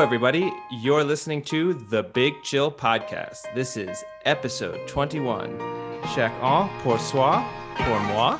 [0.00, 0.50] everybody.
[0.70, 3.54] You're listening to the Big Chill Podcast.
[3.54, 5.58] This is episode 21.
[6.14, 7.44] Chacun pour soi,
[7.76, 8.38] pour moi.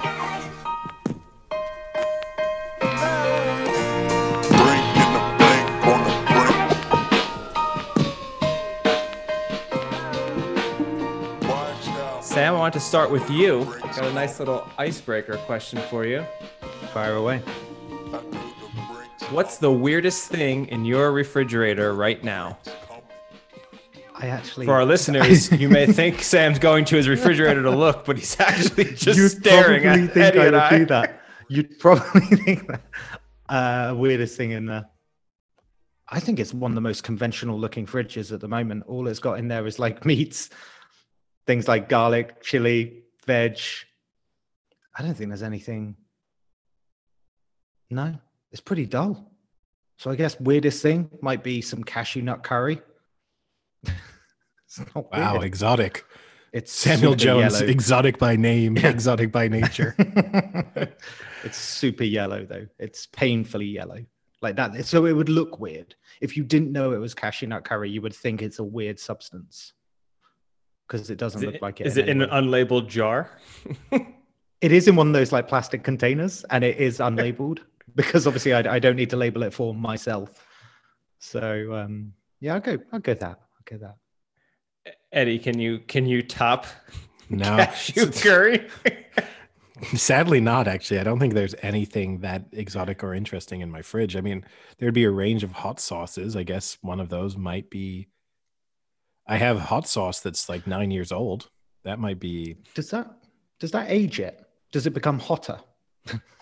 [12.22, 13.64] Sam, I want to start with you.
[13.80, 16.24] Got a nice little icebreaker question for you.
[16.94, 17.42] Fire away.
[19.30, 22.58] What's the weirdest thing in your refrigerator right now?
[24.16, 24.66] I actually.
[24.66, 28.38] For our listeners, you may think Sam's going to his refrigerator to look, but he's
[28.40, 30.78] actually just You'd staring probably at think Eddie I would I.
[30.78, 31.22] do that.
[31.48, 32.82] You'd probably think that.
[33.48, 34.86] Uh, weirdest thing in there.
[36.08, 38.82] I think it's one of the most conventional looking fridges at the moment.
[38.88, 40.50] All it's got in there is like meats,
[41.46, 43.58] things like garlic, chili, veg.
[44.98, 45.94] I don't think there's anything.
[47.90, 48.16] No,
[48.52, 49.30] it's pretty dull.
[49.98, 52.80] So I guess weirdest thing might be some cashew nut curry.
[53.84, 55.44] it's not Wow, weird.
[55.44, 56.04] exotic.
[56.52, 57.66] It's Samuel Jones, yellow.
[57.70, 59.94] exotic by name, exotic by nature.
[61.44, 62.66] it's super yellow though.
[62.78, 63.98] It's painfully yellow.
[64.42, 64.84] Like that.
[64.86, 65.94] So it would look weird.
[66.20, 68.98] If you didn't know it was cashew nut curry, you would think it's a weird
[68.98, 69.74] substance.
[70.88, 71.86] Because it doesn't Is look it, like it.
[71.86, 73.38] is it in any an unlabeled jar?
[73.92, 77.60] it is in one of those like plastic containers and it is unlabeled
[77.94, 80.46] because obviously I, I don't need to label it for myself.
[81.18, 83.38] So um yeah, I'll go I'll go that.
[83.40, 84.94] I'll go that.
[85.12, 86.66] Eddie, can you can you top
[87.30, 88.68] No, cashew curry?
[89.94, 90.68] sadly not.
[90.68, 94.16] Actually, I don't think there's anything that exotic or interesting in my fridge.
[94.16, 94.44] I mean,
[94.78, 96.36] there'd be a range of hot sauces.
[96.36, 98.08] I guess one of those might be.
[99.26, 101.50] I have hot sauce that's like nine years old.
[101.84, 102.56] That might be.
[102.74, 103.10] Does that
[103.58, 104.44] does that age it?
[104.72, 105.60] Does it become hotter?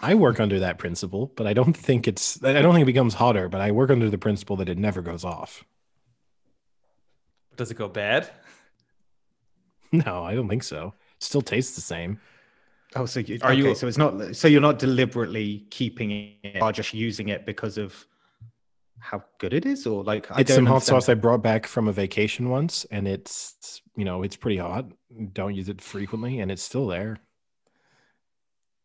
[0.00, 2.42] I work under that principle, but I don't think it's.
[2.44, 3.48] I don't think it becomes hotter.
[3.48, 5.64] But I work under the principle that it never goes off.
[7.56, 8.30] Does it go bad?
[9.90, 10.92] No, I don't think so.
[11.16, 12.20] It still tastes the same.
[12.94, 13.58] Oh, so you Are okay?
[13.58, 14.36] you- So it's not.
[14.36, 18.06] So you're not deliberately keeping it, or just using it because of
[18.98, 21.66] how good it is, or like I it's don't some hot sauce I brought back
[21.66, 24.84] from a vacation once, and it's you know it's pretty hot.
[25.32, 27.16] Don't use it frequently, and it's still there.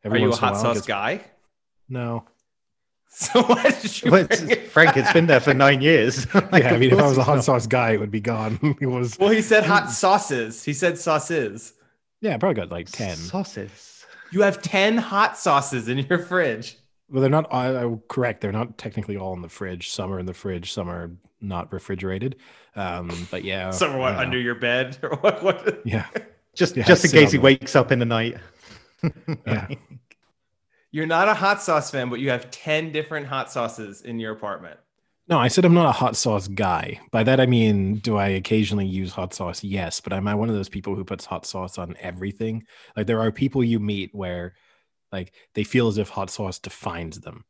[0.06, 1.22] Are you a hot while it sauce gets- guy?
[1.90, 2.26] No.
[3.16, 6.26] So why did you But bring it Frank, it's been there for nine years.
[6.34, 8.58] Like, yeah, I mean, if I was a hot sauce guy, it would be gone.
[8.82, 10.64] it was Well, he said hot sauces.
[10.64, 11.74] He said sauces.
[12.22, 13.16] yeah, I probably got like ten.
[13.16, 14.04] sauces.
[14.32, 16.76] You have 10 hot sauces in your fridge.
[17.08, 17.54] Well, they're not.
[17.54, 18.42] I, I correct.
[18.42, 19.92] They're not technically all in the fridge.
[19.92, 20.74] Some are in the fridge.
[20.74, 22.38] Some are not refrigerated.
[22.76, 25.44] Um, but yeah, Some are what, under your bed or what?
[25.44, 25.82] what?
[25.86, 26.08] Yeah,
[26.56, 28.38] Just Yeah, just in case he wakes up in the night.
[29.46, 29.68] Yeah.
[30.92, 34.32] You're not a hot sauce fan, but you have 10 different hot sauces in your
[34.32, 34.80] apartment.
[35.28, 37.00] No, I said I'm not a hot sauce guy.
[37.12, 39.64] By that I mean, do I occasionally use hot sauce?
[39.64, 42.66] Yes, but am I one of those people who puts hot sauce on everything?
[42.96, 44.54] Like there are people you meet where
[45.12, 47.46] like they feel as if hot sauce defines them.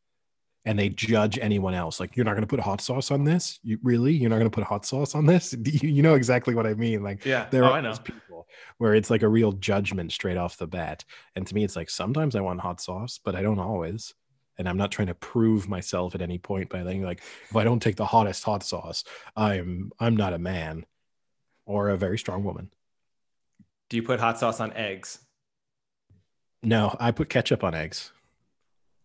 [0.65, 1.99] And they judge anyone else.
[1.99, 3.59] Like, you're not going to put hot sauce on this?
[3.63, 4.13] You really?
[4.13, 5.53] You're not going to put hot sauce on this?
[5.65, 7.03] You, you know exactly what I mean.
[7.03, 7.47] Like, Yeah.
[7.51, 8.47] there oh, are those people
[8.77, 11.03] where it's like a real judgment straight off the bat.
[11.35, 14.13] And to me, it's like sometimes I want hot sauce, but I don't always.
[14.57, 17.19] And I'm not trying to prove myself at any point by saying like,
[17.49, 19.03] if I don't take the hottest hot sauce,
[19.35, 20.85] I'm I'm not a man
[21.65, 22.69] or a very strong woman.
[23.89, 25.19] Do you put hot sauce on eggs?
[26.61, 28.11] No, I put ketchup on eggs.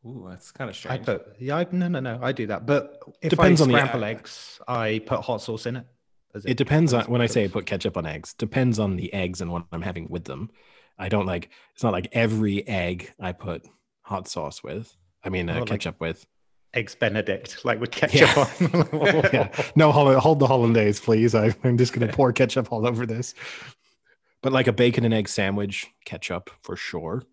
[0.06, 1.00] Ooh, that's kind of strange.
[1.00, 2.18] I put yeah, I, no, no, no.
[2.22, 5.66] I do that, but if Depends I on the- scramble eggs, I put hot sauce
[5.66, 5.86] in it.
[6.34, 8.32] as It depends on when I say I put ketchup on eggs.
[8.34, 10.50] Depends on the eggs and what I'm having with them.
[10.98, 11.50] I don't like.
[11.74, 13.66] It's not like every egg I put
[14.02, 14.96] hot sauce with.
[15.24, 16.26] I mean, uh, Oh, like- ketchup with.
[16.74, 19.00] eggs Benedict, like with ketchup on.
[19.32, 19.50] yeah.
[19.74, 21.34] No, hold, hold the hollandaise, please.
[21.34, 23.34] I, I'm just going to pour ketchup all over this.
[24.42, 27.24] But like a bacon and egg sandwich, ketchup for sure.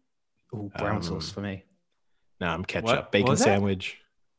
[0.55, 1.63] Ooh, brown Um, sauce for me.
[2.41, 2.85] No, I'm ketchup.
[2.85, 3.45] What Bacon was that?
[3.45, 3.97] sandwich,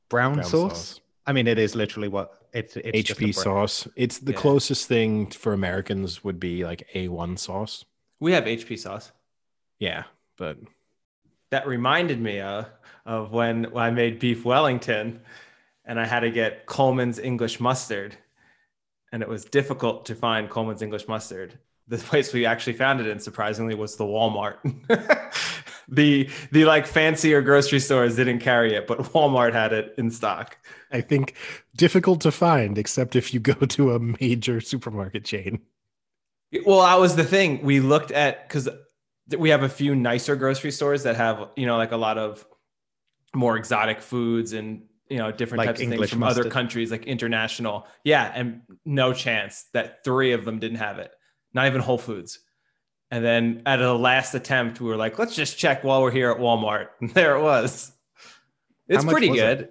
[0.08, 0.72] Brown, brown sauce?
[0.78, 1.00] sauce.
[1.26, 2.76] I mean, it is literally what it's.
[2.76, 3.88] it's HP bra- sauce.
[3.96, 4.38] It's the Yeah.
[4.38, 7.84] closest thing for Americans would be like A1 sauce.
[8.20, 9.12] we have HP sauce.
[9.78, 10.04] Yeah,
[10.38, 10.58] but
[11.50, 12.64] That reminded me uh,
[13.04, 15.20] of when, when I made beef Wellington
[15.84, 18.16] and I had to get Colman's English mustard.
[19.12, 21.58] And it was difficult to find Colman's English mustard.
[21.88, 24.56] The place we actually found it in, surprisingly, was the Walmart.
[25.88, 30.58] the the like fancier grocery stores didn't carry it, but Walmart had it in stock.
[30.92, 31.34] I think
[31.76, 35.60] difficult to find except if you go to a major supermarket chain.
[36.64, 37.62] Well, that was the thing.
[37.62, 38.68] We looked at because
[39.36, 42.46] we have a few nicer grocery stores that have, you know, like a lot of
[43.34, 46.90] more exotic foods and you know, different Like types of things English from other countries,
[46.90, 47.86] like international.
[48.02, 51.12] Yeah, and no chance that three of them didn't have it.
[51.54, 52.40] Not even Whole Foods.
[53.10, 56.30] And then at a last attempt, we were like, let's just check while we're here
[56.30, 56.88] at Walmart.
[57.00, 57.92] And there it was.
[58.88, 59.58] It's pretty was it?
[59.58, 59.68] good.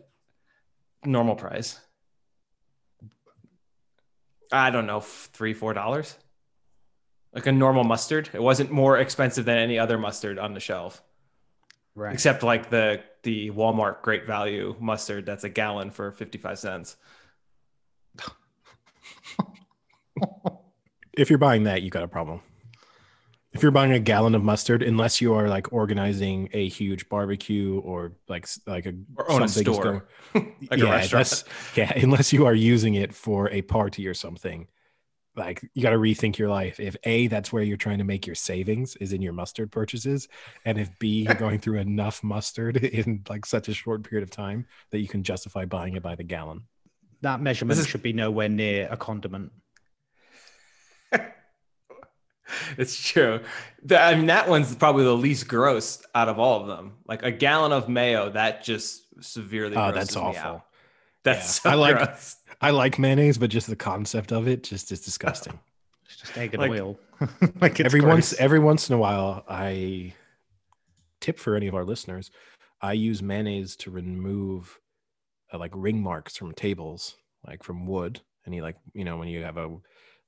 [1.10, 1.80] Normal price.
[4.52, 6.16] I don't know, three, four dollars.
[7.34, 8.30] Like a normal mustard.
[8.34, 11.04] It wasn't more expensive than any other mustard on the shelf,
[11.96, 12.14] Right.
[12.14, 15.26] except like the the Walmart Great Value mustard.
[15.26, 16.96] That's a gallon for fifty five cents.
[21.18, 22.42] If you're buying that, you got a problem.
[23.56, 27.80] If you're buying a gallon of mustard, unless you are like organizing a huge barbecue
[27.80, 29.84] or like s- like a Or own a something's store.
[30.34, 31.26] going- Like a yeah, restaurant.
[31.26, 31.44] that's-
[31.78, 34.68] yeah, unless you are using it for a party or something,
[35.38, 36.80] like you got to rethink your life.
[36.82, 40.28] If a that's where you're trying to make your savings is in your mustard purchases,
[40.66, 44.32] and if b you're going through enough mustard in like such a short period of
[44.32, 46.64] time that you can justify buying it by the gallon.
[47.22, 49.52] That measurement is- should be nowhere near a condiment.
[52.78, 53.42] It's true.
[53.84, 56.94] The- I mean, that one's probably the least gross out of all of them.
[57.08, 59.76] Like a gallon of mayo, that just severely.
[59.76, 60.42] Oh, that's me awful.
[60.42, 60.66] out.
[61.24, 61.62] That's Yeah.
[61.64, 62.36] so I like- gross.
[62.62, 65.60] I like mayonnaise, but just the concept of it just is disgusting.
[66.08, 67.00] It's just egg and Like- oil.
[67.62, 70.14] like it's every once every once in a while i
[71.22, 72.30] tip for any of our listeners
[72.82, 74.80] i use mayonnaise to remove
[75.54, 77.16] uh, like ring marks from tables
[77.48, 79.78] like from wood and you like you know when you have a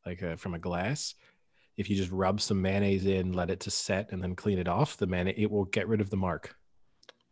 [0.05, 1.13] like a, from a glass
[1.77, 4.67] if you just rub some mayonnaise in let it to set and then clean it
[4.67, 6.55] off the mayonnaise it will get rid of the mark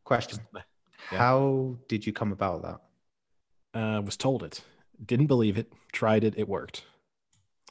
[0.04, 0.40] Question.
[1.12, 1.20] Yeah.
[1.20, 3.80] How did you come about that?
[3.80, 4.62] uh was told it
[5.06, 6.84] didn't believe it tried it it worked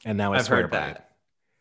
[0.05, 1.14] and now i I've swear heard by that.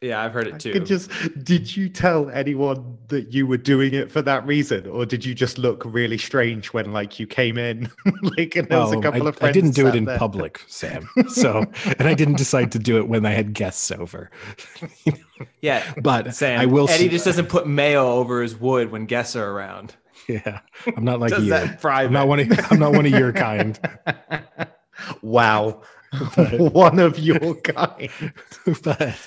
[0.05, 0.73] It Yeah, I've heard it too.
[0.73, 1.11] could just
[1.45, 5.35] did you tell anyone that you were doing it for that reason or did you
[5.35, 7.91] just look really strange when like you came in
[8.23, 10.05] like and there was a Oh, couple I, of friends I didn't do it in
[10.05, 10.19] there?
[10.19, 11.09] public, Sam.
[11.29, 11.65] So,
[11.99, 14.31] and I didn't decide to do it when I had guests over.
[15.61, 16.61] yeah, But Sam.
[16.61, 16.89] I will.
[16.89, 19.95] Eddie s- just doesn't put mayo over his wood when guests are around.
[20.29, 20.61] Yeah,
[20.97, 21.51] I'm not like Does you.
[21.51, 22.07] that private.
[22.09, 22.41] I'm not one.
[22.41, 23.79] Of, I'm not one of your kind.
[25.23, 25.83] wow But-
[26.59, 28.11] one of your kind
[28.83, 29.19] but,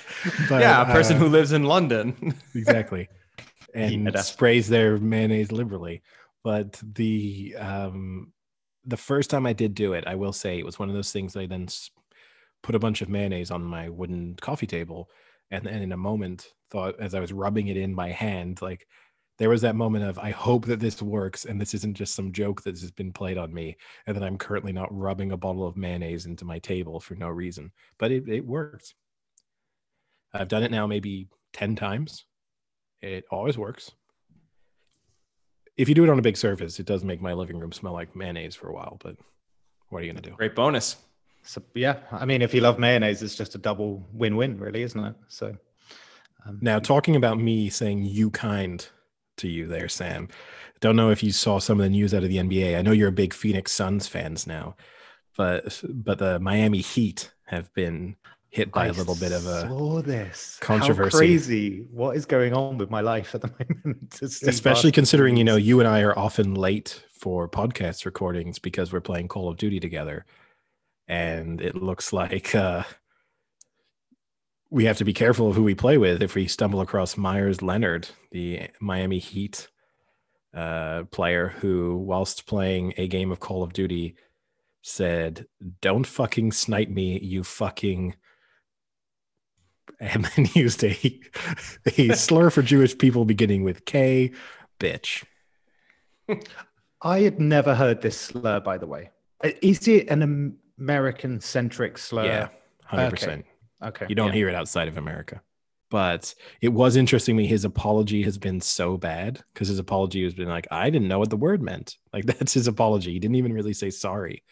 [0.48, 2.34] but, yeah, a person uh, who lives in London.
[2.54, 3.08] exactly
[3.74, 6.02] and Yeah, sprays their mayonnaise liberally.
[6.44, 8.32] But the um,
[8.84, 11.12] the first time I did do it, I will say it was one of those
[11.12, 11.36] things.
[11.36, 11.68] I then
[12.62, 15.10] put a bunch of mayonnaise on my wooden coffee table,
[15.50, 18.86] and then in a moment thought as I was rubbing it in my hand, like
[19.38, 22.32] there was that moment of I hope that this works and this isn't just some
[22.32, 23.76] joke that has been played on me,
[24.06, 27.28] and that I'm currently not rubbing a bottle of mayonnaise into my table for no
[27.28, 27.72] reason.
[27.98, 28.94] But it, it worked.
[30.34, 32.24] I've done it now maybe 10 times.
[33.00, 33.92] It always works.
[35.76, 37.92] If you do it on a big surface, it does make my living room smell
[37.92, 39.16] like mayonnaise for a while, but
[39.88, 40.36] what are you going to do?
[40.36, 40.96] Great bonus.
[41.44, 45.04] so yeah i mean if you love mayonnaise it's just a double win-win really isn't
[45.04, 45.56] it so
[46.46, 48.86] um, Now, talking about me saying you kind
[49.38, 50.28] to you there, Sam.
[50.80, 52.78] Don't know if you saw some of the news out of the NBA.
[52.78, 54.76] I know you're a big Phoenix Suns fans now,
[55.36, 58.16] but but the Miami Heat have been
[58.50, 61.16] hit by a I little bit of a saw this controversy.
[61.16, 63.48] How crazy what is going on with my life at the
[63.84, 68.92] moment especially considering you know you and I are often late for podcast recordings because
[68.92, 70.24] we're playing Call of Duty together,
[71.08, 72.84] and it looks like uh,
[74.70, 77.62] we have to be careful of who we play with if we stumble across Meyers
[77.62, 79.68] Leonard, the Miami Heat
[80.54, 84.16] uh, player who, whilst playing a game of Call of Duty,
[84.82, 85.46] said,
[85.80, 88.14] "Don't fucking snipe me, you fucking."
[90.00, 90.96] And then used a
[91.96, 94.32] a slur for Jewish people beginning with K,
[94.78, 95.24] bitch.
[97.02, 99.10] I had never heard this slur, by the way.
[99.42, 102.26] Uh, Is it an American centric slur?
[102.26, 102.48] yeah,
[102.84, 103.46] hundred percent.
[103.82, 104.06] Okay.
[104.08, 104.34] You don't yeah.
[104.34, 105.42] hear it outside of America.
[105.90, 107.46] But it was interesting me.
[107.46, 111.18] His apology has been so bad because his apology has been like, I didn't know
[111.18, 111.96] what the word meant.
[112.12, 113.12] Like that's his apology.
[113.12, 114.42] He didn't even really say sorry.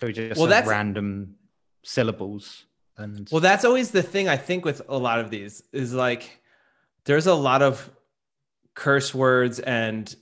[0.00, 1.36] So he just Well, that's- random
[1.84, 2.66] syllables
[2.96, 6.40] and Well, that's always the thing I think with a lot of these is like
[7.04, 7.88] there's a lot of
[8.74, 10.14] curse words and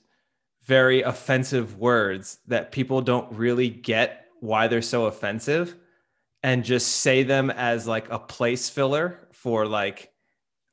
[0.65, 5.75] very offensive words that people don't really get why they're so offensive
[6.47, 10.13] and just say them as like a place filler for like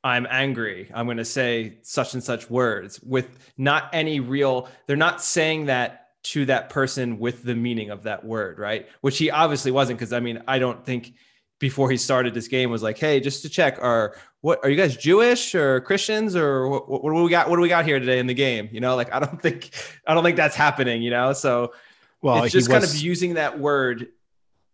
[0.04, 0.92] I'm angry.
[0.94, 5.66] I'm going to say such and such words with not any real they're not saying
[5.66, 8.88] that to that person with the meaning of that word, right?
[9.02, 11.16] Which he obviously wasn't because I mean, I don't think
[11.60, 14.78] before he started this game was like, "Hey, just to check, are what are you
[14.78, 17.50] guys Jewish or Christians or what, what do we got?
[17.50, 19.72] What do we got here today in the game?" You know, like I don't think
[20.06, 21.02] I don't think that's happening.
[21.02, 21.74] You know, so
[22.22, 24.10] Well, it's just he kind of using that word.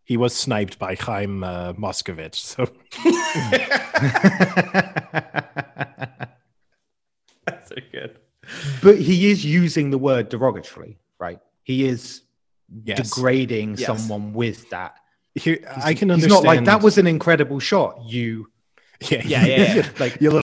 [0.09, 2.33] He was sniped by Chaim uh, Moskovich.
[2.33, 2.63] So
[7.45, 8.17] That's very good.
[8.81, 11.39] but he is using the word derogatorily, right?
[11.63, 12.21] He is
[12.85, 13.85] yes, degrading Yes.
[13.85, 14.95] someone with that.
[15.35, 16.29] Here, I can He's understand.
[16.31, 18.01] not like that was an incredible shot.
[18.03, 18.49] You
[19.01, 19.89] yeah, Yeah, yeah, yeah.
[19.99, 20.41] like you little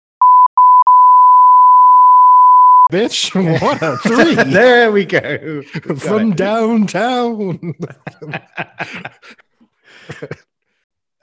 [2.92, 3.33] bitch.
[3.62, 5.62] What a three there we go.
[5.97, 7.75] From downtown.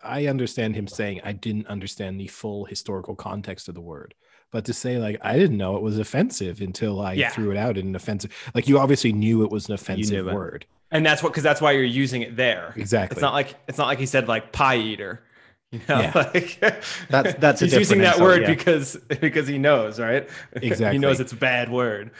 [0.03, 4.15] I understand him saying I didn't understand the full historical context of the word.
[4.51, 7.29] But to say like I didn't know it was offensive until I Yeah.
[7.29, 10.65] threw it out in an offensive like you obviously knew it was an offensive word.
[10.91, 12.73] And that's what because that's why you're using it there.
[12.75, 13.15] Exactly.
[13.15, 15.23] It's not like it's not like he said like pie eater.
[15.71, 16.11] You know, Yeah.
[16.33, 18.47] like That's- that's a he's using that insult, word yeah.
[18.49, 20.27] because because he knows, right?
[20.53, 20.93] Exactly.
[20.95, 22.11] he knows it's a bad word.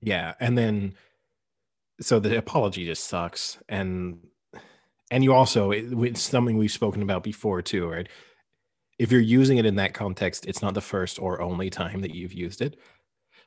[0.00, 0.94] Yeah, and then
[2.00, 4.18] so the apology just sucks, and
[5.10, 8.08] and you also it- it's something we've spoken about before too, right?
[8.98, 12.14] If you're using it in that context, it's not the first or only time that
[12.14, 12.76] you've used it.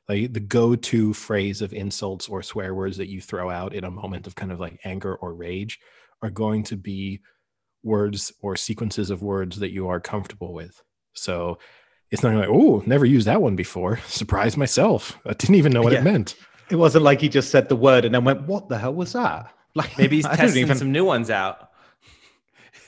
[0.08, 3.92] Like the go-to phrase of insults or swear words that you throw out in a
[3.92, 5.80] moment of kind of like anger or rage
[6.22, 7.20] are going to be
[7.84, 10.82] words or sequences of words that you are comfortable with.
[11.14, 11.60] So
[12.12, 13.98] it's not like, oh, never used that one before.
[14.08, 15.18] Surprised myself.
[15.26, 16.00] I didn't even know what Yeah.
[16.00, 16.36] it meant.
[16.70, 19.12] It wasn't like he just said the word and then went, "What the hell was
[19.14, 21.70] that?" Like Maybe he's I testing even- some new ones out.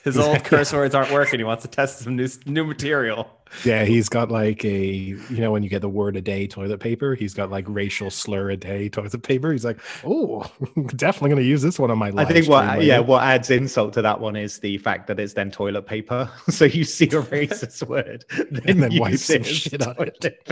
[0.04, 1.40] His old curse words aren't working.
[1.40, 3.30] He wants to test some new new material.
[3.64, 6.78] Yeah, he's got like a you know when you get the word a day toilet
[6.78, 9.50] paper, he's got like racial slur a day toilet paper.
[9.50, 10.44] He's like, oh,
[10.96, 12.12] definitely gonna use this one on my.
[12.16, 15.18] I think what stream yeah, what adds insult to that one is the fact that
[15.18, 16.30] it's then toilet paper.
[16.50, 20.46] So you see a racist word, then, then use wipe some shit on it.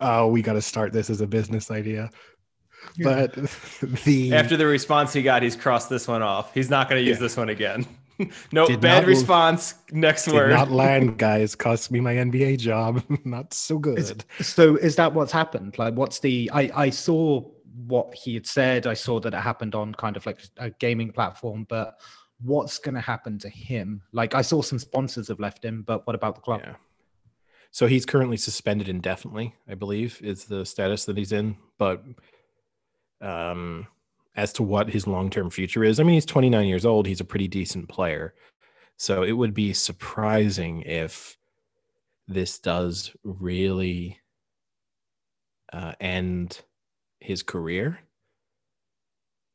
[0.00, 2.10] oh, we got to start this as a business idea.
[3.02, 3.34] But
[4.04, 6.52] the After the response he got, he's crossed this one off.
[6.54, 7.22] He's not going to use Yeah.
[7.22, 7.86] this one again.
[8.52, 9.74] no Did bad response.
[9.90, 10.50] Next did word.
[10.50, 13.02] not land, guys, cost me my NBA job.
[13.24, 14.24] not so good.
[14.40, 15.78] So is that what's happened?
[15.78, 16.50] Like, what's the?
[16.52, 17.40] I I saw
[17.86, 18.86] what he had said.
[18.86, 21.98] I saw that it happened on kind of like a gaming platform, but
[22.42, 24.02] what's going to happen to him?
[24.12, 26.60] Like, I saw some sponsors have left him, but what about the club?
[26.62, 26.74] Yeah.
[27.70, 31.56] So he's currently suspended indefinitely, I believe, is the status that he's in.
[31.78, 32.04] But
[33.22, 33.86] um,
[34.34, 37.06] as to what his long term future is, I mean, he's 29 years old.
[37.06, 38.34] He's a pretty decent player.
[38.96, 41.36] So it would be surprising if
[42.28, 44.18] this does really
[45.72, 46.60] uh, end
[47.20, 48.00] his career.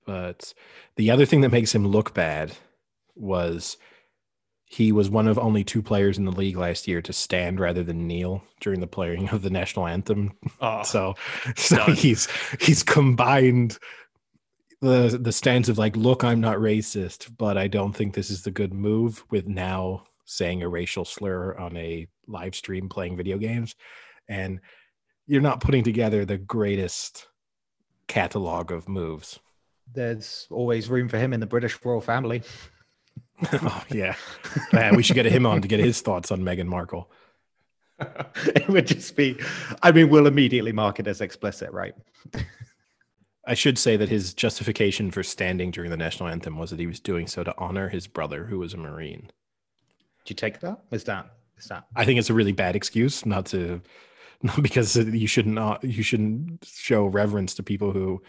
[0.06, 0.54] But
[0.96, 2.54] the other thing that makes him look bad
[3.16, 3.78] was
[4.70, 7.84] he was one of only two players in the league last year to stand rather
[7.84, 10.34] than kneel during the playing of the national anthem.
[10.62, 11.16] Oh, So,
[11.56, 11.96] so done.
[11.96, 12.28] he's
[12.60, 13.80] he's combined
[14.82, 18.44] the the stance of like, look, I'm not racist, but I don't think this is
[18.44, 23.38] the good move with now saying a racial slur on a live stream playing video
[23.38, 23.74] games,
[24.28, 24.60] and
[25.26, 27.28] you're not putting together the greatest
[28.08, 29.40] catalog of moves.
[29.94, 32.44] There's always room for him in the British royal family.
[33.54, 34.16] oh yeah,
[34.74, 37.12] Man, we should get him on to get his thoughts on Meghan Markle.
[38.00, 39.40] it would just be.
[39.82, 41.94] I mean, we'll immediately mark it as explicit, right?
[43.46, 46.88] I should say that his justification for standing during the national anthem was that he
[46.88, 49.32] was doing so to honor his brother, who was a Marine.
[50.26, 50.80] Do you take that?
[50.92, 51.32] Is that?
[51.58, 51.86] Is that?
[51.96, 53.82] I think it's a really bad excuse, not to,
[54.42, 58.22] not because you should not, you shouldn't show reverence to people who,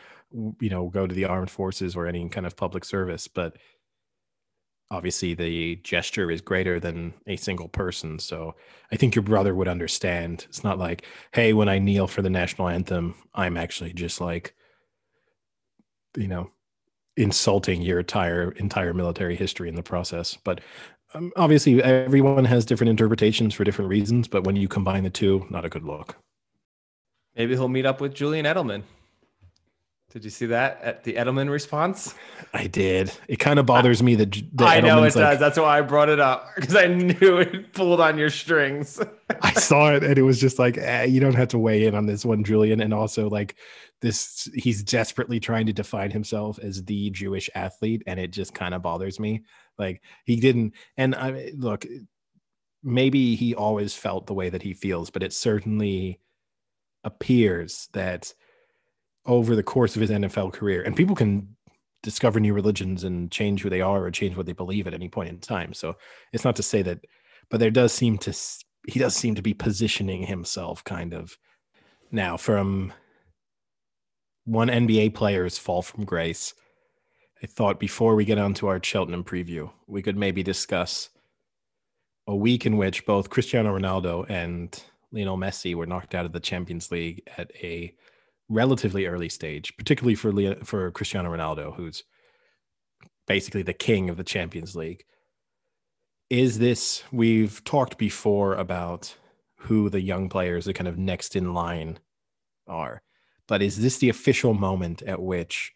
[0.60, 3.56] you know, go to the armed forces or any kind of public service, but
[4.90, 8.18] obviously the gesture is greater than a single person.
[8.18, 8.54] So
[8.90, 10.46] I think your brother would understand.
[10.48, 14.54] It's not like, hey, when I kneel for the national anthem, I'm actually just like,
[16.16, 16.50] you know,
[17.16, 20.38] insulting your entire entire military history in the process.
[20.42, 20.60] But
[21.14, 24.28] um, obviously, everyone has different interpretations for different reasons.
[24.28, 26.16] But when you combine the two, not a good look.
[27.36, 28.82] maybe he'll meet up with Julian Edelman.
[30.10, 32.14] Did you see that at the Edelman response?
[32.54, 33.12] I did.
[33.28, 35.38] It kind of bothers me that, I know it like, does.
[35.38, 38.98] That's why I brought it up because I knew it pulled on your strings.
[39.42, 41.94] I saw it and it was just like, eh, you don't have to weigh in
[41.94, 42.80] on this one, Julian.
[42.80, 43.56] And also, like,
[44.00, 48.02] this, he's desperately trying to define himself as the Jewish athlete.
[48.06, 49.42] And it just kind of bothers me.
[49.76, 50.72] Like, he didn't.
[50.96, 51.84] And I look,
[52.82, 56.18] maybe he always felt the way that he feels, but it certainly
[57.04, 58.32] appears that
[59.28, 61.56] over the course of his NFL career, and people can
[62.02, 65.08] discover new religions and change who they are or change what they believe at any
[65.08, 65.72] point in time.
[65.74, 65.94] So
[66.32, 67.04] it's not to say that,
[67.50, 68.34] but there does seem to
[68.88, 71.36] he does seem to be positioning himself kind of
[72.10, 72.92] now from
[74.48, 76.54] one NBA player's fall from grace,
[77.42, 81.10] I thought before we get on to our Cheltenham preview, we could maybe discuss
[82.26, 84.82] a week in which both Cristiano Ronaldo and
[85.12, 87.94] Lionel Messi were knocked out of the Champions League at a
[88.48, 92.04] relatively early stage, particularly for Leo, for Cristiano Ronaldo, who's
[93.26, 95.04] basically the king of the Champions League.
[96.30, 99.16] Is this we've talked before about
[99.62, 101.98] who the young players are kind of next in line
[102.66, 103.02] are,
[103.46, 105.72] but is this the official moment at which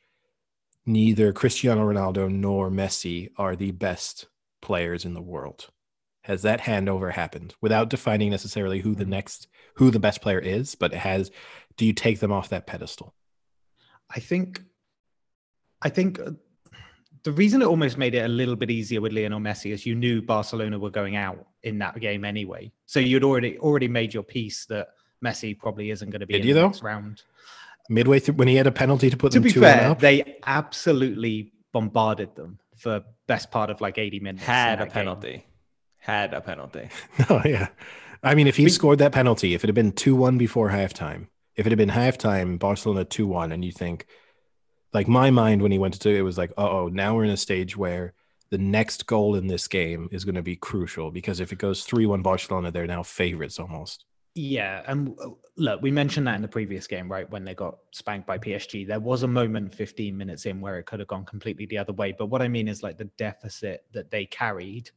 [0.85, 4.27] neither Cristiano Ronaldo nor Messi are the best
[4.61, 5.69] players in the world?
[6.23, 10.75] Has that handover happened without defining necessarily who the next who the best player is,
[10.75, 11.31] but it has
[11.77, 13.15] do you take them off that pedestal?
[14.15, 14.63] I think,
[15.81, 16.33] I think uh,
[17.25, 19.95] the reason it almost made it a little bit easier with Lionel Messi is you
[19.95, 24.23] knew Barcelona were going out in that game anyway, so you'd already already made your
[24.23, 24.89] peace that
[25.25, 26.67] Messi probably isn't going to be Did in you, the though?
[26.67, 27.23] next round.
[27.89, 29.99] Midway through when he had a penalty to put To them be two fair, up.
[29.99, 34.45] they absolutely bombarded them for best part of like 80 minutes.
[34.45, 35.43] Had a that game.
[36.05, 36.23] Penalty.
[36.23, 36.89] Had a penalty.
[37.31, 37.69] Oh yeah.
[38.23, 40.71] I mean, if he We- scored that penalty, if it had been two one before
[40.71, 44.07] halftime, if it had been halftime, Barcelona two one, and you think,
[44.93, 47.37] like my mind when he went to it was like, oh, now we're in a
[47.37, 48.15] stage where
[48.51, 51.85] the next goal in this game is going to be crucial because if it goes
[51.85, 54.05] three one Barcelona, they're now favorites almost.
[54.35, 57.29] Yeah, and uh, look, we mentioned that in the previous game, right?
[57.31, 60.87] When they got spanked by PSG, there was a moment 15 minutes in where it
[60.87, 62.15] could have gone completely the other way.
[62.17, 64.91] But what I mean is like the deficit that they carried.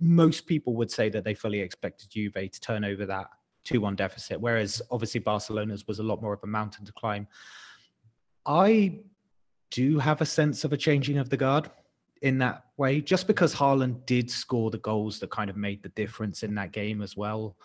[0.00, 3.28] Most people would say that they fully expected Juve to turn over that
[3.64, 7.26] 2-1 deficit, whereas obviously Barcelona's was a lot more of a mountain to climb.
[8.44, 9.00] I
[9.70, 11.70] do have a sense of a changing of the guard
[12.22, 15.88] in that way, just because Haaland did score the goals that kind of made the
[15.90, 17.56] difference in that game as well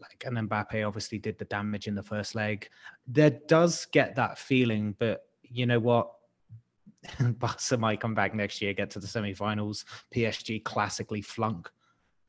[0.00, 2.68] like and Mbappe obviously did the damage in the first leg.
[3.06, 6.10] There does get that feeling, but you know what?
[7.20, 9.84] Barca might come back next year, get to the semi-finals.
[10.14, 11.70] PSG classically flunk,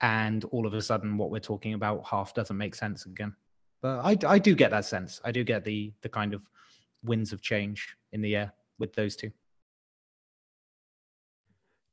[0.02, 3.36] and all of a sudden, what we're talking about half doesn't make sense again.
[3.82, 5.20] But I, I do get that sense.
[5.24, 6.42] I do get the the kind of
[7.04, 9.32] winds of change in the air with those two.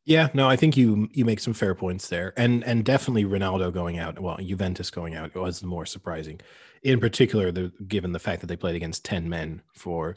[0.04, 3.72] Yeah, no, I think you you make some fair points there, and and definitely Ronaldo
[3.72, 6.40] going out, well, Juventus going out was more surprising,
[6.82, 10.16] in particular, the, given the fact that they played against ten men for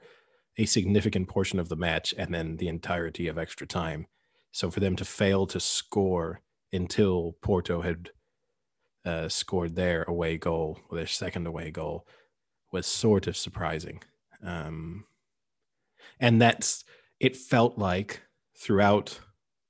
[0.57, 4.07] a significant portion of the match and then the entirety of extra time.
[4.51, 6.41] So for them to fail to score
[6.73, 8.09] until Porto had
[9.05, 12.05] uh, scored their away goal, or their second away goal,
[12.71, 14.01] was sort of surprising.
[14.43, 15.05] Um,
[16.19, 16.83] and that's
[17.19, 18.21] it felt like
[18.57, 19.19] throughout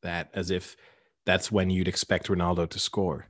[0.01, 0.75] that as if
[1.25, 3.27] that's when you'd expect Ronaldo to score.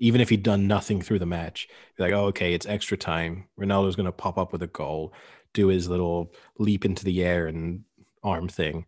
[0.00, 3.48] Even if he'd done nothing through the match, like, oh, okay, it's extra time.
[3.58, 5.12] Ronaldo's going to pop up with a goal,
[5.54, 7.84] do his little leap into the air and
[8.22, 8.84] arm thing.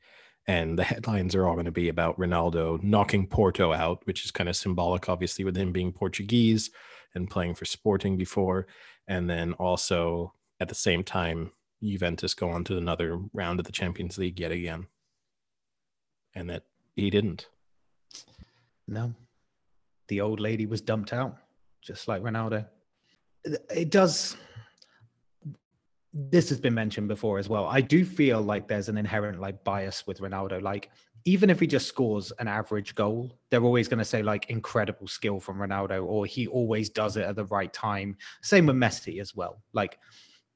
[0.47, 4.31] And the headlines are all going to be about Ronaldo knocking Porto out, which is
[4.31, 6.71] kind of symbolic, obviously, with him being Portuguese
[7.15, 8.67] and playing for Sporting before.
[9.09, 11.53] And then also at the same time,
[11.83, 14.87] Juventus go on to another round of the Champions League yet again.
[16.35, 17.49] And that he didn't.
[18.87, 19.15] No,
[20.09, 21.37] the old lady was dumped out,
[21.83, 22.67] just like Ronaldo.
[23.45, 24.37] It- does.
[26.19, 27.67] This has been mentioned before as well.
[27.67, 30.63] I do feel like there's an inherent like bias with Ronaldo.
[30.63, 30.91] Like,
[31.27, 35.09] even if he just scores an average goal, they're always going to say like incredible
[35.09, 38.17] skill from Ronaldo, or he always does it at the right time.
[38.43, 39.61] Same with Messi as well.
[39.75, 39.99] Like,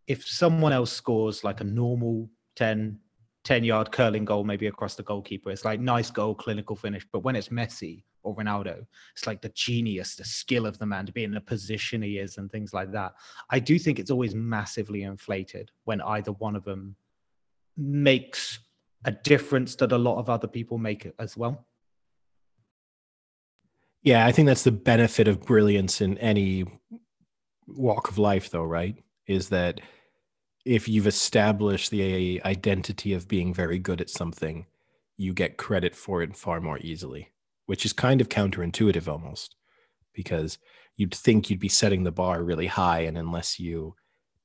[0.07, 2.99] if someone else scores like a normal 10,
[3.45, 5.51] 10 yard curling goal, maybe across the goalkeeper.
[5.51, 7.07] It's like nice goal, clinical finish.
[7.13, 11.07] But when it's Messi or Ronaldo, it's like the genius, the skill of the man
[11.07, 13.15] to be in the position he is and things like that.
[13.51, 16.97] I do think it's always massively inflated when either one of them
[17.77, 18.59] makes
[19.05, 21.67] a difference that a lot of other people make as well.
[24.03, 26.65] Yeah, I think that's the benefit of brilliance in any
[27.67, 28.97] walk of life, though, right?
[29.27, 29.81] Is that
[30.65, 34.67] if you've established the identity of being very good at something,
[35.17, 37.31] you get credit for it far more easily,
[37.71, 39.55] which is kind of counterintuitive almost,
[40.13, 40.59] because
[40.97, 43.03] you'd think you'd be setting the bar really high.
[43.03, 43.95] And unless you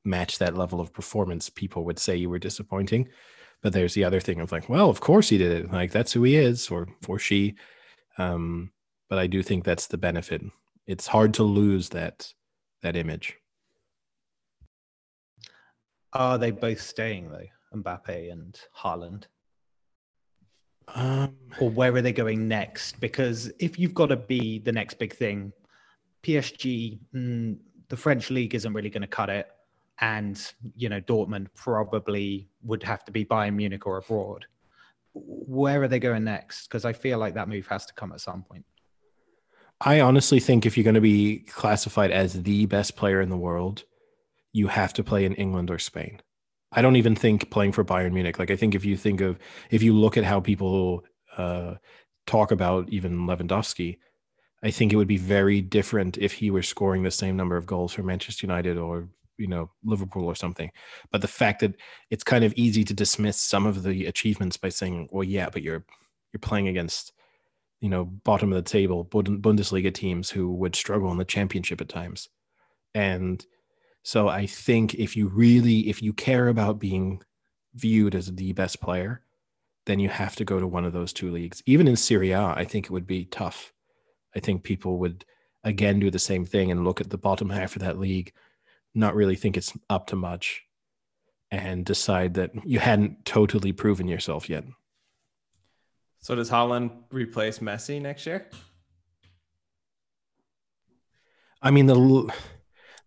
[0.04, 3.10] match that level of performance, people would say you were disappointing.
[3.64, 5.72] But there's the other thing of like, well, of course he did it.
[5.72, 7.56] Like that's who he is, or or she.
[8.20, 8.72] Um,
[9.10, 10.44] but I do think that's the benefit.
[10.86, 12.32] It's hard to lose that
[12.84, 13.38] that image.
[16.14, 19.24] Are they both staying though, Mbappe and Haaland?
[20.94, 23.00] Um, or where are they going next?
[23.00, 25.52] Because if you've got to be the next big thing,
[26.24, 27.58] PSG, mm,
[27.90, 29.48] the French league isn't really going to cut it.
[30.02, 34.46] and you know Dortmund probably would have to be Bayern Munich or abroad.
[35.14, 36.68] Where are they going next?
[36.68, 38.66] Because I feel like that move has to come at some point.
[39.82, 43.38] I honestly think if you're going to be classified as the best player in the
[43.38, 43.84] world,
[44.52, 46.22] you have to play in England or Spain.
[46.76, 48.38] I don't even think playing for Bayern Munich.
[48.38, 49.40] Like I think if you think of
[49.72, 51.06] if you look at how people
[51.38, 51.76] uh,
[52.28, 53.98] talk about even Lewandowski,
[54.62, 57.66] I think it would be very different if he were scoring the same number of
[57.66, 59.08] goals for Manchester United or
[59.38, 60.70] you know Liverpool or something.
[61.12, 61.76] But the fact that
[62.10, 65.62] it's kind of easy to dismiss some of the achievements by saying, "Well, yeah, but
[65.62, 65.86] you're
[66.34, 67.14] you're playing against
[67.80, 71.88] you know bottom of the table Bundesliga teams who would struggle in the championship at
[71.88, 72.28] times,"
[72.94, 73.46] and
[74.06, 77.24] so I think if you really if you care about being
[77.74, 79.24] viewed as the best player,
[79.88, 81.64] then you have to go to one of those two leagues.
[81.66, 83.74] Even in Serie A, I think it would be tough.
[84.36, 85.26] I think people would
[85.64, 88.32] again do the same thing and look at the bottom half of that league
[88.94, 90.62] not really think it's up to much
[91.50, 94.66] and decide that you hadn't totally proven yourself yet.
[96.20, 98.52] So does Haaland replace Messi next year?
[101.60, 102.32] I mean the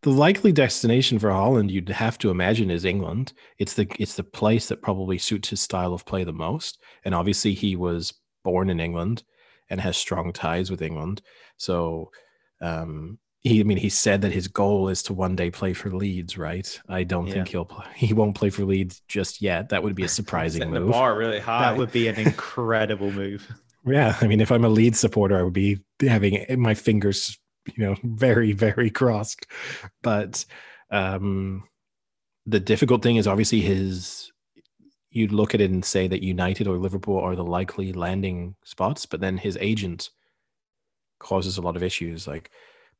[0.03, 3.33] the likely destination for Haaland, you'd have to imagine is England.
[3.59, 6.79] It's the it's the place that probably suits his style of play the most.
[7.05, 9.23] And obviously he was born in England
[9.71, 11.21] and has strong ties with England.
[11.57, 12.11] So
[12.61, 15.91] um, he, I mean, he said that his goal is to one day play for
[15.91, 16.81] Leeds, right?
[16.89, 17.35] I don't Yeah.
[17.35, 17.87] think he'll play.
[17.97, 19.69] He won't play for Leeds just yet.
[19.71, 20.93] That would be a surprising Setting the move.
[20.93, 21.63] bar really high.
[21.63, 23.47] That would be an incredible move.
[23.87, 27.39] Yeah, I mean, if I'm a Leeds supporter, I would be having my fingers,
[27.77, 29.47] you know, very, very crossed.
[30.03, 30.45] But
[30.91, 31.65] um,
[32.47, 34.33] the difficult thing is obviously his.
[35.11, 39.07] You'd look at it and say that United or Liverpool are the likely landing spots,
[39.07, 40.11] but then his agent
[41.19, 42.27] causes a lot of issues.
[42.27, 42.51] Like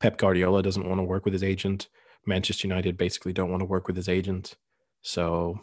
[0.01, 1.89] Pep Guardiola doesn't want to work with his agent.
[2.27, 4.57] Manchester United basically don't want to work with his agent.
[5.03, 5.61] So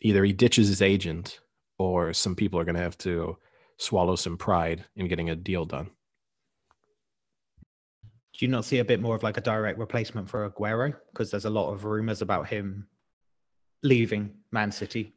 [0.00, 1.40] either he ditches his agent,
[1.78, 3.36] or some people are going to have to
[3.78, 5.90] swallow some pride in getting a deal done.
[8.36, 10.94] Do you not see a bit more of like a direct replacement for Aguero?
[11.12, 12.86] Because there's a lot of rumors about him
[13.82, 15.14] leaving Man City.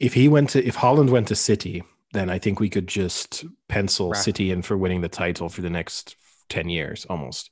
[0.00, 3.44] If he went to, if Haaland went to City, then I think we could just
[3.68, 4.14] pencil.
[4.14, 6.16] City in for winning the title for the next
[6.48, 7.50] 10 years almost.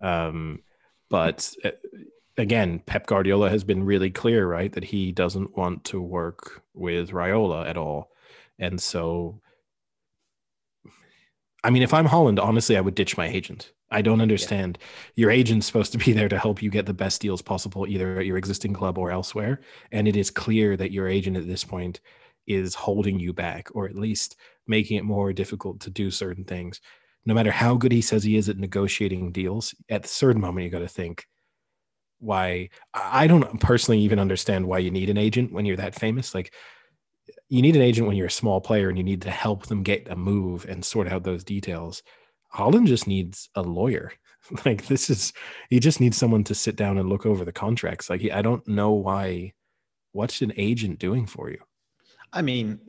[0.00, 0.62] Um,
[1.08, 1.70] but uh,
[2.36, 7.10] again, Pep Guardiola has been really clear, right, that he doesn't want to work with
[7.10, 8.10] Raiola at all.
[8.58, 9.40] And so,
[11.66, 13.72] I mean, if I'm Haaland, honestly, I would ditch my agent.
[13.90, 14.78] I don't understand.
[15.16, 18.20] Your agent's supposed to be there to help you get the best deals possible, either
[18.20, 19.62] at your existing club or elsewhere.
[19.90, 22.00] And it is clear that your agent at this point
[22.46, 24.36] is holding you back, or at least
[24.68, 26.80] making it more difficult to do certain things.
[27.24, 30.66] No matter how good he says he is at negotiating deals, at the certain moment,
[30.66, 31.26] you got to think,
[32.20, 32.68] why?
[32.94, 36.32] I don't personally even understand why you need an agent when you're that famous.
[36.32, 36.54] Like,
[37.48, 39.82] you need an agent when you're a small player and you need to help them
[39.82, 42.02] get a move and sort out those details.
[42.54, 44.12] Haaland just needs a lawyer.
[44.64, 45.32] like this is
[45.70, 48.08] he just needs someone to sit down and look over the contracts.
[48.10, 49.52] Like he, I don't know why.
[50.12, 51.58] What's an agent doing for you?
[52.32, 52.80] I mean,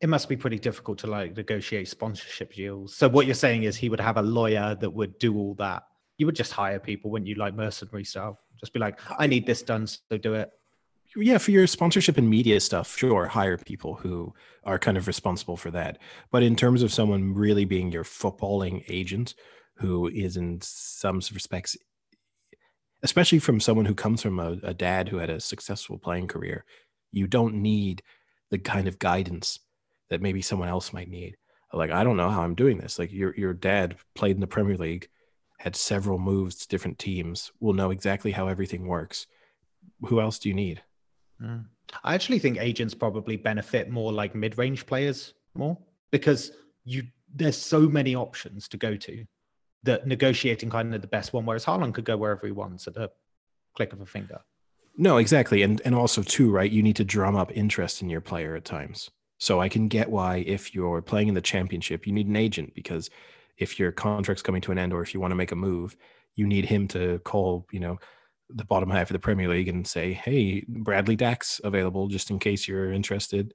[0.00, 2.96] it must be pretty difficult to like negotiate sponsorship deals.
[2.96, 5.84] So what you're saying is he would have a lawyer that would do all that.
[6.18, 8.40] You would just hire people, wouldn't you, like mercenary style?
[8.58, 10.50] Just be like, I need this done, so do it.
[11.16, 14.32] Yeah for your sponsorship and media stuff sure hire people who
[14.64, 15.98] are kind of responsible for that.
[16.30, 19.34] But in terms of someone really being your footballing agent
[19.76, 21.76] who is in some respects
[23.04, 26.64] especially from someone who comes from a, a dad who had a successful playing career
[27.10, 28.02] you don't need
[28.50, 29.58] the kind of guidance
[30.08, 31.36] that maybe someone else might need.
[31.72, 32.98] Like i don't know how i'm doing this.
[32.98, 35.08] Like your your dad played in the premier league
[35.58, 39.26] had several moves to different teams will know exactly how everything works.
[40.02, 40.82] Who else do you need
[41.42, 41.64] Mm.
[42.04, 45.76] I actually think agents probably benefit more like mid-range players more
[46.10, 46.52] because
[46.84, 49.24] you there's so many options to go to
[49.84, 52.96] that negotiating kind of the best one, whereas Haaland could go wherever he wants at
[52.96, 53.10] a
[53.74, 54.40] click of a finger.
[54.96, 55.62] No, exactly.
[55.62, 56.70] And and also too, right?
[56.70, 59.10] You need to drum up interest in your player at times.
[59.38, 62.74] So I can get why if you're playing in the championship, you need an agent
[62.74, 63.10] because
[63.58, 65.96] if your contract's coming to an end or if you want to make a move,
[66.36, 67.98] you need him to call, you know,
[68.54, 72.38] the bottom half of the Premier League and say, "Hey, Bradley Dack's available just in
[72.38, 73.54] case you're interested."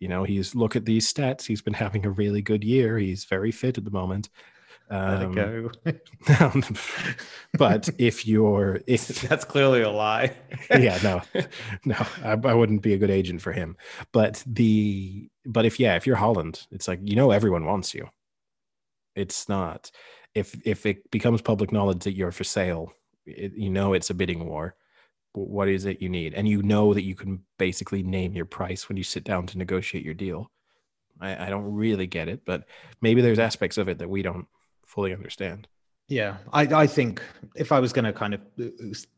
[0.00, 1.46] You know, he's look at these stats.
[1.46, 2.98] He's been having a really good year.
[2.98, 4.28] He's very fit at the moment.
[4.90, 5.70] Let Um, go.
[7.58, 10.34] but if you're if That's clearly a lie.
[10.70, 11.22] yeah no
[11.84, 13.76] no I, I wouldn't be a good agent for him
[14.12, 18.08] but the but if yeah if you're Haaland it's like you know everyone wants you
[19.14, 19.90] it's not
[20.34, 22.92] if if it becomes public knowledge that you're for sale
[23.36, 24.74] it, you know it's a bidding war.
[25.34, 26.34] What is it you need?
[26.34, 29.58] And you know that you can basically name your price when you sit down to
[29.58, 30.50] negotiate your deal.
[31.20, 32.64] I, I don't really get it, but
[33.00, 34.46] maybe there's aspects of it that we don't
[34.86, 35.68] fully understand.
[36.08, 37.22] Yeah, I, I think
[37.54, 38.64] if I was going to kind of uh,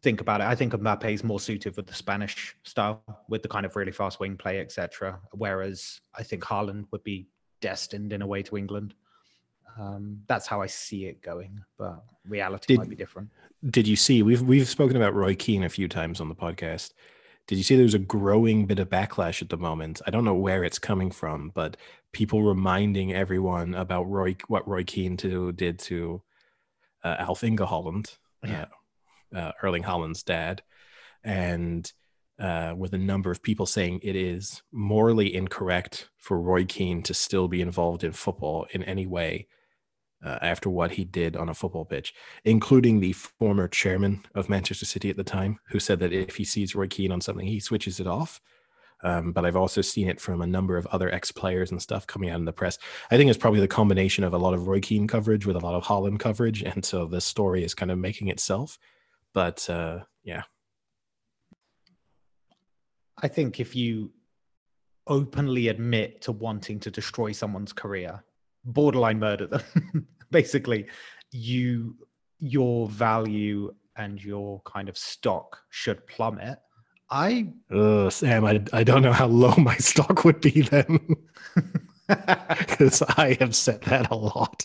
[0.03, 3.49] think about it, I think Mbappe is more suited with the Spanish style, with the
[3.49, 5.21] kind of really fast wing play, etc.
[5.31, 7.29] Whereas I think Haaland would be
[7.61, 8.95] destined in a way to England.
[9.79, 13.31] Um, that's how I see it going, but reality Did- might be different.
[13.69, 16.93] Did you see we've we've spoken about Roy Keane a few times on the podcast.
[17.47, 20.01] Did you see there's a growing bit of backlash at the moment?
[20.07, 21.77] I don't know where it's coming from, but
[22.13, 26.23] people reminding everyone about Roy what Roy Keane to, did to
[27.05, 28.67] uh, Alf Inge Haaland, Yeah.
[29.35, 30.63] uh, uh, Erling Haaland's dad,
[31.23, 31.91] and
[32.39, 37.13] uh, with a number of people saying it is morally incorrect for Roy Keane to
[37.15, 39.47] still be involved in football in any way
[40.25, 44.85] uh, after what he did on a football pitch, including the former chairman of Manchester
[44.85, 47.61] City at the time, who said that if he sees Roy Keane on something, he
[47.61, 48.41] switches it off.
[49.03, 52.07] Um, but I've also seen it from a number of other ex players and stuff
[52.07, 52.79] coming out in the press.
[53.11, 55.61] I think it's probably the combination of a lot of Roy Keane coverage with a
[55.61, 56.63] lot of Haaland coverage.
[56.63, 58.79] And so the story is kind of making itself.
[59.33, 60.43] But uh, yeah,
[63.23, 64.13] I think if you
[65.07, 68.23] openly admit to wanting to destroy someone's career,
[68.65, 70.87] borderline murder them, basically,
[71.33, 71.97] you
[72.39, 76.59] your value and your kind of stock should plummet.
[77.11, 77.53] I
[78.11, 81.01] Sam, I, I don't know how low my stock would be then
[82.59, 84.65] because I have said that a lot.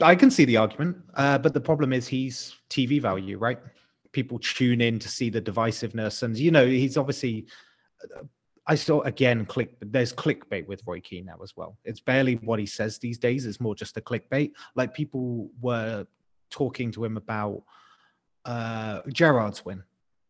[0.00, 3.58] I can see the argument, uh, but the problem is he's TV value, right?
[4.12, 7.46] People tune in to see the divisiveness, and you know he's obviously.
[8.66, 9.76] I saw again click.
[9.80, 11.76] There's clickbait with Roy Keane now as well.
[11.84, 13.46] It's barely what he says these days.
[13.46, 14.52] It's more just a clickbait.
[14.74, 16.06] Like people were
[16.50, 17.62] talking to him about
[18.44, 19.82] uh Gerrard's win,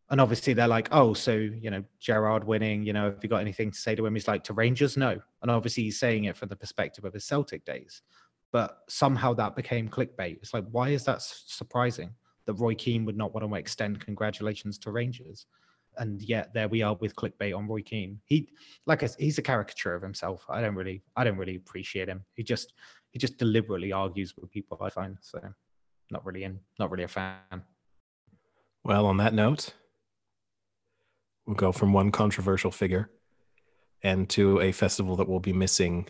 [0.09, 2.83] and obviously they're like, "Oh, so you know Gerard winning.
[2.83, 5.19] You know, have you got anything to say to him?" He's like, "To Rangers, no."
[5.41, 8.01] And obviously he's saying it from the perspective of his Celtic days
[8.53, 10.37] but somehow that became clickbait.
[10.37, 12.11] It's like, why is that surprising
[12.45, 15.47] that Roy Keane would not want to extend congratulations to Rangers?
[15.97, 18.19] And yet there we are with clickbait on Roy Keane.
[18.25, 18.49] He,
[18.85, 20.45] like, I he's a caricature of himself.
[20.49, 22.23] I don't really, I don't really appreciate him.
[22.35, 22.73] He just,
[23.11, 24.77] he just deliberately argues with people.
[24.81, 25.39] I find so,
[26.11, 27.63] not really in, not really a fan.
[28.83, 29.73] Well, on that note,
[31.45, 33.09] we'll go from one controversial figure
[34.01, 36.07] and to a festival that will be missing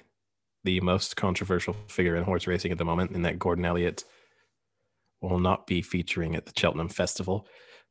[0.63, 4.05] the most controversial figure in horse racing at the moment, in that Gordon Elliott
[5.21, 7.47] will not be featuring at the Cheltenham Festival.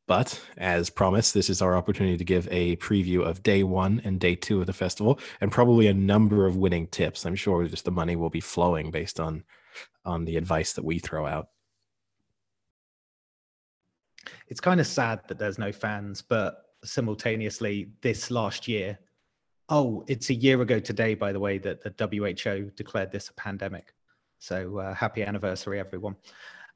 [0.08, 4.18] But as promised, this is our opportunity to give a preview of day one and
[4.18, 7.24] day two of the festival, and probably a number of winning tips.
[7.24, 9.44] I'm sure just the money will be flowing based on
[10.04, 11.48] on the advice that we throw out.
[14.48, 18.98] It's kind of sad that there's no fans, but simultaneously, this last year,
[19.68, 23.34] oh, it's a year ago today, by the way, that the WHO declared this a
[23.34, 23.94] pandemic.
[24.38, 26.16] So uh, happy anniversary, everyone.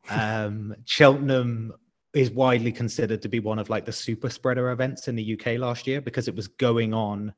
[0.09, 1.73] Um, Cheltenham
[2.17, 5.59] is widely considered to be one of like the super spreader events in the UK
[5.59, 7.33] last year because it was going on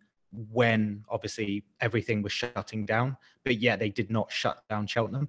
[0.53, 5.29] when obviously everything was shutting down, but yet they did not shut down Cheltenham.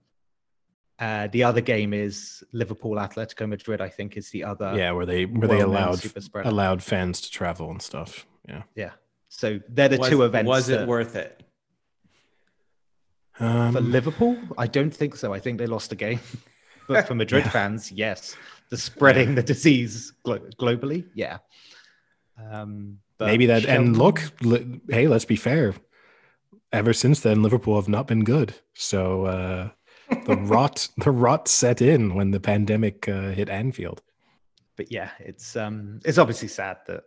[1.00, 3.82] Uh, the other game is Liverpool Atletico Madrid.
[3.82, 4.74] I think is the other.
[4.78, 8.28] yeah, where they where they allowed super allowed fans to travel and stuff.
[8.48, 8.64] Yeah.
[8.76, 8.92] Yeah.
[9.30, 10.48] So they're the was, two events.
[10.48, 11.42] Was it that- worth it?
[13.40, 14.38] Um, for Liverpool?
[14.58, 15.34] I don't think so.
[15.34, 16.20] I think they lost a game.
[16.88, 17.52] But for Madrid Yeah.
[17.52, 18.36] fans, yes.
[18.70, 21.40] The spreading the disease glo- globally, yeah.
[22.52, 23.66] Um, but maybe that.
[23.66, 25.74] And look, li- hey, let's be fair.
[26.72, 28.54] Ever since then, Liverpool have not been good.
[28.76, 29.70] So uh,
[30.26, 34.02] the rot, the rot set in when the pandemic uh, hit Anfield.
[34.78, 37.04] but yeah, it's um, it's obviously sad that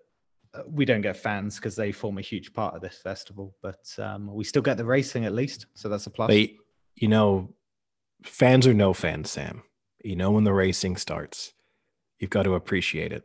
[0.54, 3.54] uh, we don't get fans because they form a huge part of this festival.
[3.62, 6.28] But um, we still get the racing at least, so that's a plus.
[6.28, 6.50] But
[6.96, 7.54] you know,
[8.24, 9.62] fans or no fans, Sam.
[10.04, 11.52] You know when the racing starts,
[12.18, 13.24] you've got to appreciate it.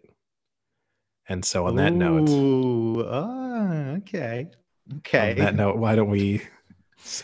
[1.30, 4.48] And so, on that note, Ooh, ah, okay,
[5.00, 5.32] okay.
[5.32, 6.42] on that note, why don't we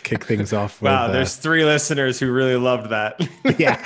[0.04, 0.82] kick things off?
[0.82, 3.20] With, Wow, uh, there's three listeners who really loved that.
[3.58, 3.80] Yeah.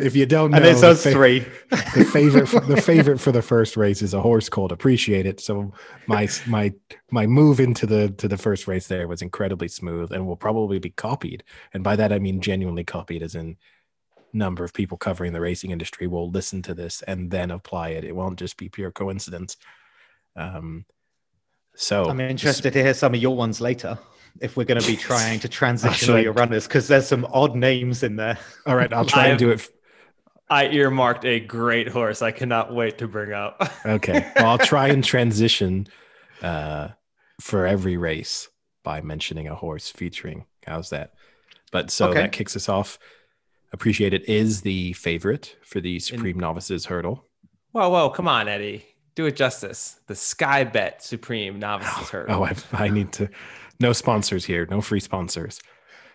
[0.00, 1.40] if you don't know, and it's us fa- three.
[1.70, 5.40] the favorite for, the favorite for the first race is a horse called Appreciate It.
[5.40, 5.72] So
[6.06, 6.72] my my
[7.10, 10.78] my move into the to the first race there was incredibly smooth and will probably
[10.78, 11.42] be copied.
[11.72, 13.56] And by that I mean genuinely copied, as in
[14.32, 18.04] number of people covering the racing industry will listen to this and then apply it.
[18.04, 19.56] It won't just be pure coincidence.
[20.36, 20.84] Um,
[21.74, 23.98] so I'm interested to hear some of your ones later.
[24.40, 27.54] if we're going to be trying to transition all your runners because there's some odd
[27.54, 28.38] names in there.
[28.66, 29.54] All right, I'll try and I've- do it.
[29.60, 29.68] f-
[30.50, 32.20] I earmarked a great horse.
[32.20, 33.70] I cannot wait to bring up.
[33.86, 35.86] Okay, well, I'll try and transition
[36.42, 36.88] uh,
[37.40, 38.48] for every race
[38.84, 40.44] by mentioning a horse featuring.
[40.66, 41.14] How's that?
[41.70, 42.20] But so Okay.
[42.20, 42.98] that kicks us off.
[43.72, 47.24] Appreciate it is the favorite for the Supreme Novices Hurdle.
[47.72, 48.84] whoa, whoa, come on, Eddie.
[49.14, 50.00] Do it justice.
[50.06, 52.36] The Sky Bet Supreme Novices Hurdle.
[52.36, 53.28] Oh, I've, I need to.
[53.80, 54.66] No sponsors here.
[54.70, 55.60] No free sponsors.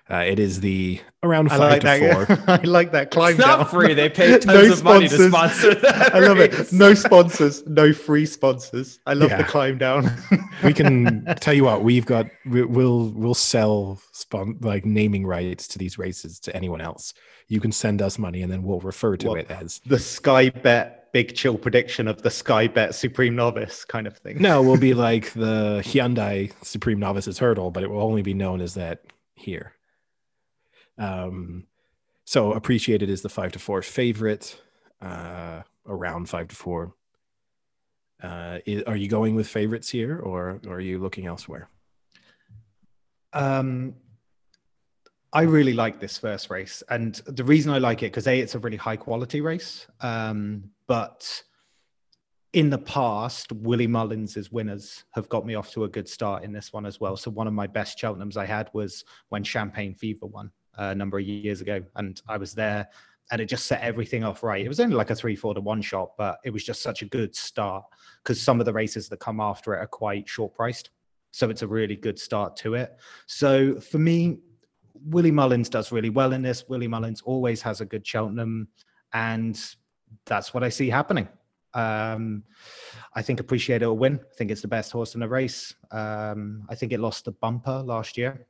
[0.10, 2.28] Uh, it is the around I five like to that.
[2.28, 2.44] Four.
[2.48, 3.94] I like that climb It's not free.
[3.94, 5.32] They pay tons No of money to sponsors.
[5.32, 6.16] sponsor that.
[6.16, 6.72] I love it.
[6.72, 9.00] No sponsors, no free sponsors.
[9.06, 9.38] I love Yeah.
[9.38, 10.10] the climb down.
[10.64, 12.28] we can tell you what we've got.
[12.46, 17.14] we- We'll we'll sell spon- like naming rights to these races to anyone else.
[17.50, 19.40] You can send us money, and then we'll refer to What?
[19.40, 19.80] it as.
[19.86, 24.42] the Sky Bet big chill prediction of the Sky Bet Supreme Novice kind of thing.
[24.42, 28.62] No, we'll be like the Hyundai Supreme Novices Hurdle, but it will only be known
[28.62, 29.02] as that
[29.36, 29.74] here.
[30.98, 31.66] Um,
[32.26, 34.60] so appreciated is the five to four favorite,
[35.02, 36.94] uh, around five to four.
[38.22, 41.70] Uh, i- are you going with favorites here, or, or are you looking elsewhere?
[43.34, 43.96] Um,
[45.34, 48.56] I really like this first race, and the reason I like it because a it's
[48.56, 51.44] a really high quality race, um, but
[52.54, 56.54] in the past, Willie Mullins' winners have got me off to a good start in
[56.54, 57.18] this one as well.
[57.18, 61.18] So one of my best Cheltenhams I had was when Champagne Fever won a number
[61.18, 62.88] of years ago, and I was there,
[63.32, 64.64] and it just set everything off right.
[64.64, 67.02] It was only like a three, four to one shot, but it was just such
[67.02, 67.84] a good start
[68.24, 70.92] because some of the races that come after it are quite short priced.
[71.32, 72.98] So it's a really good start to it.
[73.26, 74.38] So for me,
[75.06, 76.68] Willie Mullins does really well in this.
[76.68, 78.70] Willie Mullins always has a good Cheltenham,
[79.14, 79.60] and
[80.26, 81.28] that's what I see happening.
[81.74, 82.44] Um,
[83.14, 84.20] I think Appreciate it will win.
[84.20, 85.76] I think it's the best horse in the race.
[85.92, 88.48] Um, I think it lost the bumper last year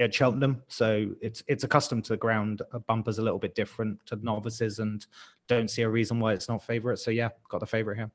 [0.00, 2.62] at Cheltenham, so it's it's accustomed to the ground.
[2.72, 5.06] A bumper's a little bit different to novices, and
[5.46, 6.98] don't see a reason why it's not favorite.
[6.98, 8.10] So yeah, got the favorite here.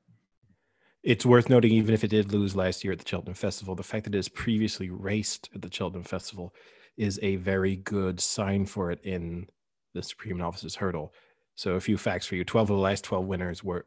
[1.04, 3.84] It's worth noting, even if it did lose last year at the Cheltenham Festival, the
[3.84, 6.54] fact that it has previously raced at the Cheltenham Festival
[6.98, 9.48] is a very good sign for it in
[9.93, 11.13] the Supreme Novices Hurdle.
[11.54, 13.86] So, a few facts for you: twelve of the last twelve winners were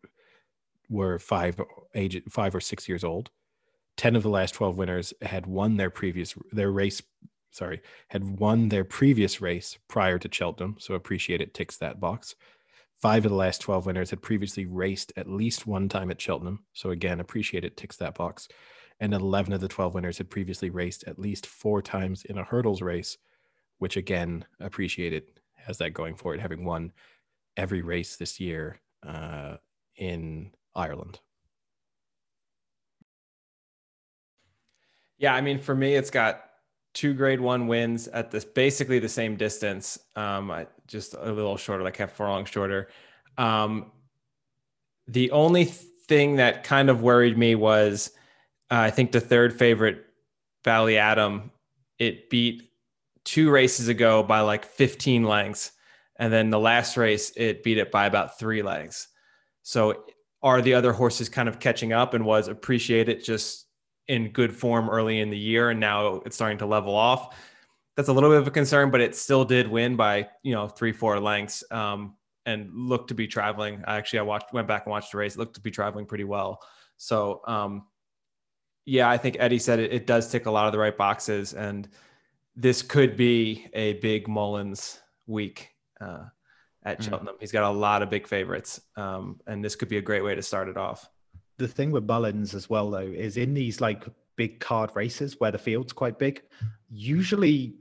[0.89, 1.61] were five
[1.95, 3.31] age five or six years old.
[3.97, 7.03] Ten of the last twelve winners had won their previous their race.
[7.51, 10.77] Sorry, had won their previous race prior to Cheltenham.
[10.79, 12.35] So, appreciate it ticks that box.
[13.01, 16.65] Five of the last 12 winners had previously raced at least one time at Cheltenham.
[16.73, 18.49] So again, appreciate it ticks that box.
[18.99, 22.45] And 11 of the 12 winners had previously raced at least four times in a
[22.45, 23.17] hurdles race,
[23.79, 26.93] which again, appreciate it has that going for it, having won
[27.57, 29.59] every race this year uh,
[29.95, 31.21] in Ireland.
[35.19, 36.48] Yeah, I mean, for me, it's got
[36.99, 40.01] two grade one wins at this basically the same distance.
[40.17, 40.53] Um,
[40.89, 42.89] just a little shorter, like half furlong shorter.
[43.37, 43.93] Um,
[45.07, 48.11] the only thing that kind of worried me was
[48.73, 50.07] uh, I think the third favorite,
[50.65, 51.51] Ballyadam,
[52.01, 52.73] it beat
[53.23, 55.71] two races ago by like 15 lengths.
[56.17, 59.07] And then the last race, it beat it by about three lengths.
[59.63, 60.05] So
[60.43, 63.68] are the other horses kind of catching up and was appreciate it just
[64.09, 67.37] in good form early in the year and now it's starting to level off.
[67.97, 70.68] That's a little bit of a concern but it still did win by you know
[70.68, 72.16] three four lengths um,
[72.47, 73.83] and looked to be traveling.
[73.87, 75.35] Actually i watched went back and watched the race.
[75.35, 76.61] It looked to be traveling pretty well.
[76.97, 77.87] So um,
[78.87, 81.53] yeah i think eddie said it, it does tick a lot of the right boxes
[81.53, 81.88] and
[82.57, 85.68] this could be a big mullins week
[86.01, 86.25] uh,
[86.85, 87.05] at Mm.
[87.05, 87.37] cheltenham.
[87.38, 90.35] He's got a lot of big favorites um, and this could be a great way
[90.35, 91.07] to start it off
[91.59, 94.05] the thing with Mullins as well, though, is in these like
[94.37, 96.42] big card races where the field's quite big,
[96.88, 97.75] usually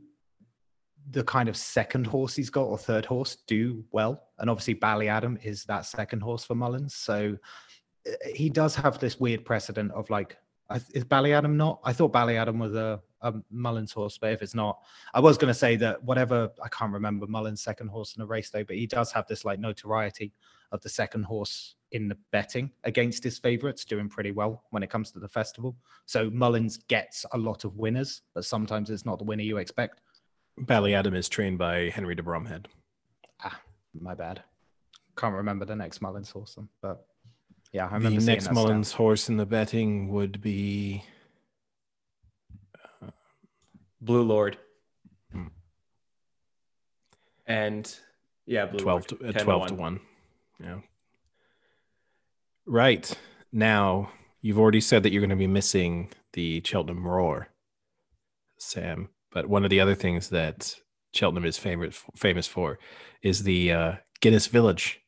[1.11, 4.23] the kind of second horse he's got or third horse do well.
[4.39, 6.95] And obviously, Ballyadam is that second horse for Mullins.
[6.95, 7.37] So
[8.05, 10.37] uh, he does have this weird precedent of like,
[10.93, 11.79] is Ballyadam not?
[11.85, 14.79] I thought Ballyadam was a, a Mullins horse, but if it's not,
[15.13, 18.25] I was going to say that whatever, I can't remember Mullins' second horse in a
[18.25, 20.33] race though, but he does have this like notoriety
[20.73, 24.89] of the second horse in the betting against his favorites doing pretty well when it
[24.89, 25.75] comes to the festival.
[26.05, 30.01] So Mullins gets a lot of winners, but sometimes it's not the winner you expect.
[30.59, 32.65] Ballyadam is trained by Henry de Bromhead.
[33.43, 33.59] Ah,
[33.99, 34.43] my bad.
[35.15, 37.05] Can't remember the next Mullins horse, then, but
[37.71, 38.97] yeah, I remember seeing next Mullins stat.
[38.97, 41.03] horse in the betting would be
[44.01, 44.57] Blue Lord.
[45.31, 45.47] Hmm.
[47.45, 47.95] And
[48.45, 49.99] yeah, Blue 12 Lord, to, uh, 10 12 to 1.
[50.63, 50.79] Yeah.
[52.67, 53.17] Right.
[53.51, 54.11] Now,
[54.41, 57.47] you've already said that you're going to be missing the Cheltenham Roar.
[58.59, 60.75] Sam, but one of the other things that
[61.13, 62.79] Cheltenham is famous famous for
[63.21, 64.99] is the uh, Guinness Village,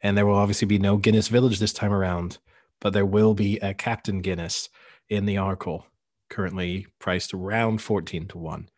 [0.00, 2.38] and there will obviously be no Guinness Village this time around,
[2.80, 4.68] but there will be a Captain Guinness
[5.08, 5.84] in the Arkle,
[6.30, 8.68] currently priced around fourteen to one.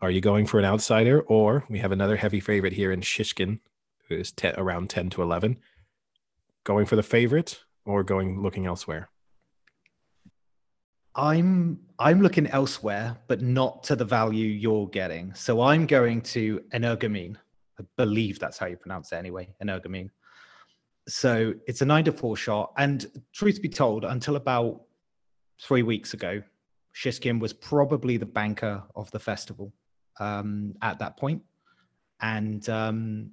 [0.00, 3.60] Are you going for an outsider, or we have another heavy favorite here in Shishkin,
[4.08, 5.58] who is te- around ten to eleven?
[6.64, 9.08] Going for the favorite, or going looking elsewhere?
[11.14, 15.34] I'm I'm looking elsewhere, but not to the value you're getting.
[15.34, 17.36] So I'm going to Energumene.
[17.78, 20.10] I believe that's how you pronounce it anyway, Energumene.
[21.08, 22.72] So it's a nine to four shot.
[22.76, 24.82] And truth be told, until about
[25.60, 26.42] three weeks ago,
[26.94, 29.72] Shishkin was probably the banker of the festival
[30.20, 31.42] um, at that point.
[32.20, 33.32] And um,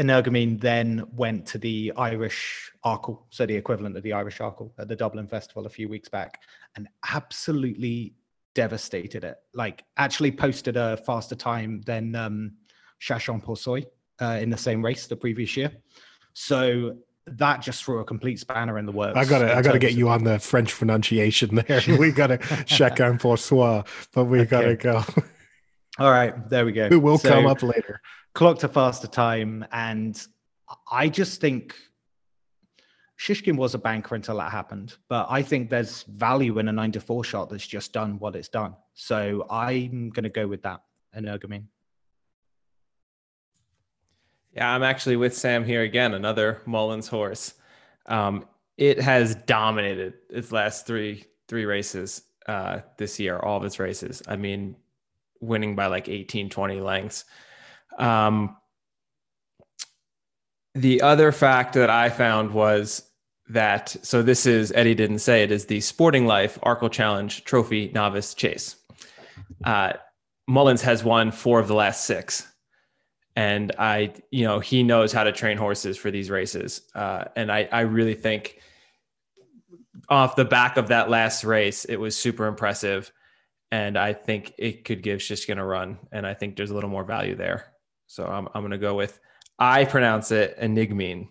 [0.00, 4.88] Energumene then went to the Irish Arkle, so the equivalent of the Irish Arkle at
[4.88, 6.40] the Dublin Festival a few weeks back,
[6.74, 8.14] and absolutely
[8.54, 9.36] devastated it.
[9.52, 12.52] Like, actually posted a faster time than um,
[12.98, 13.84] Chacun Pour Soi
[14.22, 15.70] uh, in the same race the previous year.
[16.32, 16.96] So
[17.26, 19.18] that just threw a complete spanner in the works.
[19.18, 21.82] I gotta, I gotta get you on the French pronunciation there.
[21.98, 23.82] we gotta chacun pour soi,
[24.14, 25.04] but we gotta go.
[25.98, 26.88] All right, there we go.
[26.90, 28.00] It will So- come up later.
[28.34, 30.26] Clocked a faster time and
[30.90, 31.74] i just think
[33.18, 36.92] shishkin was a banker until that happened but i think there's value in a 9
[36.92, 40.62] to 4 shot that's just done what it's done so i'm going to go with
[40.62, 40.80] that
[41.16, 41.64] energumene
[44.52, 47.54] Yeah, I'm actually with Sam here again, another Mullins horse.
[48.06, 53.78] Um, it has dominated its last three three races uh, this year, all of its
[53.78, 54.22] races.
[54.26, 54.76] I mean,
[55.40, 57.24] winning by like 18, 20 lengths.
[57.98, 58.56] Um,
[60.74, 63.02] the other fact that I found was
[63.48, 67.90] that so this is Eddie didn't say it is the Sporting Life Arkle Challenge Trophy
[67.92, 68.76] Novice Chase.
[69.64, 69.94] Uh,
[70.46, 72.46] Mullins has won four of the last six
[73.36, 76.82] and I, you know, he knows how to train horses for these races.
[76.94, 78.60] Uh, and I, I really think
[80.08, 83.12] off the back of that last race, it was super impressive.
[83.72, 85.98] And I think it could give Shishkin a run.
[86.10, 87.66] And I think there's a little more value there.
[88.10, 89.20] So I'm, I'm going to go with,
[89.56, 91.28] I pronounce it enigmine.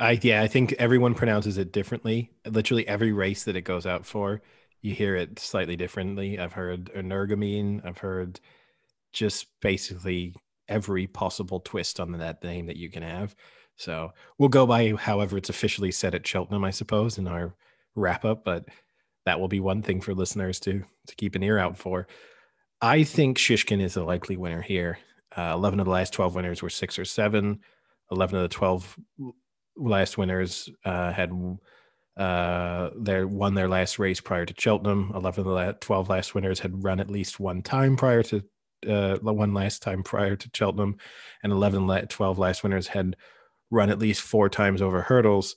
[0.00, 2.32] I yeah, I think everyone pronounces it differently.
[2.44, 4.42] Literally every race that it goes out for,
[4.80, 6.40] you hear it slightly differently.
[6.40, 7.86] I've heard energamine.
[7.86, 8.40] I've heard
[9.12, 10.34] just basically
[10.66, 13.36] every possible twist on that name that you can have.
[13.76, 17.54] So we'll go by however it's officially said at Cheltenham, I suppose, in our
[17.94, 18.44] wrap up.
[18.44, 18.66] But
[19.24, 22.08] that will be one thing for listeners to to keep an ear out for.
[22.80, 24.98] I think Shishkin is a likely winner here.
[25.36, 27.60] Uh, Eleven of the last twelve winners were six or seven.
[28.10, 28.96] Eleven of the twelve
[29.76, 31.30] last winners uh, had
[32.16, 35.12] uh, their won their last race prior to Cheltenham.
[35.14, 38.44] Eleven of the la- twelve last winners had run at least one time prior to
[38.88, 40.96] uh, one last time prior to Cheltenham,
[41.42, 43.16] and 11 la- 12 last winners had
[43.70, 45.56] run at least four times over hurdles.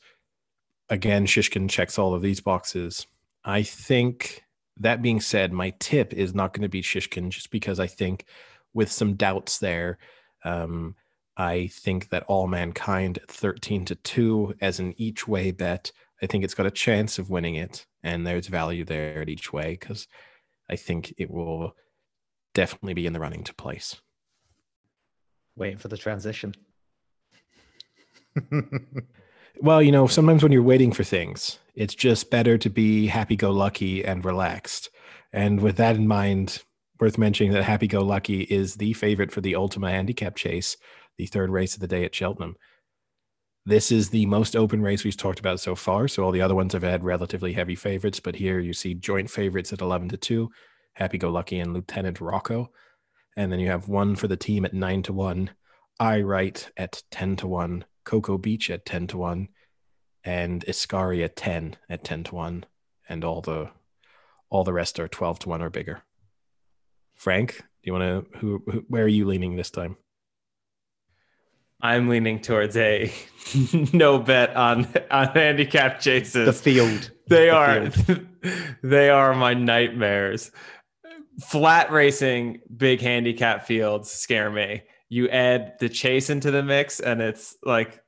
[0.89, 3.07] Again, Shishkin checks all of these boxes.
[3.43, 4.43] I think
[4.78, 8.25] that being said, my tip is not going to be Shishkin just because I think
[8.74, 9.97] with some doubts there,
[10.43, 10.95] um,
[11.36, 15.91] I think that Allmankind at 13 to 2 as an each way bet,
[16.22, 17.86] I think it's got a chance of winning it.
[18.03, 20.07] And there's value there at each way because
[20.70, 21.76] I think it will
[22.53, 24.01] definitely be in the running to place.
[25.55, 26.53] waiting for the transition
[29.59, 33.36] Well, you know, sometimes when you're waiting for things, it's just better to be happy
[33.36, 34.89] go lucky and relaxed.
[35.34, 36.63] And with that in mind,
[37.00, 40.78] worth mentioning that happy go lucky is the favorite for the Ultima Handicap Chase,
[41.18, 42.56] the third race of the day at Cheltenham.
[43.66, 46.08] This is the most open race we've talked about so far.
[46.08, 49.30] So all the other ones have had relatively heavy favorites, but here you see joint
[49.30, 50.50] favorites at 11 to 2,
[50.93, 52.72] Happy Go Lucky and Lieutenant Rocco.
[53.36, 55.50] And then you have one for the team at 9 to 1,
[56.00, 59.50] Aye Right at 10 to 1, Cocoa Beach at 10 to 1,
[60.24, 62.66] and Iscari at 10 at 10 to 1,
[63.10, 63.72] and all the
[64.50, 66.04] all the rest are 12 to 1 or bigger.
[67.18, 69.97] Frank, do you want to who, who where are you leaning this time?
[71.82, 73.11] I'm leaning towards a
[73.93, 76.45] no bet on, on handicap chases.
[76.45, 78.28] the field they The are field.
[78.82, 80.51] they are my nightmares
[81.41, 87.22] flat racing big handicap fields scare me you add the chase into the mix and
[87.22, 88.01] it's like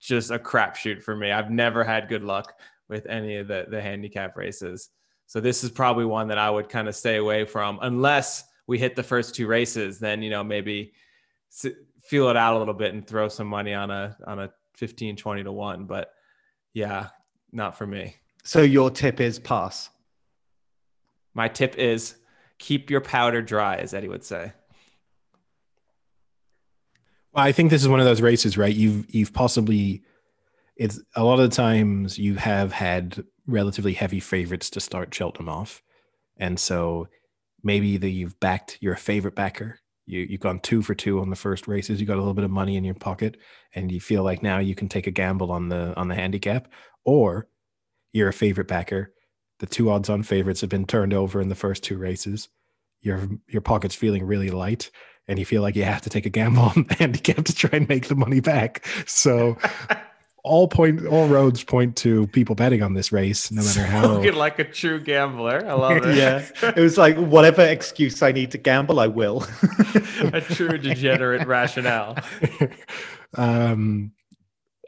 [0.00, 2.52] just a crapshoot for me i've never had good luck
[2.88, 4.90] with any of the the handicap races
[5.26, 8.78] so this is probably one that i would kind of stay away from unless we
[8.78, 10.92] hit the first two races then you know maybe
[12.02, 15.16] feel it out a little bit and throw some money on a on a 15
[15.16, 16.12] 20 to 1 but
[16.72, 17.08] yeah
[17.52, 19.90] not for me so your tip is pass
[21.34, 22.14] my tip is
[22.58, 24.52] keep your powder dry, as Eddie would say.
[27.32, 28.74] Well, I think this is one of those races, right?
[28.74, 30.02] You've you've possibly
[30.76, 35.48] it's a lot of the times you have had relatively heavy favorites to start Cheltenham
[35.48, 35.82] off,
[36.36, 37.08] and so
[37.62, 41.36] maybe either you've backed your favorite backer, you you've gone two for two on the
[41.36, 43.36] first races, you got a little bit of money in your pocket,
[43.74, 46.68] and you feel like now you can take a gamble on the on the handicap,
[47.04, 47.48] or
[48.12, 49.12] you're a favorite backer.
[49.60, 52.48] The two odds on favorites have been turned over in the first two races.
[53.00, 54.90] Your your pocket's feeling really light,
[55.28, 57.70] and you feel like you have to take a gamble on the handicap to try
[57.72, 58.86] and make the money back.
[59.06, 59.56] So
[60.44, 64.04] all point all roads point to people betting on this race, no matter how.
[64.04, 65.66] Spoken like a true gambler.
[65.66, 66.16] I love it.
[66.16, 69.44] yeah, it was like whatever excuse I need to gamble, I will.
[70.32, 72.18] a true degenerate rationale.
[73.34, 74.12] um,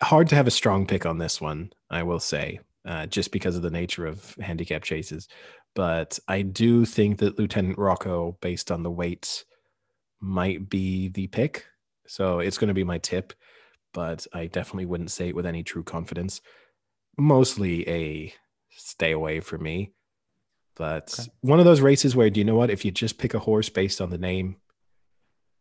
[0.02, 3.56] hard to have a strong pick on this one, I will say, uh, just because
[3.56, 5.26] of the nature of handicap chases.
[5.74, 9.46] But I do think that Lieutenant Rocco, based on the weights,
[10.20, 11.64] might be the pick.
[12.06, 13.32] So it's going to be my tip,
[13.96, 16.42] but I definitely wouldn't say it with any true confidence.
[17.16, 18.34] Mostly a
[18.68, 19.94] stay away for me.
[20.76, 21.30] But Okay.
[21.40, 22.68] one of those races where, do you know what?
[22.68, 24.56] If you just pick a horse based on the name,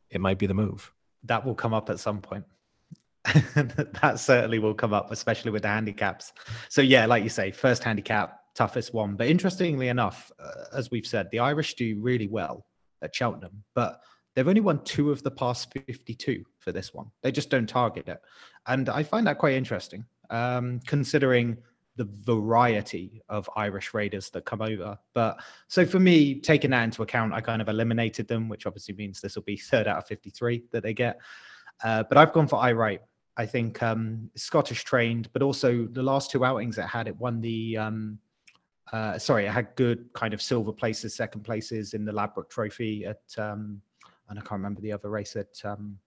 [0.09, 0.91] it might be the move.
[1.23, 2.43] that will come up at some point.
[3.23, 6.33] that certainly will come up, especially with the handicaps.
[6.69, 9.15] So yeah, like you say, first handicap, toughest one.
[9.15, 12.65] But interestingly enough, uh, as we've said, the Irish do really well
[13.01, 14.01] at Cheltenham, but
[14.35, 17.07] they've only won two of the past 52 for this one.
[17.23, 18.21] They just don't target it.
[18.67, 21.57] And I find that quite interesting, um, considering
[21.97, 24.97] the variety of Irish raiders that come over.
[25.13, 28.95] But so for me, taking that into account, I kind of eliminated them, which obviously
[28.95, 31.19] means this will be third out of 53 that they get.
[31.83, 32.99] Uh, but I've gone for I.
[33.37, 37.41] I think um, Scottish trained, but also the last two outings it had, it won
[37.41, 37.77] the.
[37.77, 38.19] Um,
[38.93, 43.03] uh, sorry, it had good kind of silver places, second places in the Ladbroke Trophy
[43.05, 43.81] at, um,
[44.29, 45.97] and I can't remember the other race at um,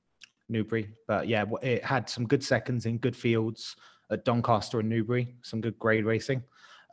[0.49, 3.77] Newbury, but yeah, it had some good seconds in good fields
[4.11, 6.43] at Doncaster and Newbury, some good grade racing,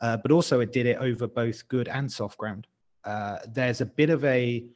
[0.02, 2.66] uh, but also it did it over both good and soft ground.
[3.04, 4.66] Uh, there's a bit of a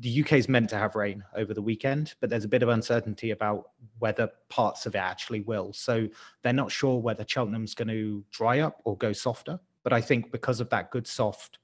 [0.00, 2.68] the UK is meant to have rain over the weekend, but there's a bit of
[2.68, 5.72] uncertainty about whether parts of it actually will.
[5.72, 6.08] So
[6.42, 9.60] they're not sure whether Cheltenham's going to dry up or go softer.
[9.84, 11.58] But I think because of that good soft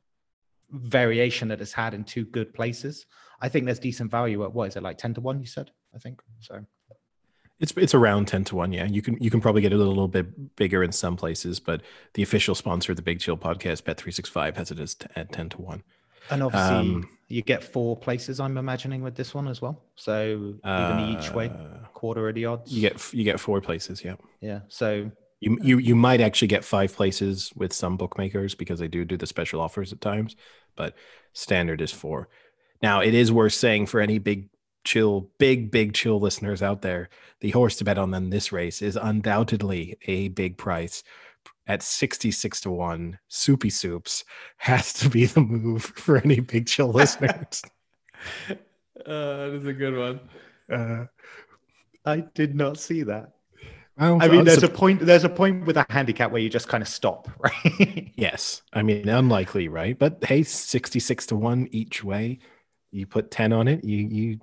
[0.70, 3.06] variation that it's had in two good places,
[3.40, 5.70] I think there's decent value at what is it like 10 to 1, you said?
[5.94, 6.64] I think so.
[7.58, 8.72] It's it's around ten to one.
[8.72, 11.60] Yeah, you can you can probably get it a little bit bigger in some places,
[11.60, 11.82] but
[12.14, 14.94] the official sponsor of the Big Chill podcast, Bet three six five, has it as
[14.94, 15.82] t- at ten to one.
[16.30, 19.82] And obviously, Um, you get four places, I'm imagining, with this one as well.
[19.96, 22.72] So even each way, Uh, quarter of the odds.
[22.72, 24.02] You get you get four places.
[24.02, 24.60] Yeah, yeah.
[24.68, 25.10] So
[25.40, 29.18] you you you might actually get five places with some bookmakers because they do do
[29.18, 30.34] the special offers at times,
[30.76, 30.94] but
[31.34, 32.30] standard is four.
[32.82, 34.48] Now it is worth saying for any big
[34.84, 37.08] chill, big big chill listeners out there,
[37.40, 41.02] the horse to bet on in this race is undoubtedly a big price.
[41.66, 44.24] At 66 to 1, Soupy Soups
[44.56, 47.62] has to be the move for any big chill listeners.
[49.06, 50.20] Uh, that is a good one.
[50.70, 51.06] Uh,
[52.04, 53.32] I did not see that.
[53.98, 55.00] well, I mean, there's so- a point.
[55.00, 58.12] There's a point with a handicap where you just kind of stop, right?
[58.16, 58.60] Yes.
[58.74, 59.98] I mean, unlikely, right?
[59.98, 62.40] But hey, 66 to 1 each way.
[62.92, 64.40] You put 10 on it, you you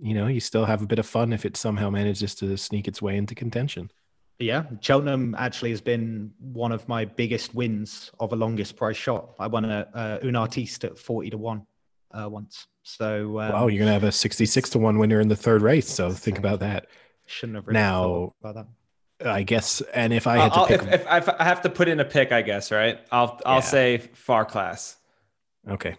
[0.00, 2.86] you know, you still have a bit of fun if it somehow manages to sneak
[2.86, 3.90] its way into contention.
[4.38, 9.30] yeah, Cheltenham actually has been one of my biggest wins of a longest price shot.
[9.40, 11.66] I won a, a un artiste at forty to one
[12.12, 12.66] uh, once.
[12.84, 15.60] So um, wow, you're going to have a 66 to 1 winner in the third
[15.60, 16.86] race, so think about that.
[17.26, 18.66] shouldn't have really Now- thought about that.
[19.26, 21.60] I guess and if I had I'll, to I'll- pick if, if, if I have
[21.62, 23.00] to put in a pick, I guess, right?
[23.10, 23.60] I'll I'll Yeah.
[23.60, 24.94] say Farclas.
[25.68, 25.96] Okay.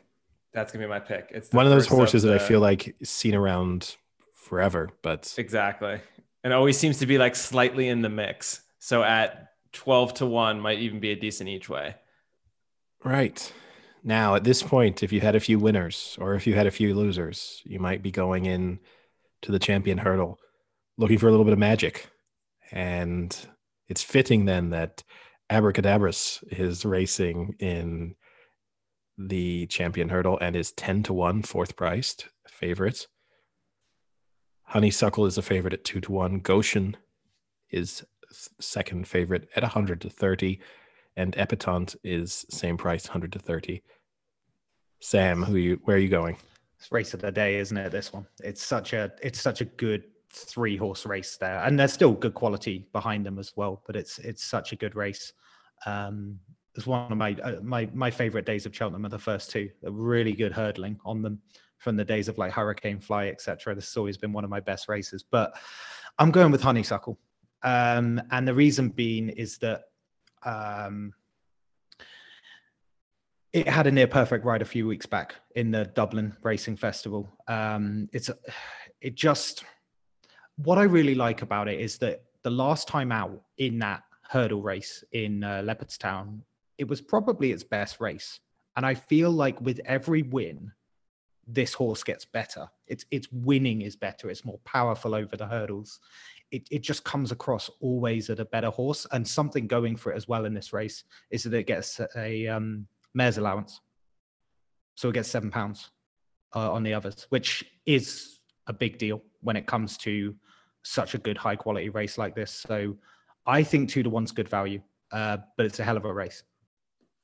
[0.60, 1.32] That's gonna be my pick.
[1.34, 3.96] It's One of those horses that I feel like seen around
[4.36, 6.02] forever, but exactly,
[6.44, 8.62] and always seems to be like slightly in the mix.
[8.78, 11.96] So at twelve to one, might even be a decent each way.
[13.06, 13.54] Right.
[14.04, 16.72] Now, at this point, if you had a few winners or if you had a
[16.72, 18.80] few losers, you might be going in
[19.42, 20.40] to the champion hurdle
[20.98, 22.10] looking for a little bit of magic.
[22.72, 23.36] And
[23.88, 25.04] it's fitting then that
[25.50, 28.16] Abracadabras is racing in
[29.20, 33.08] the champion hurdle and is 10 to 1, fourth priced favorite.
[34.64, 36.40] Honeysuckle is a favorite at 2 to 1.
[36.40, 36.96] Goshen
[37.70, 38.06] is
[38.60, 40.60] second favorite at 100 to 30
[41.18, 43.84] and Epatante is same price, 100 to 30.
[45.02, 46.38] Sam, who you where are you going?
[46.78, 47.92] It's race of the day, isn't it?
[47.92, 48.26] This one.
[48.42, 52.34] It's such a it's such a good three horse race there, and there's still good
[52.34, 53.84] quality behind them as well.
[53.86, 55.34] But it's it's such a good race.
[55.86, 56.40] Um,
[56.76, 59.70] was one of my uh, my my favorite days of Cheltenham are the first two.
[59.84, 61.42] A really good hurdling on them
[61.78, 63.76] from the days of like Hurricane Fly, etc.
[63.76, 65.24] This has always been one of my best races.
[65.24, 65.58] But
[66.18, 67.18] I'm going with Honeysuckle,
[67.64, 69.84] um, and the reason being is that
[70.44, 71.14] um,
[73.54, 77.32] it had a near perfect ride a few weeks back in the Dublin Racing Festival.
[77.48, 78.30] Um, it's
[79.02, 79.64] it just
[80.58, 84.62] what I really like about it is that the last time out in that hurdle
[84.62, 86.42] race in uh, Leopardstown,
[86.80, 88.40] it was probably its best race,
[88.76, 90.72] and I feel like with every win,
[91.46, 92.68] this horse gets better.
[92.88, 94.30] It's its winning is better.
[94.30, 96.00] It's more powerful over the hurdles.
[96.52, 100.16] It it just comes across always at a better horse, and something going for it
[100.16, 103.82] as well in this race is that it gets a um, mare's allowance.
[104.96, 105.92] So it gets seven pounds
[106.56, 110.36] uh, on the others, which is a big deal when it comes to
[110.84, 112.52] such a good high quality race like this.
[112.52, 112.96] So
[113.46, 116.44] I think two to one's good value, uh, but it's a hell of a race.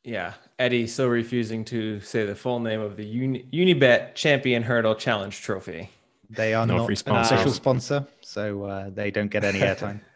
[0.06, 4.94] Yeah, Eddie still refusing to say the full name of the Uni- Unibet Champion Hurdle
[4.96, 5.90] Challenge Trophy.
[6.30, 10.02] They are No not free an official sponsor, so uh, they don't get any airtime.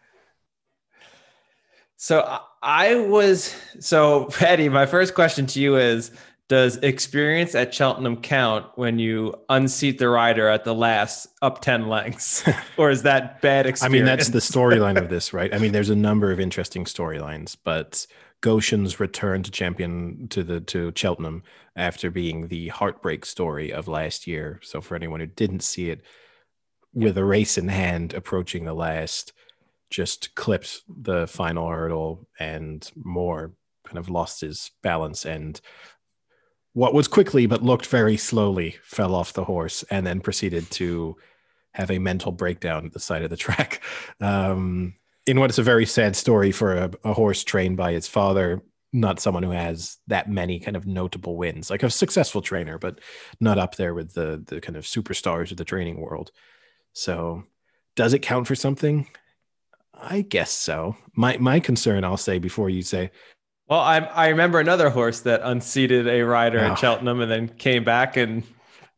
[2.02, 4.68] So I- I was so Eddie.
[4.70, 6.10] My first question to you is:
[6.48, 11.88] Does experience at Cheltenham count when you unseat the rider at the last up ten
[11.88, 12.42] lengths,
[12.78, 13.82] or is that bad experience?
[13.82, 15.54] I mean, that's the storyline of this, right?
[15.54, 18.06] I mean, there's a number of interesting storylines, but
[18.40, 21.42] Goshen's return to champion to the to Cheltenham
[21.76, 24.60] after being the heartbreak story of last year.
[24.62, 26.02] So for anyone who didn't see it,
[26.92, 29.32] with a race in hand approaching the last,
[29.90, 33.52] just clipped the final hurdle and more
[33.84, 35.60] kind of lost his balance and
[36.72, 41.16] what was quickly but looked very slowly fell off the horse and then proceeded to
[41.72, 43.82] have a mental breakdown at the side of the track.
[44.20, 44.94] Um,
[45.26, 48.62] in what is a very sad story for a, a horse trained by its father,
[48.92, 52.98] not someone who has that many kind of notable wins, like a successful trainer, but
[53.40, 56.30] not up there with the the kind of superstars of the training world.
[56.92, 57.44] So,
[57.96, 59.06] does it count for something?
[59.94, 60.96] I guess so.
[61.14, 63.10] My my concern, I'll say before you say,
[63.68, 66.72] well, I I remember another horse that unseated a rider Oh.
[66.72, 68.42] at Cheltenham and then came back and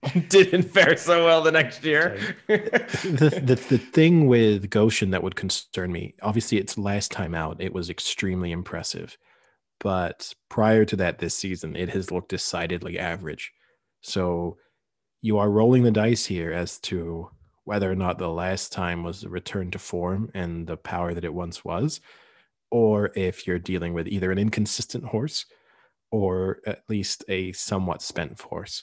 [0.28, 2.18] didn't fare so well the next year.
[2.48, 7.60] the, the the thing with Goshen that would concern me, obviously, its last time out,
[7.60, 9.16] it was extremely impressive,
[9.78, 13.52] but prior to that, this season, it has looked decidedly average.
[14.00, 14.56] So
[15.20, 17.30] you are rolling the dice here as to
[17.64, 21.24] whether or not the last time was a return to form and the power that
[21.24, 22.00] it once was,
[22.72, 25.46] or if you're dealing with either an inconsistent horse
[26.10, 28.82] or at least a somewhat spent horse.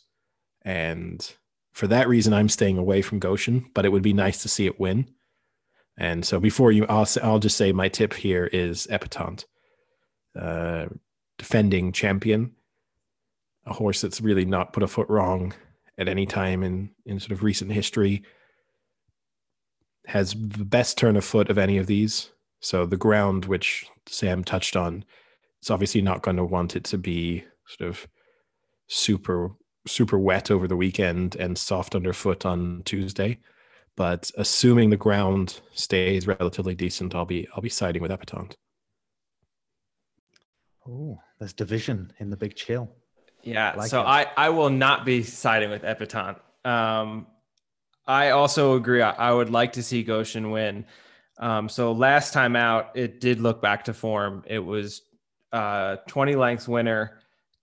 [0.64, 1.36] And
[1.72, 4.66] for that reason, I'm staying away from Goshen, but it would be nice to see
[4.66, 5.10] it win.
[5.98, 9.46] And so before you, I'll, I'll just say my tip here is Epatante,
[10.40, 10.88] uh,
[11.38, 12.54] defending champion,
[13.66, 15.54] a horse that's really not put a foot wrong
[15.98, 18.24] at any time in, in sort of recent history,
[20.08, 22.32] has the best turn of foot of any of these.
[22.62, 25.04] So the ground, which Sam touched on,
[25.60, 28.08] it's obviously not going to want it to be sort of
[28.88, 29.52] super
[29.90, 33.40] super wet over the weekend and soft underfoot on Tuesday.
[33.96, 38.56] But assuming the ground stays relatively decent, I'll be I'll be siding with Epatante.
[40.88, 42.90] Oh, there's division in the big chill.
[43.44, 44.06] Yeah, Like so it.
[44.06, 46.40] I I will not be siding with Epatante.
[46.64, 47.28] Um,
[48.08, 49.02] I also agree.
[49.02, 50.86] I, I would like to see Goshen win.
[51.38, 54.44] Um, so last time out, it did look back to form.
[54.48, 55.02] It was
[55.52, 57.19] uh 20 lengths winner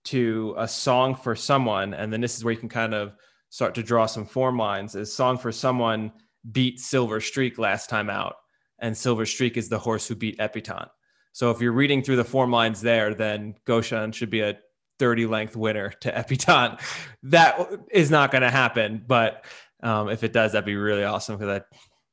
[0.07, 3.13] to a song for someone, and then this is where you can kind of
[3.49, 4.95] start to draw some form lines.
[4.95, 6.11] Is song for someone
[6.51, 8.35] beat Silver Streak last time out,
[8.79, 10.89] and Silver Streak is the horse who beat Epatante.
[11.33, 14.57] So if you're reading through the form lines there, then Goshen should be a
[14.99, 16.81] 30 length winner to Epatante.
[17.23, 17.59] That
[17.91, 19.03] is not going to happen.
[19.05, 19.45] But
[19.83, 21.65] um, if it does, that'd be really awesome because that,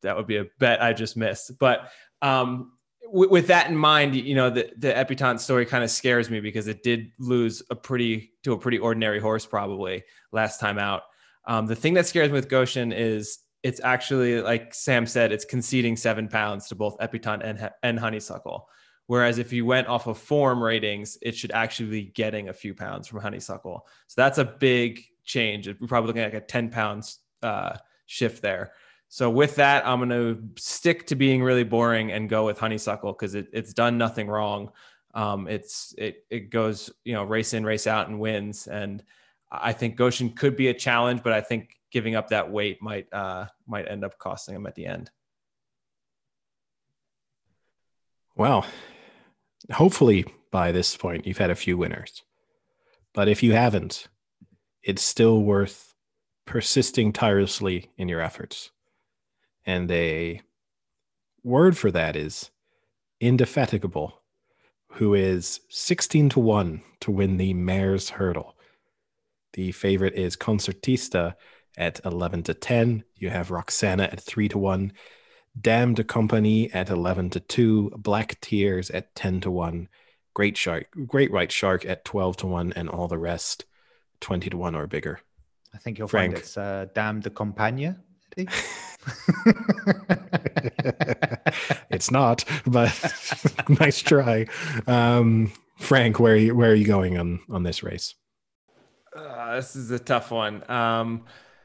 [0.03, 1.53] that would be a bet I just missed.
[1.59, 1.91] But
[2.21, 2.73] um,
[3.07, 6.41] w- with that in mind, you know, the, the Epatante story kind of scares me
[6.41, 11.03] because it did lose a pretty to a pretty ordinary horse probably last time out.
[11.47, 15.45] Um, the thing that scares me with Goshen is it's actually like Sam said, it's
[15.45, 18.69] conceding seven pounds to both Epatante and, and Honeysuckle.
[19.07, 22.75] Whereas if you went off of form ratings, it should actually be getting a few
[22.75, 23.87] pounds from Honeysuckle.
[24.07, 25.69] So that's a big change.
[25.69, 27.77] We're probably looking at like a 10 pounds uh,
[28.07, 28.73] shift there.
[29.15, 33.13] So with that, I'm going to stick to being really boring and go with Honeysuckle
[33.13, 34.73] because it, it's done nothing wrong.
[35.15, 38.67] Um, it's it it goes you know race in race out and wins.
[38.67, 39.05] And
[39.53, 43.07] I think Goshen could be a challenge, but I think giving up that weight might
[43.13, 45.13] uh, might end up costing him at the end.
[48.35, 48.67] Well,
[49.71, 52.25] hopefully by this point, you've had a few winners.
[53.13, 54.09] But if you haven't,
[54.83, 55.95] it's still worth
[56.47, 58.73] persisting tirelessly in your efforts.
[59.67, 60.41] And a
[61.43, 62.51] word for that is
[63.21, 64.21] indefatigable,
[64.93, 68.57] who is 16 to 1 to win the mare's hurdle.
[69.55, 71.35] The favorite is Concertista
[71.77, 73.05] at 11 to 10.
[73.17, 74.93] You have Roksana at 3 to 1.
[75.61, 77.93] Dame de Compagnie at 11 to 2.
[77.97, 79.89] Black Tears at 10 to 1.
[80.35, 82.73] Great Shark, Great White Shark at 12 to 1.
[82.75, 83.65] And all the rest
[84.21, 85.21] 20 to 1 or bigger.
[85.73, 86.35] I think you'll Frank.
[86.35, 87.95] find it's uh, Dame de Compagnie.
[89.47, 89.61] Eddie.
[91.91, 92.93] it's not, but
[93.81, 94.47] nice try.
[94.87, 98.15] Um, Frank, where are you, where are you going on, on this race?
[99.15, 100.69] Uh, this is a tough one.
[100.71, 101.25] Um,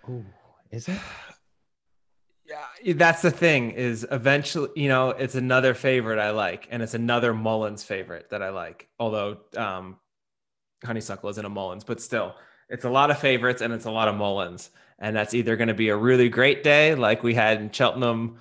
[0.10, 0.26] Ooh,
[0.72, 1.00] is it?
[2.46, 3.72] yeah, that's the thing.
[3.72, 8.42] Is eventually, you know, it's another favorite I like, and it's another Mullins favorite that
[8.42, 8.88] I like.
[9.00, 9.98] Although um,
[10.84, 12.36] Honeysuckle isn't a Mullins, but still,
[12.70, 14.70] it's a lot of favorites and it's a lot of Mullins,
[15.00, 18.40] and that's either going to be a really great day like we had in Cheltenham,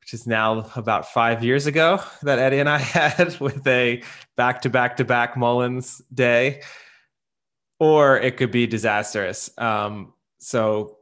[0.00, 4.02] which is now about five years ago that Eddie and I had with a
[4.36, 6.62] back to back to back Mullins day,
[7.78, 9.50] or it could be disastrous.
[9.58, 10.98] Um, so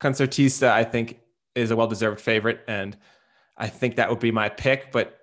[0.00, 1.20] Concertista, I think,
[1.54, 2.60] is a well deserved favorite.
[2.66, 2.96] And
[3.56, 4.92] I think that would be my pick.
[4.92, 5.18] But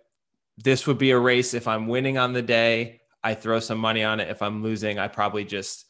[0.57, 1.53] this would be a race.
[1.53, 4.29] If I'm winning on the day, I throw some money on it.
[4.29, 5.85] If I'm losing, I probably just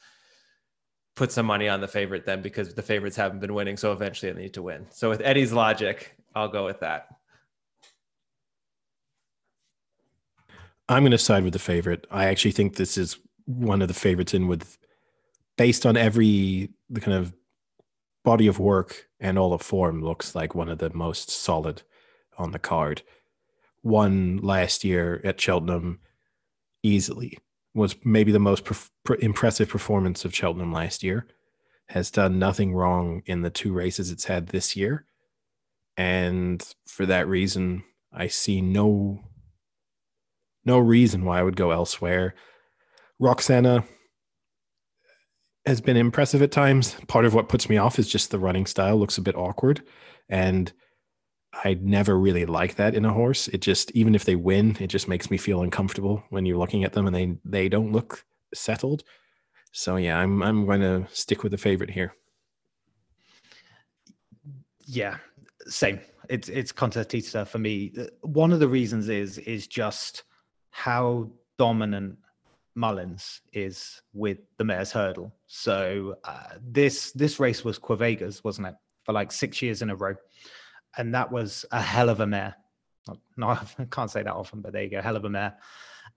[1.20, 3.76] put some money on the favorite then because the favorites haven't been winning.
[3.76, 4.88] So eventually they need to win.
[4.90, 7.10] So with Eddie's logic, I'll go with that.
[10.88, 12.08] I'm going to side with the favorite.
[12.10, 14.78] I actually think this is one of the favorites in with,
[15.58, 17.34] based on every the kind of
[18.24, 21.84] body of work and all the form, looks like one of the most solid
[22.38, 23.02] on the card.
[23.84, 26.00] Won last year at Cheltenham
[26.82, 27.38] easily.
[27.74, 28.68] Was maybe the most
[29.20, 31.28] impressive performance of Cheltenham last year.
[31.90, 35.06] Has done nothing wrong in the two races it's had this year.
[35.98, 39.24] And for that reason, I see no
[40.66, 42.36] no reason why I would go elsewhere.
[43.22, 43.86] Roksana
[45.66, 46.96] has been impressive at times.
[47.08, 49.82] Part of what puts me off is just the running style looks a bit awkward.
[50.28, 50.72] And
[51.54, 53.48] I never really like that in a horse.
[53.48, 56.84] It just even if they win, it just makes me feel uncomfortable when you're looking
[56.84, 59.04] at them and they they don't look settled.
[59.72, 62.14] So yeah, I'm I'm going to stick with the favorite here.
[64.86, 65.18] Yeah,
[65.68, 66.00] same.
[66.30, 67.94] It's it's Concertista for me.
[68.00, 70.24] Uh, One of the reasons is is just
[70.72, 72.18] how dominant
[72.76, 75.36] Mullins is with the mare's hurdle.
[75.48, 79.96] So uh, this this race was Quevega's, wasn't it, for like six years in a
[79.96, 80.16] row,
[80.98, 82.56] and that was a hell of a mare.
[83.38, 83.48] No,
[83.80, 85.58] I can't say that often, but there you go, hell of a mare.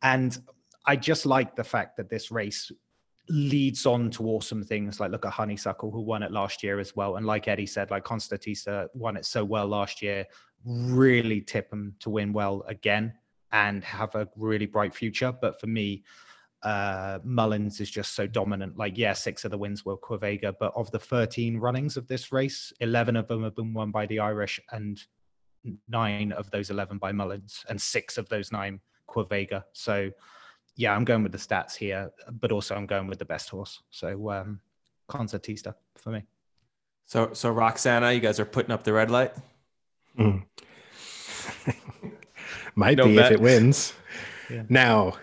[0.03, 0.37] And
[0.87, 2.71] I just like the fact that this race
[3.29, 4.99] leads on to awesome things.
[5.01, 7.91] Like look at Honeysuckle, who won it last year as well, and like Eddie said,
[7.91, 10.27] like Constantisa won it so well last year.
[10.65, 13.15] Really tip them to win well again
[13.53, 15.33] and have a really bright future.
[15.33, 16.05] But for me,
[16.63, 18.77] uh, Mullins is just so dominant.
[18.77, 22.33] Like, yeah, six of the wins were Quevega, but of the 13 runnings of this
[22.33, 25.01] race, 11 of them have been won by the Irish, and
[25.89, 29.65] nine of those 11 by Mullins, and six of those nine Quevega.
[29.73, 30.11] So,
[30.77, 32.11] yeah, I'm going with the stats here,
[32.41, 33.83] but also I'm going with the best horse.
[33.91, 34.61] So, um,
[35.09, 36.23] Concertista for me.
[37.07, 39.33] So, so Roksana, you guys are putting up the red light.
[40.19, 40.45] Mm.
[42.75, 43.27] Might No be bet.
[43.27, 43.93] if it wins.
[44.49, 44.63] Yeah.
[44.69, 45.15] Now,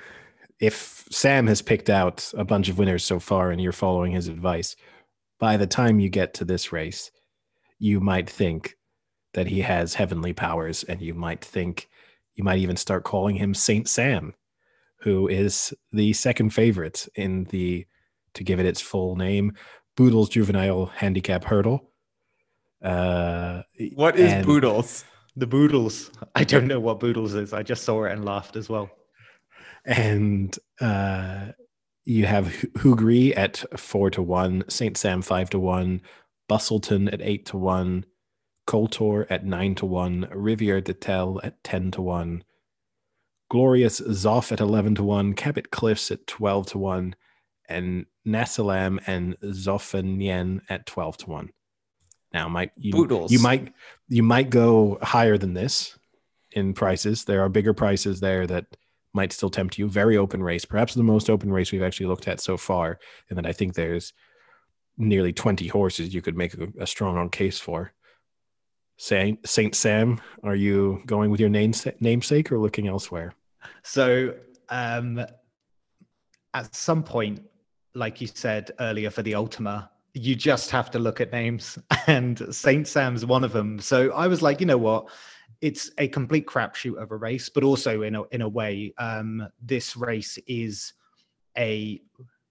[0.59, 4.27] if Sam has picked out a bunch of winners so far and you're following his
[4.27, 4.75] advice,
[5.39, 7.11] by the time you get to this race,
[7.79, 8.75] you might think
[9.33, 11.87] that he has heavenly powers, and you might think
[12.35, 14.33] you might even start calling him Saint Sam,
[15.01, 17.85] who is the second favorite in the,
[18.33, 19.53] to give it its full name,
[19.95, 21.91] Boodles Juvenile Handicap Hurdle.
[22.83, 23.61] Uh,
[23.95, 25.05] What is and- Boodles?
[25.35, 26.11] The Boodles.
[26.35, 27.53] I don't know what Boodles is.
[27.53, 28.89] I just saw it and laughed as well.
[29.89, 31.53] And uh,
[32.05, 36.01] you have Hu- Hugri at four to one, Saint Sam five to one,
[36.47, 38.05] Busselton at eight to one,
[38.67, 42.43] Koltor at nine to one, Riviere d'Etel at ten to one,
[43.49, 47.15] Glorious Zoff at eleven to one, Cabot Cliffs at twelve to one,
[47.67, 51.49] and Nassalam and Zoffenien at twelve to one.
[52.31, 53.31] Now, might you Boodles.
[53.31, 53.73] you might
[54.07, 55.97] you might go higher than this
[56.51, 57.25] in prices.
[57.25, 58.77] There are bigger prices there that
[59.13, 59.87] might still tempt you.
[59.87, 62.99] Very open race, perhaps the most open race we've actually looked at so far.
[63.29, 64.13] And then I think there's
[64.97, 67.93] nearly 20 horses you could make a, a strong case for.
[68.97, 73.33] Saint Saint Sam, are you going with your name, namesake or looking elsewhere?
[73.81, 74.35] So
[74.67, 75.25] um,
[76.53, 77.41] at some point,
[77.95, 82.53] like you said earlier for the Ultima, you just have to look at names, and
[82.53, 83.79] Saint Sam's one of them.
[83.79, 85.09] So I was like, you know what?
[85.61, 89.47] It's a complete crapshoot of a race, but also in a in a way, um,
[89.61, 90.93] this race is
[91.57, 92.01] a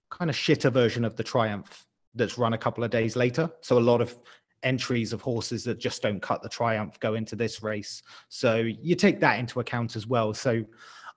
[0.09, 1.85] kind of shitter version of the Triumph
[2.15, 3.49] that's run a couple of days later.
[3.61, 4.17] So a lot of
[4.63, 8.01] entries of horses that just don't cut the Triumph go into this race.
[8.27, 10.33] So you take that into account as well.
[10.33, 10.65] So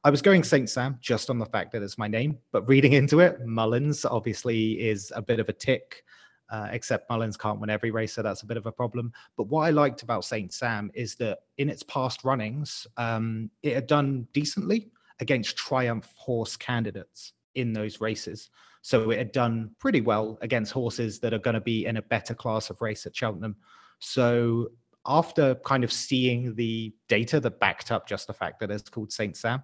[0.05, 2.93] I was going Saint Sam just on the fact that it's my name, but reading
[2.93, 6.05] into it, Mullins obviously is a bit of a tick.
[6.53, 9.11] Uh, except Mullins can't win every race, so that's a bit of a problem.
[9.38, 13.74] But what I liked about Saint Sam is that in its past runnings, um, it
[13.74, 18.50] had done decently against Triumph horse candidates in those races.
[18.82, 22.03] So it had done pretty well against horses that are going to be in a
[22.03, 23.57] better class of race at Cheltenham.
[24.00, 24.72] So
[25.07, 29.11] after kind of seeing the data that backed up just the fact that it's called
[29.11, 29.62] Saint Sam,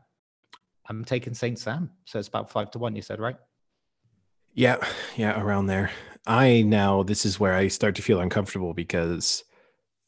[0.89, 1.91] I'm taking Saint Sam.
[2.07, 3.37] So it's about five to one, you said, right?
[4.55, 4.79] Yeah,
[5.17, 5.91] yeah, around there.
[6.27, 9.45] I now this is where I start to feel uncomfortable because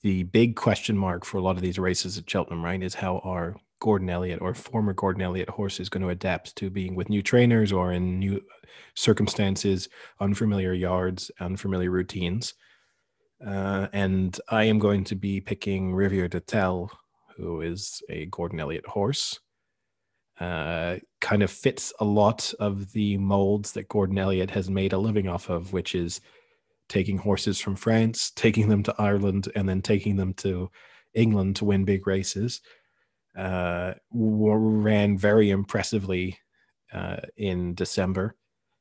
[0.03, 3.19] the big question mark for a lot of these races at Cheltenham, right, is how
[3.19, 7.23] are Gordon Elliott or former Gordon Elliott horses going to adapt to being with new
[7.23, 8.41] trainers or in new
[8.95, 9.89] circumstances,
[10.21, 12.55] unfamiliar yards, unfamiliar routines.
[13.45, 16.91] Uh, and I am going to be picking Riviere d'Etel,
[17.37, 19.39] who is a Gordon Elliott horse
[20.41, 24.99] uh, kind of fits a lot of the molds that Gordon Elliott has made a
[24.99, 26.21] living off of, which is
[26.89, 30.71] taking horses from France, taking them to Ireland, and then taking them to
[31.15, 32.61] England to win big races.
[33.37, 36.39] Uh, ran very impressively
[36.93, 38.35] uh, in December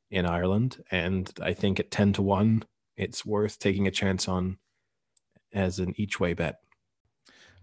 [0.10, 2.64] in Ireland, and I think at ten to one,
[2.98, 4.58] it's worth taking a chance on
[5.54, 6.56] as an each way bet.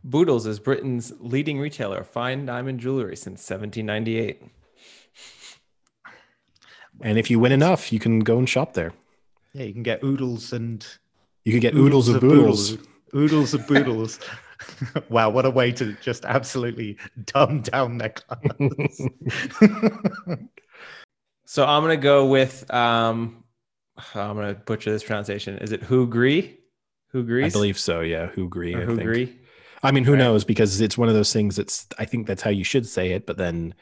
[0.06, 4.40] Boodles is Britain's leading retailer of fine diamond jewelry since 1798.
[7.00, 8.92] And if you win enough, you can go and shop there.
[9.52, 10.86] Yeah, you can get oodles and
[11.44, 12.78] you can get oodles, of boodles.
[13.16, 14.20] Oodles of boodles.
[15.08, 19.00] wow, what a way to just absolutely dumb down their class.
[21.46, 23.42] so I'm gonna go with um
[24.14, 25.58] I'm gonna butcher this pronunciation.
[25.58, 26.58] Is it Hugri?
[27.12, 27.46] Hugri?
[27.46, 28.26] I believe so, yeah.
[28.26, 28.74] who Hugri.
[28.86, 29.34] Hugri.
[29.82, 30.18] I mean, who right.
[30.18, 30.44] knows?
[30.44, 33.26] Because it's one of those things that's, I think that's how you should say it,
[33.26, 33.74] but then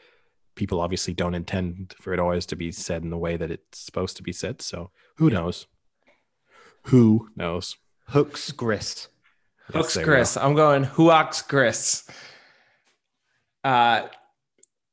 [0.55, 3.79] people obviously don't intend for it always to be said in the way that it's
[3.79, 4.61] supposed to be said.
[4.61, 5.67] So who knows?
[6.83, 7.77] Who knows?
[8.07, 9.07] Hooks Gris.
[9.73, 10.37] Hooks Gris.
[10.37, 12.07] I'm going Houx Gris.
[13.63, 14.07] Uh,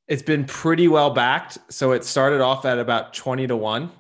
[0.09, 1.59] it's been pretty well backed.
[1.69, 3.91] So it started off at about 20 to 1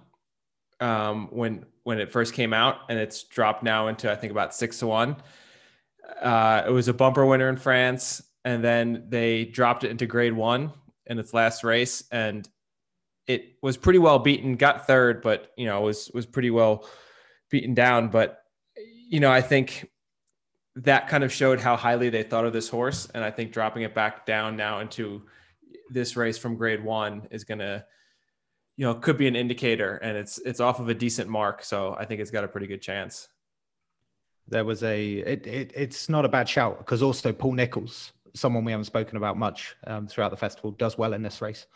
[0.80, 4.55] um, when when it first came out, and it's dropped now into I think about
[4.55, 5.16] six to one.
[6.20, 10.32] Uh, it was a bumper winner in France, and then they dropped it into Grade
[10.32, 10.72] One
[11.07, 12.48] in its last race, and
[13.26, 14.57] it was pretty well beaten.
[14.57, 16.86] Got third, but you know was was pretty well
[17.50, 18.09] beaten down.
[18.09, 18.42] But
[18.76, 19.90] you know, I think
[20.76, 23.82] that kind of showed how highly they thought of this horse, and I think dropping
[23.82, 25.22] it back down now into
[25.90, 27.84] this race from Grade One is going to
[28.76, 31.94] you know could be an indicator and it's it's off of a decent mark so
[31.98, 33.28] i think it's got a pretty good chance
[34.53, 38.64] there was a it, it it's not a bad shout because also Paul Nicholls, someone
[38.64, 41.66] we haven't spoken about much um, throughout the festival, does well in this race.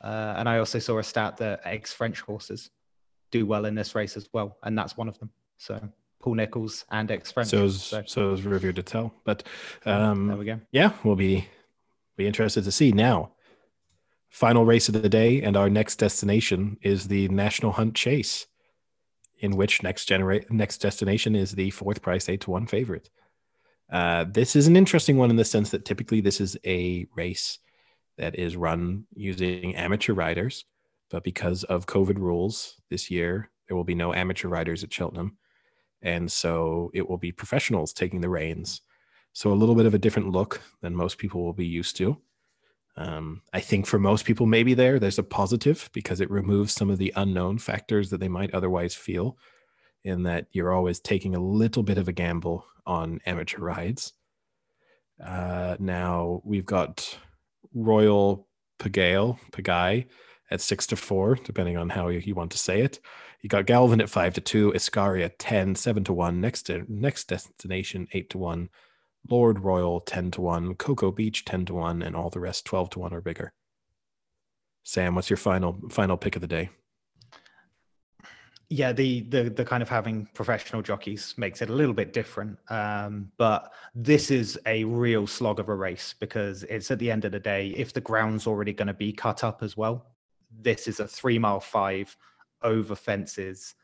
[0.00, 2.70] Uh, and I also saw a stat that ex French horses
[3.30, 5.30] do well in this race as well, and that's one of them.
[5.58, 5.78] So
[6.20, 7.50] Paul Nicholls and ex French.
[7.50, 9.44] So is so, so is Riviere d'Etel, but
[9.84, 10.60] um, there we go.
[10.72, 11.46] Yeah, we'll be
[12.16, 13.32] be interested to see now.
[14.30, 18.46] Final race of the day, and our next destination is the National Hunt Chase
[19.42, 23.10] in which next generate next destination is the fourth price eight to one favorite.
[23.92, 27.58] Uh, this is an interesting one in the sense that typically this is a race
[28.16, 30.64] that is run using amateur riders,
[31.10, 35.36] but because of COVID rules this year, there will be no amateur riders at Cheltenham,
[36.00, 38.80] and so it will be professionals taking the reins.
[39.34, 42.16] So a little bit of a different look than most people will be used to.
[42.96, 46.90] Um, I think for most people, maybe there, there's a positive because it removes some
[46.90, 49.38] of the unknown factors that they might otherwise feel,
[50.04, 54.12] in that you're always taking a little bit of a gamble on amateur rides.
[55.24, 57.18] Uh, now we've got
[57.74, 58.46] Royal
[58.78, 60.06] Pagale, Pagai
[60.50, 63.00] at six to four, depending on how you want to say it.
[63.40, 67.24] You got Galvin at five to two, Iscaria 10, seven to one, next to, next
[67.28, 68.68] destination eight to one,
[69.28, 72.90] Lord Royal 10 to 1, Cocoa Beach 10 to 1, and all the rest 12
[72.90, 73.52] to 1 or bigger.
[74.84, 76.70] Sam, what's your final final pick of the day?
[78.72, 82.58] yeah, the the the kind of having professional jockeys makes it a little bit different.
[82.70, 87.26] Um, but this is a real slog of a race because it's at the end
[87.26, 90.06] of the day, if the ground's already going to be cut up as well,
[90.50, 92.16] this is a three mile five
[92.62, 93.74] over fences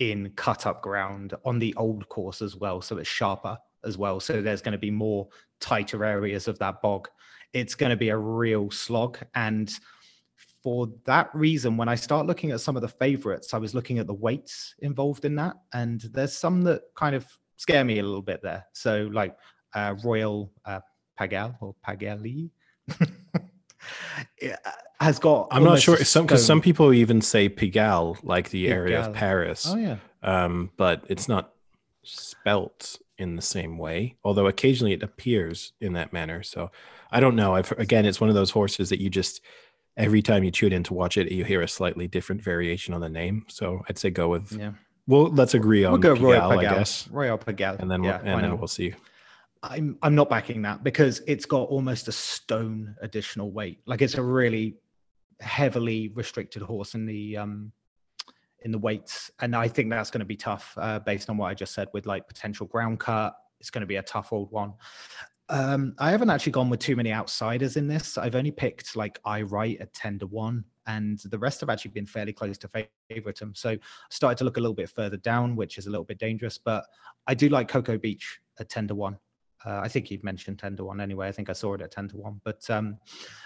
[0.00, 2.82] in cut up ground on the old course as well.
[2.82, 4.20] So it's sharper as well.
[4.20, 5.28] So there's going to be more
[5.60, 7.08] tighter areas of that bog.
[7.52, 9.18] It's going to be a real slog.
[9.34, 9.72] And
[10.62, 13.98] for that reason, when I start looking at some of the favorites, I was looking
[13.98, 15.56] at the weights involved in that.
[15.72, 17.26] And there's some that kind of
[17.56, 18.66] scare me a little bit there.
[18.72, 19.36] So, like
[19.74, 20.80] uh, Royal uh,
[21.18, 22.50] Pagal or Pagali.
[25.00, 29.04] has got I'm not sure some because some people even say Pigalle, like the area
[29.04, 29.66] of Paris.
[29.68, 31.52] oh yeah um, but it's not
[32.02, 34.16] spelt in the same way.
[34.24, 36.42] Although occasionally it appears in that manner.
[36.42, 36.70] So
[37.10, 37.54] I don't know.
[37.54, 39.40] I've again, it's one of those horses that you just
[39.96, 43.00] every time you tune in to watch it, you hear a slightly different variation on
[43.00, 43.46] the name.
[43.48, 44.52] So I'd say go with.
[44.52, 44.72] yeah
[45.06, 48.20] Well, let's agree on we'll go Royal Pigalle, I guess, Royal Pagal and then yeah,
[48.22, 48.94] we'll, and then we'll see.
[49.62, 53.80] I'm I'm not backing that because it's got almost a stone additional weight.
[53.86, 54.76] Like it's a really
[55.40, 57.72] heavily restricted horse in the um
[58.64, 61.46] in the weights, and I think that's going to be tough uh, based on what
[61.46, 63.34] I just said with like potential ground cut.
[63.60, 64.72] It's going to be a tough old one.
[65.50, 68.16] Um, I haven't actually gone with too many outsiders in this.
[68.16, 71.90] I've only picked like Aye Right at ten to one, and the rest have actually
[71.90, 72.70] been fairly close to
[73.10, 73.54] favoritism.
[73.54, 73.78] So I
[74.10, 76.58] started to look a little bit further down, which is a little bit dangerous.
[76.58, 76.84] But
[77.26, 79.18] I do like Cocoa Beach at ten to one.
[79.64, 81.28] Uh, I think you'd mentioned 10 to 1 anyway.
[81.28, 82.40] I think I saw it at 10 to 1.
[82.44, 82.98] But um,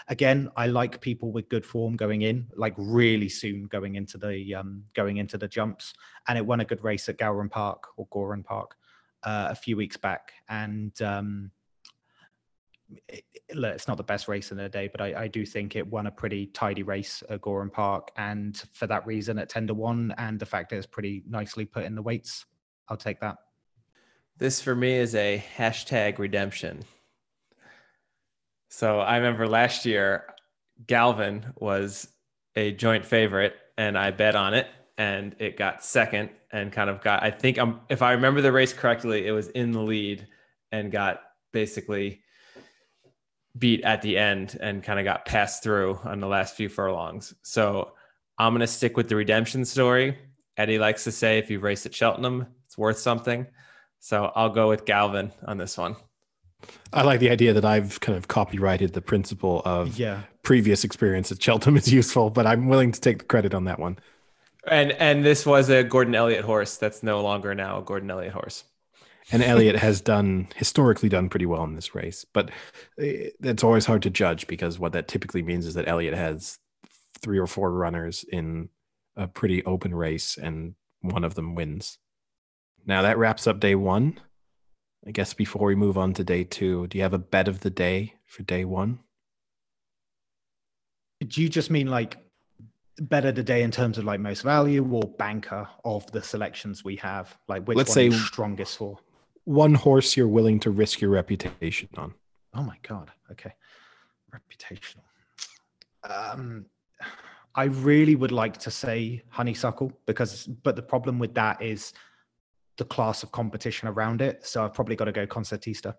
[0.08, 4.54] again, I like people with good form going in, like really soon going into the
[4.54, 5.92] um, going into the jumps.
[6.26, 8.74] And it won a good race at Gowran Park or Goran Park
[9.22, 10.32] uh, a few weeks back.
[10.48, 11.50] And um,
[13.08, 15.86] it, it's not the best race in the day, but I, I do think it
[15.86, 18.10] won a pretty tidy race at Goran Park.
[18.16, 21.64] And for that reason, at 10 to 1, and the fact that it's pretty nicely
[21.64, 22.44] put in the weights,
[22.88, 23.36] I'll take that.
[24.38, 26.84] This for me is a hashtag redemption.
[28.68, 30.26] So I remember last year,
[30.86, 32.08] Galvin was
[32.54, 37.02] a joint favorite, and I bet on it, and it got second, and kind of
[37.02, 37.24] got.
[37.24, 40.28] I think I'm, if I remember the race correctly, it was in the lead,
[40.70, 41.20] and got
[41.52, 42.20] basically
[43.58, 47.34] beat at the end, and kind of got passed through on the last few furlongs.
[47.42, 47.92] So
[48.38, 50.16] I'm gonna stick with the redemption story.
[50.56, 53.44] Eddie likes to say, if you race at Cheltenham, it's worth something.
[54.00, 55.96] So I'll go with Galvin on this one.
[56.92, 60.22] I like the idea that I've kind of copyrighted the principle of Yeah.
[60.42, 63.78] previous experience at Cheltenham is useful, but I'm willing to take the credit on that
[63.78, 63.98] one.
[64.66, 68.32] And and this was a Gordon Elliott horse that's no longer now a Gordon Elliott
[68.32, 68.64] horse.
[69.30, 72.50] And Elliott has done historically done pretty well in this race, but
[72.98, 76.58] eh, it's always hard to judge because what that typically means is that Elliott has
[77.20, 78.70] three or four runners in
[79.16, 81.98] a pretty open race and one of them wins.
[82.88, 84.18] Now that wraps up day one.
[85.06, 87.60] I guess before we move on to day two, do you have a bet of
[87.60, 88.98] the day for day one?
[91.26, 92.16] Do you just mean like
[92.98, 97.36] better today in terms of like most value or banker of the selections we have?
[97.46, 98.98] Like which Let's one say- strongest for?
[99.44, 102.14] One horse you're willing to risk your reputation on.
[102.54, 103.10] Oh my god.
[103.30, 103.52] Okay.
[104.34, 105.04] Reputational.
[106.04, 106.66] Um
[107.54, 111.92] I really would like to say honeysuckle because but the problem with that is
[112.78, 114.46] the class of competition around it.
[114.46, 115.94] So I've probably got to go concertista.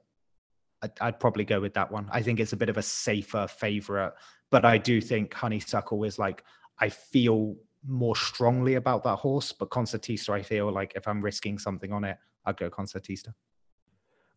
[0.82, 2.10] I'd, I'd probably go with that one.
[2.12, 4.14] I think it's a bit of a safer favorite,
[4.50, 6.44] but I do think honeysuckle is like
[6.80, 7.56] I feel
[7.86, 12.04] more strongly about that horse, but concertista I feel like if I'm risking something on
[12.04, 13.34] it, I'd go concertista.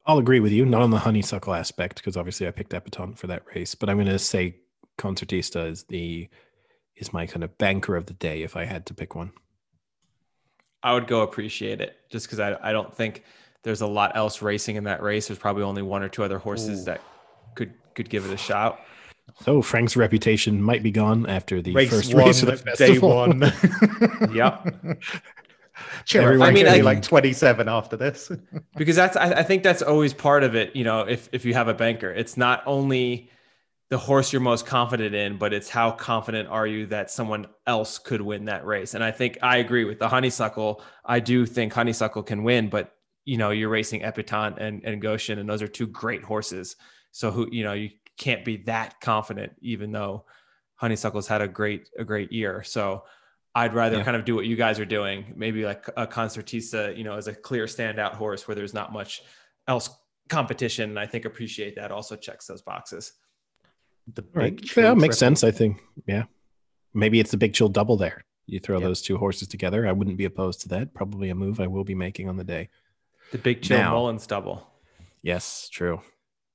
[0.04, 3.28] I'll agree with you, not on the honeysuckle aspect, because obviously I picked Epatante for
[3.28, 4.56] that race, but I'm going to say
[4.98, 6.28] Concertista is the
[6.96, 9.32] is my kind of banker of the day if I had to pick one.
[10.82, 13.22] I would go appreciate it just because I, I don't think
[13.62, 15.28] there's a lot else racing in that race.
[15.28, 16.84] There's probably only one or two other horses Ooh.
[16.86, 17.00] that
[17.54, 18.80] could could give it a shot.
[19.42, 22.98] So Frank's reputation might be gone after the race first one, race of the day
[22.98, 23.52] one.
[24.34, 24.96] Yep.
[26.04, 28.30] Cheer Everyone up, I mean, can- like 27 after this.
[28.76, 31.54] because that's I, I think that's always part of it you know if if you
[31.54, 33.30] have a banker it's not only
[33.92, 37.98] the horse you're most confident in but it's how confident are you that someone else
[37.98, 41.74] could win that race and i think i agree with the honeysuckle i do think
[41.74, 42.94] honeysuckle can win but
[43.26, 46.76] you know you're racing Epatante and, and goshen and those are two great horses
[47.10, 50.24] so who you know you can't be that confident even though
[50.76, 53.04] honeysuckle's had a great a great year so
[53.54, 54.04] I'd rather Yeah.
[54.04, 55.34] kind of do what you guys are doing.
[55.36, 59.22] Maybe like a concertista, you know, as a clear standout horse where there's not much
[59.68, 59.90] else
[60.30, 60.88] competition.
[60.88, 63.12] And I think appreciate that also checks those boxes.
[64.06, 64.56] The Right.
[64.56, 65.44] big Yeah, makes sense.
[65.44, 65.80] I think.
[66.06, 66.24] Yeah.
[66.94, 68.24] Maybe it's the big chill double there.
[68.46, 68.82] You throw Yep.
[68.88, 69.86] those two horses together.
[69.86, 70.92] I wouldn't be opposed to that.
[70.94, 72.68] Probably a move I will be making on the day.
[73.30, 74.66] The big Chill Now- Mullins double.
[75.22, 76.02] Yes, true.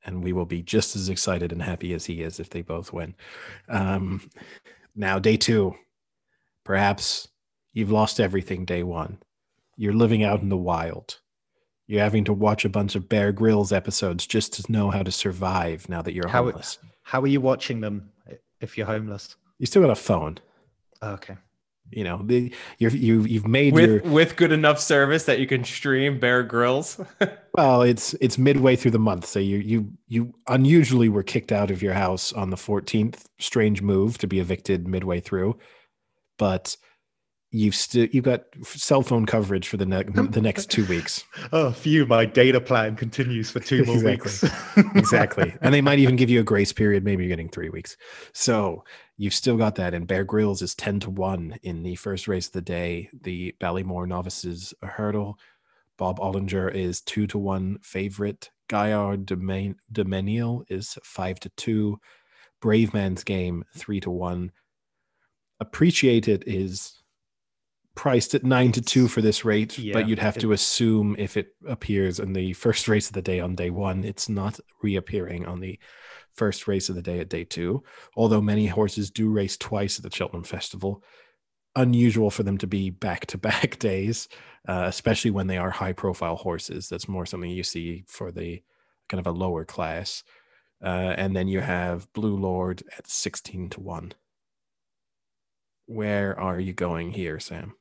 [0.03, 2.93] And we will be just as excited and happy as he is if they both
[2.93, 3.15] win.
[3.69, 4.29] Um,
[4.95, 5.75] now, day two,
[6.63, 7.27] perhaps
[7.73, 9.19] you've lost everything day one.
[9.75, 11.19] You're living out in the wild.
[11.87, 15.11] You're having to watch a bunch of Bear Grylls episodes just to know how to
[15.11, 16.79] survive now that you're How- homeless.
[17.07, 18.11] How are you watching them
[18.59, 19.37] if you're homeless?
[19.59, 20.39] You still got a phone.
[21.01, 21.37] Oh, okay.
[21.89, 25.47] You know, the, you're, you, you've made With your with good enough service that you
[25.47, 26.99] can stream Bear Grylls.
[27.53, 31.71] Well, it's it's midway through the month, so you you you unusually were kicked out
[31.71, 33.23] of your house on the 14th.
[33.39, 35.57] Strange move to be evicted midway through,
[36.37, 36.77] but
[37.51, 41.23] you've still you've got cell phone coverage for the next the next two weeks.
[41.53, 44.49] Oh, phew, my data plan continues for two more Exactly.
[44.49, 44.93] weeks.
[44.95, 47.03] Exactly, and they might even give you a grace period.
[47.03, 47.97] Maybe you're getting three weeks.
[48.33, 48.83] So
[49.17, 49.93] you've still got that.
[49.93, 53.55] And Bear Ghylls is 10 to one in the first race of the day, the
[53.59, 55.39] Ballymore Novices Hurdle.
[55.97, 58.51] Bob Olinger is two to one favorite.
[58.69, 61.99] Gaillard du Mesnil is five to two.
[62.61, 64.51] Brave Man's Game three to one.
[65.59, 66.96] Appreciate It is
[67.97, 71.15] priced at nine to two for this rate, Yeah, but you'd have it- to assume
[71.19, 74.59] if it appears in the first race of the day on day one, it's not
[74.81, 75.77] reappearing on the
[76.33, 77.83] first race of the day at day two.
[78.15, 81.03] Although many horses do race twice at the Cheltenham Festival,
[81.75, 84.27] unusual for them to be back to back days,
[84.67, 86.87] uh, especially when they are high profile horses.
[86.89, 88.61] That's more something you see for the
[89.09, 90.23] kind of a lower class.
[90.83, 94.13] Uh, and then you have Blue Lord at 16 to 1.
[95.87, 97.73] Where are you going here, Sam?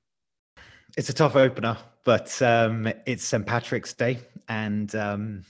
[0.96, 3.44] It's a tough opener, but um, it's St.
[3.44, 4.18] Patrick's Day,
[4.48, 5.42] and um,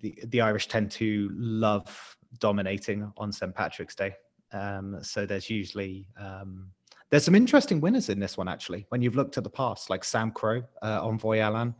[0.00, 3.52] the the Irish tend to love dominating on St.
[3.52, 4.14] Patrick's Day.
[4.52, 6.70] Um, so there's usually um,
[7.10, 8.86] there's some interesting winners in this one actually.
[8.90, 11.74] When you've looked at the past, like Samcro, uh, Envoi Allen,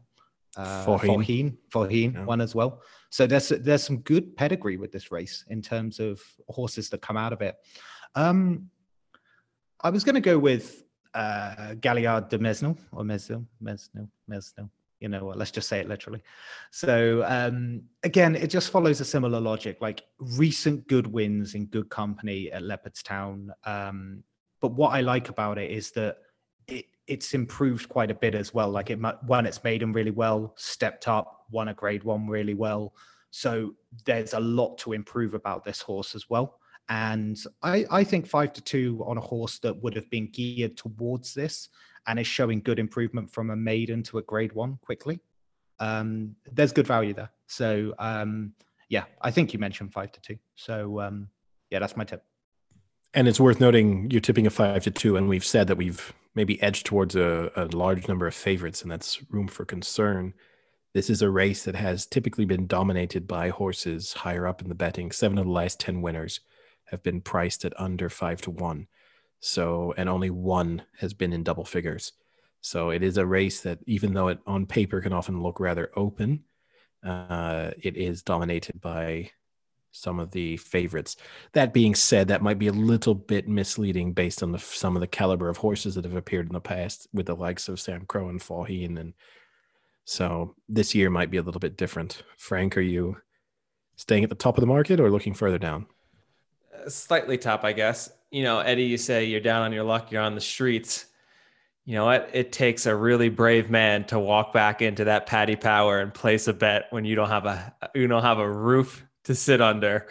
[0.56, 0.84] uh.
[0.84, 2.24] Faugheen, Faugheen Yeah.
[2.24, 2.82] won as well.
[3.10, 7.16] So there's there's some good pedigree with this race in terms of horses that come
[7.16, 7.54] out of it.
[8.16, 8.70] Um,
[9.82, 10.84] I was going to go with
[11.14, 14.70] uh, Gaillard du Mesnil or Mesnil, Mesnil, Mesnil.
[15.00, 15.38] You know what?
[15.38, 16.22] Let's just say it literally.
[16.70, 21.88] So um, again, it just follows a similar logic, like recent good wins in good
[21.88, 23.48] company at Leopardstown.
[23.64, 24.22] Um,
[24.60, 26.18] but what I like about it is that
[26.66, 28.70] it, it's improved quite a bit as well.
[28.70, 32.92] Like it, one, it's maiden really well, stepped up, won a grade one really well.
[33.30, 36.59] So there's a lot to improve about this horse as well.
[36.90, 40.76] And I, I think five to two on a horse that would have been geared
[40.76, 41.68] towards this
[42.08, 45.20] and is showing good improvement from a maiden to a grade one quickly.
[45.78, 47.30] Um, there's good value there.
[47.46, 48.54] So um,
[48.88, 50.38] yeah, I think you mentioned five to two.
[50.56, 51.28] So um,
[51.70, 52.24] yeah, that's my tip.
[53.14, 56.12] And it's worth noting you're tipping a five to two, and we've said that we've
[56.34, 60.34] maybe edged towards a, a large number of favorites, and that's room for concern.
[60.92, 64.74] This is a race that has typically been dominated by horses higher up in the
[64.74, 65.12] betting.
[65.12, 66.40] Seven of the last 10 winners
[66.90, 68.86] have been priced at under five to one.
[69.40, 72.12] So, and only one has been in double figures.
[72.60, 75.90] So it is a race that, even though it on paper can often look rather
[75.96, 76.44] open,
[77.02, 79.30] uh, it is dominated by
[79.92, 81.16] some of the favorites.
[81.52, 85.00] That being said, that might be a little bit misleading based on the, some of
[85.00, 88.28] the caliber of horses that have appeared in the past with the likes of Samcro
[88.28, 89.00] and Faugheen.
[89.00, 89.14] And
[90.04, 92.22] so this year might be a little bit different.
[92.36, 93.16] Frank, are you
[93.96, 95.86] staying at the top of the market or looking further down?
[96.88, 98.10] Slightly top, I guess.
[98.30, 101.06] You know, Eddie, you say you're down on your luck, you're on the streets.
[101.84, 102.30] You know what?
[102.32, 106.46] It takes a really brave man to walk back into that Paddy Power and place
[106.46, 110.06] a bet when you don't have a you don't have a roof to sit under.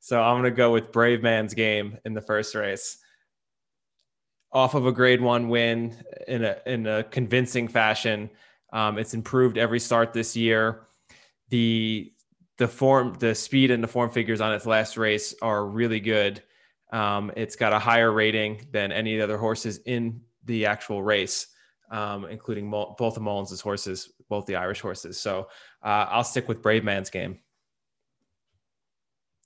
[0.00, 2.98] So I'm gonna go with brave man's game in the first race.
[4.52, 5.94] Off of a grade one win
[6.26, 8.30] in a in a convincing fashion.
[8.72, 10.86] Um, it's improved every start this year.
[11.50, 12.12] The
[12.58, 16.42] the form, the speed and the form figures on its last race are really good.
[16.92, 21.02] Um, it's got a higher rating than any of the other horses in the actual
[21.02, 21.46] race,
[21.90, 25.20] um, including both of Mullins' horses, both the Irish horses.
[25.20, 25.48] So
[25.82, 27.38] uh, I'll stick with Brave Man's game.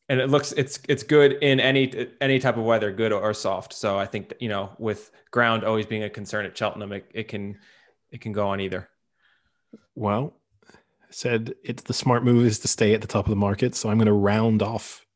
[0.09, 3.73] And it looks it's it's good in any any type of weather, good or soft.
[3.73, 7.29] So I think you know with ground always being a concern at Cheltenham, it, it
[7.29, 7.59] can
[8.11, 8.91] it can go on either.
[9.95, 10.35] Well,
[11.15, 13.75] said it's the smart move is to stay at the top of the market.
[13.75, 15.07] So I'm going to round off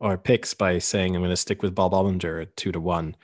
[0.00, 3.16] our picks by saying I'm going to stick with Bob Olinger at two to one.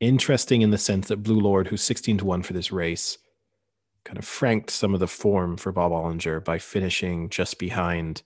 [0.00, 3.18] Interesting in the sense that Blue Lord, who's 16 to one for this race,
[4.04, 8.22] kind of franked some of the form for Bob Olinger by finishing just behind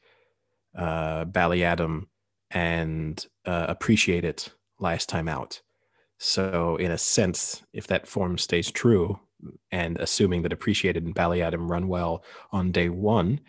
[0.76, 2.06] uh, Ballyadam
[2.50, 5.60] and uh, Appreciate It last time out.
[6.18, 9.18] So, in a sense, if that form stays true,
[9.70, 13.40] and assuming that Appreciate It and Ballyadam run well on day one,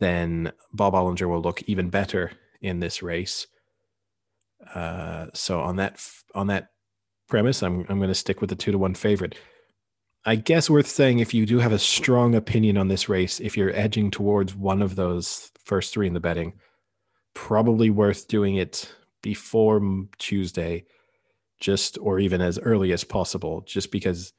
[0.00, 3.46] then Bob Olinger will look even better in this race.
[4.74, 6.70] Uh, so on that on that
[7.28, 9.34] premise, I'm I'm going to stick with the two to one favorite.
[10.24, 13.56] I guess worth saying if you do have a strong opinion on this race, if
[13.56, 16.52] you're edging towards one of those first three in the betting,
[17.34, 19.80] probably worth doing it before
[20.18, 20.84] Tuesday,
[21.60, 24.32] just or even as early as possible, just because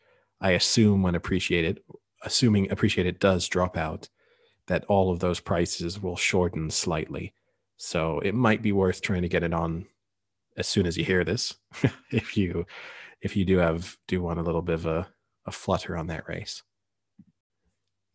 [0.44, 1.84] I assume when Appreciate It,
[2.24, 4.10] assuming Appreciate It does drop out,
[4.68, 7.34] that all of those prices will shorten slightly.
[7.78, 9.88] So it might be worth trying to get it on
[10.56, 11.56] as soon as you hear this,
[12.12, 12.66] if you
[13.22, 15.08] if you do have do want a little bit of a,
[15.46, 16.62] a flutter on that race.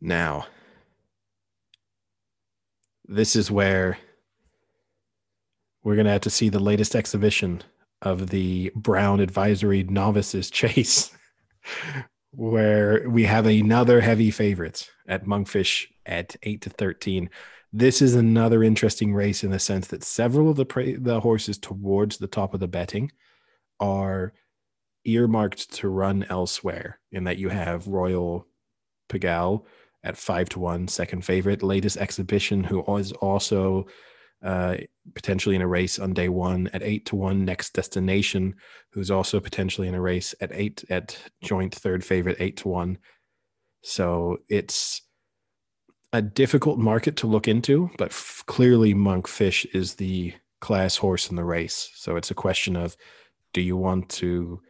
[0.00, 0.46] Now,
[3.06, 3.98] this is where
[5.82, 7.62] we're gonna have to see the latest exhibition
[8.02, 11.10] of the Brown Advisory Novices Chase,
[12.30, 17.30] where we have another heavy favorite at Monkfish at eight to thirteen.
[17.72, 21.58] This is another interesting race in the sense that several of the pra- the horses
[21.58, 23.10] towards the top of the betting
[23.80, 24.32] are
[25.04, 26.98] earmarked to run elsewhere.
[27.12, 28.46] In that you have Royal
[29.08, 29.64] Pigalle
[30.04, 33.86] at five to one, second favorite, latest exhibition, who is also
[34.42, 34.76] uh,
[35.14, 37.44] potentially in a race on day one at eight to one.
[37.44, 38.54] Next destination,
[38.92, 42.98] who's also potentially in a race at eight at joint third favorite, eight to one.
[43.82, 45.02] So it's
[46.12, 51.36] a difficult market to look into, but f- clearly Monkfish is the class horse in
[51.36, 51.90] the race.
[51.94, 52.96] So it's a question of
[53.52, 54.60] do you want to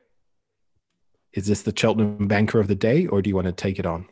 [1.34, 3.86] is this the Cheltenham banker of the day or do you want to take it
[3.86, 4.06] on?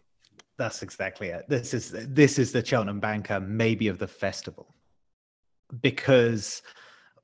[0.58, 1.48] That's exactly it.
[1.48, 4.74] This is this is the Cheltenham banker, maybe of the festival,
[5.80, 6.62] because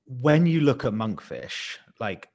[0.06, 2.28] when you look at Monkfish, like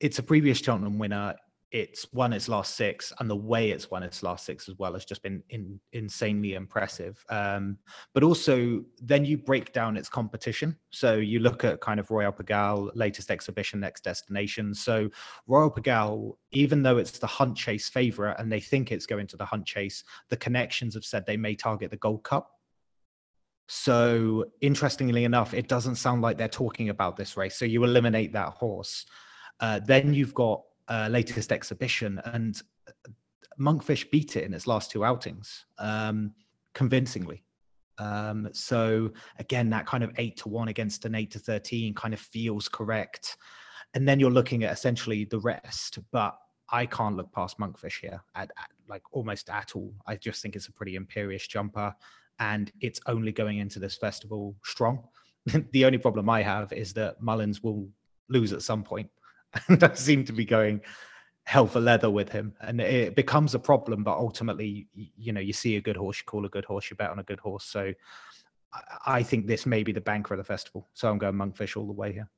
[0.00, 1.34] it's a previous Cheltenham winner
[1.72, 4.94] it's won its last six, and the way it's won its last six as well
[4.94, 7.24] has just been in, insanely impressive.
[7.28, 7.78] Um,
[8.12, 10.76] but also, then you break down its competition.
[10.90, 14.74] So you look at kind of Royal Pigalle, latest exhibition, next destination.
[14.74, 15.10] So
[15.46, 19.36] Royal Pigalle, even though it's the Hunt Chase favorite, and they think it's going to
[19.36, 22.50] the Hunt Chase, the connections have said they may target the Gold Cup.
[23.72, 27.54] So interestingly enough, it doesn't sound like they're talking about this race.
[27.56, 29.06] So you eliminate that horse.
[29.60, 32.60] Uh, then you've got uh, latest exhibition, and
[33.60, 36.32] Monkfish beat it in its last two outings um,
[36.74, 37.44] convincingly.
[37.98, 42.12] Um, so again, that kind of eight to one against an eight to thirteen kind
[42.12, 43.36] of feels correct.
[43.94, 46.36] And then you're looking at essentially the rest, but
[46.70, 49.94] I can't look past Monkfish here at, at, like almost at all.
[50.08, 51.94] I just think it's a pretty imperious jumper,
[52.40, 55.06] and it's only going into this festival strong.
[55.72, 57.88] the only problem I have is that Mullins will
[58.28, 59.08] lose at some point,
[59.68, 60.80] and I seem to be going
[61.44, 65.52] hell for leather with him and it becomes a problem but ultimately you know you
[65.52, 67.64] see a good horse you call a good horse you bet on a good horse
[67.64, 67.92] so
[69.06, 71.86] i think this may be the banker of the festival so i'm going monkfish all
[71.86, 72.28] the way here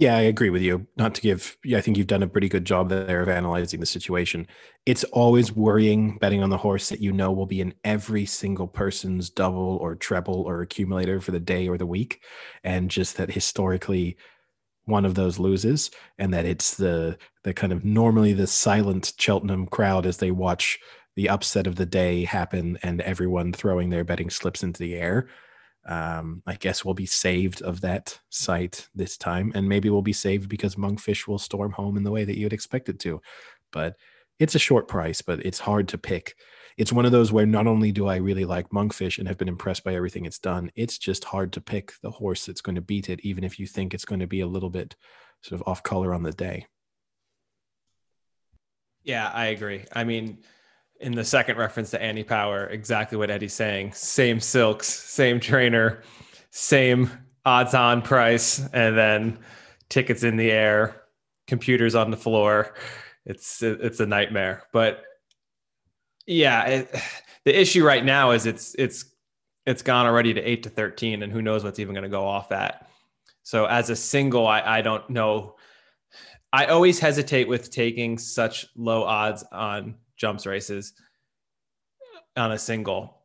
[0.00, 2.48] yeah i agree with you not to give yeah i think you've done a pretty
[2.48, 4.46] good job there of analyzing the situation
[4.86, 8.66] it's always worrying betting on the horse that you know will be in every single
[8.66, 12.22] person's double or treble or accumulator for the day or the week
[12.64, 14.16] and just that historically
[14.86, 19.66] one of those loses and that it's the the kind of normally the silent Cheltenham
[19.66, 20.78] crowd as they watch
[21.16, 25.28] the upset of the day happen and everyone throwing their betting slips into the air.
[25.90, 30.12] Um, I guess we'll be saved of that sight this time, and maybe we'll be
[30.12, 33.20] saved because Monkfish will storm home in the way that you'd expect it to.
[33.72, 33.96] But
[34.38, 36.34] it's a short price, but it's hard to pick
[36.80, 39.48] it's one of those where not only do I really like Monkfish and have been
[39.48, 42.80] impressed by everything it's done, it's just hard to pick the horse that's going to
[42.80, 44.96] beat it, even if you think it's going to be a little bit
[45.42, 46.66] sort of off color on the day.
[49.02, 49.84] Yeah, I agree.
[49.92, 50.38] I mean,
[51.00, 53.92] in the second reference to Annie Power, exactly what Eddie's saying.
[53.92, 56.02] Same silks, same trainer,
[56.50, 57.10] same
[57.44, 59.38] odds on price, and then
[59.88, 61.02] tickets in the air,
[61.46, 62.74] computers on the floor.
[63.24, 64.64] It's it's a nightmare.
[64.72, 65.02] But
[66.26, 66.94] yeah, it,
[67.44, 69.06] the issue right now is it's it's
[69.66, 72.26] it's gone already to eight to thirteen, and who knows what's even going to go
[72.26, 72.88] off at.
[73.42, 75.56] So as a single, I I don't know.
[76.52, 80.92] I always hesitate with taking such low odds on jumps races
[82.36, 83.22] on a single,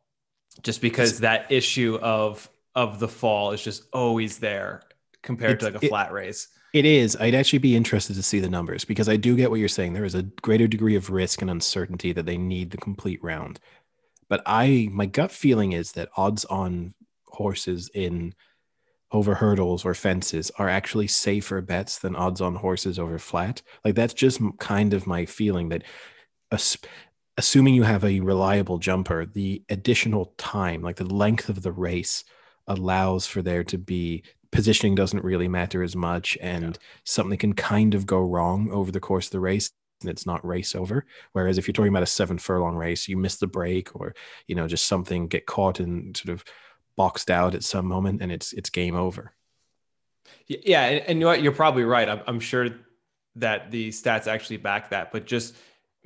[0.62, 4.82] just because that issue of of the fall is just always there
[5.22, 6.48] compared to like a flat race.
[6.72, 7.16] It is.
[7.16, 9.94] I'd actually be interested to see the numbers because I do get what you're saying.
[9.94, 13.60] There is a greater degree of risk and uncertainty that they need the complete round.
[14.28, 16.92] But I, my gut feeling is that odds on
[17.28, 18.34] horses in
[19.12, 23.62] over hurdles or fences are actually safer bets than odds on horses over flat.
[23.84, 25.84] Like that's just kind of my feeling that
[26.52, 26.78] ass-
[27.36, 32.24] assuming you have a reliable jumper, the additional time, like the length of the race
[32.66, 37.94] allows for there to be positioning doesn't really matter as much and something can kind
[37.94, 39.70] of go wrong over the course of the race
[40.00, 43.16] and it's not race over whereas if you're talking about a seven furlong race you
[43.16, 44.14] miss the break or
[44.46, 46.44] you know just something get caught and sort of
[46.96, 49.32] boxed out at some moment and it's it's game over
[50.46, 51.42] Yeah, and, and you know what?
[51.42, 52.08] You're probably right.
[52.08, 52.70] I'm, I'm sure
[53.36, 55.56] that the stats actually back that, but just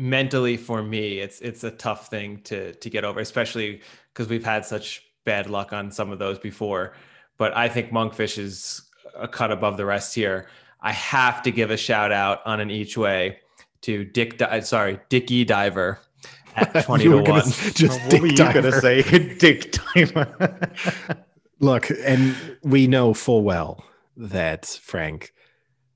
[0.01, 3.81] mentally for me, it's it's a tough thing to to get over, especially
[4.13, 6.95] because we've had such bad luck on some of those before.
[7.37, 8.83] But I think Monkfish is
[9.17, 10.49] a cut above the rest here.
[10.81, 13.39] I have to give a shout out on an each way
[13.83, 14.39] to Dick.
[14.39, 15.99] Di- sorry, Dickie Diver
[16.57, 17.49] at twenty You to were gonna one.
[17.49, 18.61] s- just what Dick were you Diver.
[18.63, 19.03] going to say?
[19.39, 20.73] Dick Diver.
[21.61, 23.85] Look, and we know full well
[24.17, 25.33] that Frank,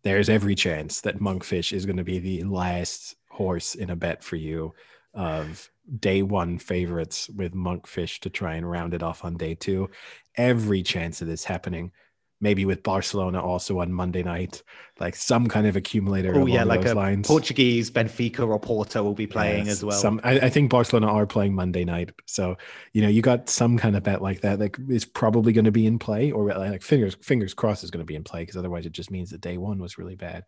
[0.03, 4.23] there's every chance that Monkfish is going to be the last horse in a bet
[4.23, 4.73] for you
[5.13, 9.91] of day one favorites with Monkfish to try and round it off on day two.
[10.37, 11.93] Every chance of this happening.
[12.41, 14.63] Maybe with Barcelona also on Monday night,
[15.01, 16.35] like some kind of accumulator.
[16.35, 17.27] oh yeah, like a lines.
[17.27, 19.99] Portuguese Benfica or Porto will be playing Yes, as well.
[19.99, 22.57] Some, I, I think Barcelona are playing Monday night, so
[22.93, 25.71] you know you got some kind of bet like that that is probably going to
[25.71, 28.57] be in play, or like fingers fingers crossed is going to be in play because
[28.59, 30.45] otherwise it just means that day one was really bad.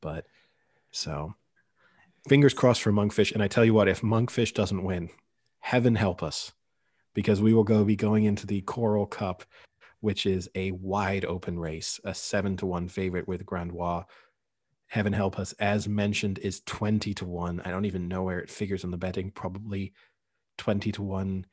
[0.00, 0.24] But
[0.92, 1.34] so
[2.28, 5.10] fingers crossed for Monkfish, and I tell you what, if Monkfish doesn't win,
[5.60, 6.52] heaven help us,
[7.14, 9.44] because we will go be going into the Coral Cup,
[10.00, 14.04] which is a wide open race, a seven to one favorite with Grandois
[14.94, 17.62] heaven help us, as mentioned, is 20 to 1.
[17.64, 19.92] I don't even know where it figures in the betting, probably
[20.58, 21.46] 20 to 1,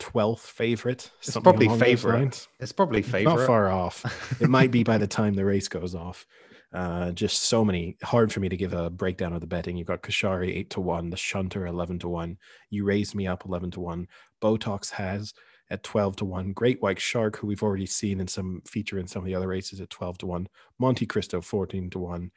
[0.00, 1.10] 12th favorite.
[1.20, 2.48] It's probably favorite.
[2.58, 3.36] It's probably favorite.
[3.36, 4.40] Not far off.
[4.40, 6.26] it might be by the time the race goes off.
[6.74, 9.76] Uh, just so many hard for me to give a breakdown of the betting.
[9.76, 12.36] You've got Kashari 8 to 1, the Shunter 11 to 1.
[12.70, 14.08] You raised me up 11 to 1.
[14.42, 15.32] Botox has
[15.70, 16.52] at 12 to 1.
[16.52, 19.46] Great White Shark, who we've already seen in some feature in some of the other
[19.46, 20.48] races at 12 to 1.
[20.80, 22.30] Monte Cristo 14 to 1.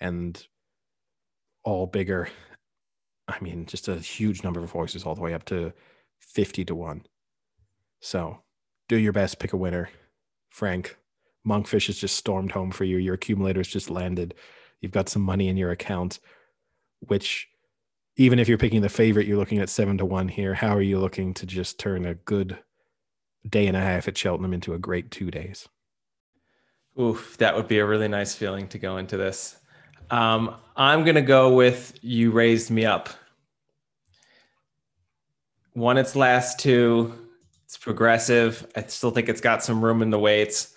[0.00, 0.46] And
[1.62, 2.28] all bigger.
[3.28, 5.74] I mean, just a huge number of horses all the way up to
[6.20, 7.06] 50 to 1.
[8.00, 8.38] So
[8.88, 9.90] do your best, pick a winner.
[10.48, 10.96] Frank,
[11.46, 12.96] Monkfish has just stormed home for you.
[12.96, 14.34] Your accumulator's just landed.
[14.80, 16.20] You've got some money in your account,
[17.00, 17.48] which
[18.16, 20.54] even if you're picking the favorite, you're looking at seven to one here.
[20.54, 22.58] How are you looking to just turn a good
[23.48, 25.68] day and a half at Cheltenham into a great two days?
[26.98, 29.56] Oof, that would be a really nice feeling to go into this.
[30.10, 33.08] Um, I'm gonna go with you raised me up.
[35.74, 37.12] Won its last two.
[37.64, 38.66] It's progressive.
[38.76, 40.73] I still think it's got some room in the weights.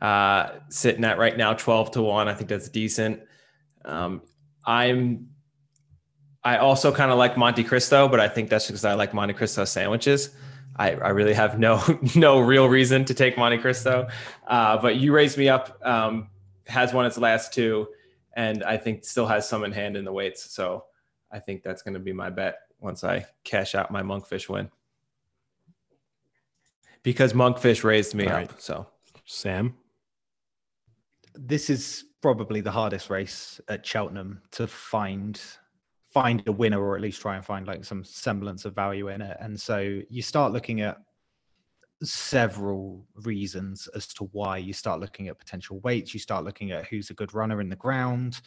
[0.00, 2.28] Uh, sitting at right now 12 to 1.
[2.28, 3.22] I think that's decent.
[3.84, 4.22] Um,
[4.66, 5.28] I'm
[6.46, 9.34] I also kind of like Monte Cristo, but I think that's because I like Monte
[9.34, 10.30] Cristo sandwiches.
[10.76, 11.82] I, I really have no
[12.14, 14.06] no real reason to take Monte Cristo.
[14.46, 15.76] Uh, but you raised me up.
[15.84, 16.28] Um,
[16.68, 17.88] has won its last two,
[18.34, 20.52] and I think still has some in hand in the weights.
[20.52, 20.84] So
[21.32, 24.70] I think that's going to be my bet once I cash out my monkfish win.
[27.02, 28.32] Because monkfish raised me up.
[28.32, 28.60] right.
[28.60, 28.86] So
[29.24, 29.74] Sam,
[31.38, 35.40] this is probably the hardest race at Cheltenham to find
[36.10, 39.20] find a winner or at least try and find like some semblance of value in
[39.20, 39.36] it.
[39.38, 40.96] And so you start looking at
[42.02, 46.86] several reasons as to why you start looking at potential weights, you start looking at
[46.86, 48.40] who's a good runner in the ground,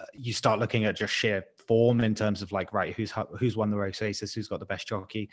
[0.00, 3.56] uh, you start looking at just sheer form in terms of like right who's who's
[3.56, 5.28] won the race aces, who's got the best jockey.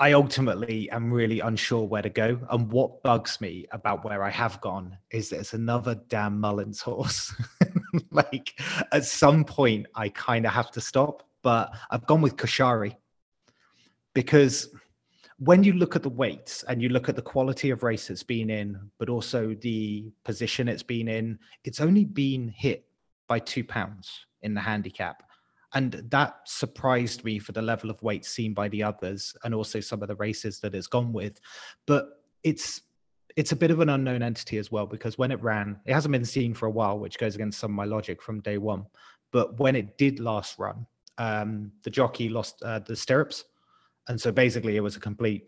[0.00, 2.38] I ultimately am really unsure where to go.
[2.50, 6.80] And what bugs me about where I have gone is that it's another damn Mullins
[6.80, 7.34] horse.
[8.12, 8.60] like
[8.92, 11.24] at some point, I kind of have to stop.
[11.42, 12.96] But I've gone with Kashari
[14.14, 14.68] because
[15.38, 18.24] when you look at the weights and you look at the quality of race it's
[18.24, 22.84] been in, but also the position it's been in, it's only been hit
[23.28, 25.22] by two pounds in the handicap.
[25.74, 29.80] And that surprised me for the level of weight seen by the others and also
[29.80, 31.40] some of the races that it's gone with.
[31.86, 32.82] But it's
[33.36, 36.10] it's a bit of an unknown entity as well because when it ran, it hasn't
[36.10, 38.84] been seen for a while, which goes against some of my logic from day one.
[39.30, 40.86] But when it did last run,
[41.18, 43.44] um, the jockey lost uh, the stirrups,
[44.08, 45.46] and so basically it was a complete.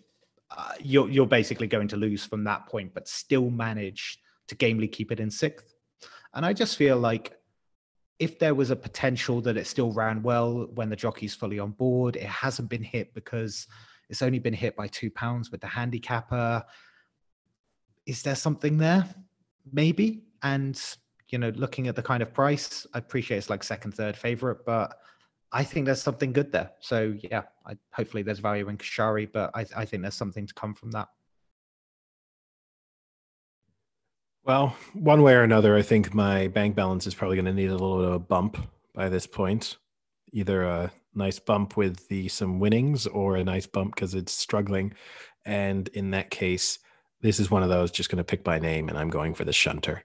[0.57, 4.19] Uh, you're you're basically going to lose from that point, but still manage
[4.49, 5.75] to gamely keep it in sixth.
[6.35, 7.33] And I just feel like
[8.21, 11.71] if there was a potential that it still ran well when the jockey's fully on
[11.71, 13.67] board, it hasn't been hit because
[14.11, 16.63] it's only been hit by two pounds with the handicapper.
[18.05, 19.07] is there something there?
[19.73, 20.25] Maybe.
[20.43, 20.81] And
[21.31, 24.67] you know, looking at the kind of price, I appreciate it's like second, third favorite,
[24.67, 24.99] but
[25.53, 26.73] I think there's something good there.
[26.81, 30.55] So yeah, I, hopefully there's value in Kashari, but I, I think there's something to
[30.55, 31.09] come from that.
[34.45, 37.69] Well, one way or another, I think my bank balance is probably going to need
[37.69, 38.57] a little bit of a bump
[38.95, 39.77] by this point.
[40.33, 44.95] Either a nice bump with the some winnings or a nice bump because it's struggling.
[45.45, 46.79] And in that case,
[47.21, 49.45] this is one of those just going to pick by name, and I'm going for
[49.45, 50.05] the Shunter,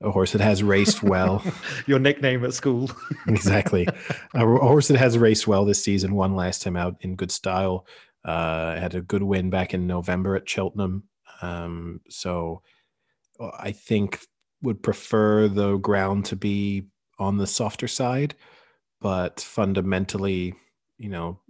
[0.00, 1.42] a horse that has raced well.
[1.86, 2.90] Your nickname at school.
[3.28, 3.86] exactly.
[4.34, 7.86] A, horse that has raced well this season, won last time out in good style.
[8.24, 11.04] Uh, had a good win back in November at Cheltenham.
[11.42, 12.62] Um, so
[13.40, 14.20] I think
[14.62, 16.84] would prefer the ground to be
[17.18, 18.34] on the softer side,
[19.00, 20.54] but fundamentally,
[20.98, 21.40] you know,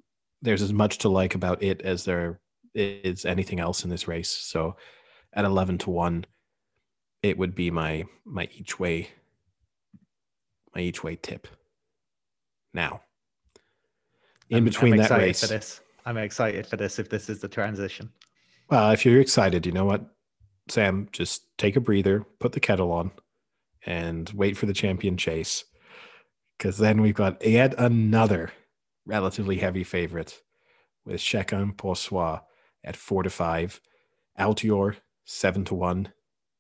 [0.40, 2.40] there's as much to like about it as there
[2.74, 4.30] is anything else in this race.
[4.30, 4.76] So
[5.34, 6.24] at 11 to 1,
[7.22, 9.08] it would be my my each way
[10.74, 11.46] my each way tip.
[12.74, 13.02] Now,
[14.48, 15.80] in I'm- between I'm that race, for this.
[16.06, 18.10] I'm excited for this if this is the transition.
[18.70, 20.04] well, if you're excited, you know what,
[20.68, 23.10] Sam, just take a breather, put the kettle on,
[23.84, 25.64] and wait for the champion chase,
[26.56, 28.52] because then we've got yet another
[29.04, 30.40] relatively heavy favorite
[31.04, 32.38] with Chacun pour soi
[32.84, 33.80] at four to five,
[34.38, 36.12] Altior seven to one,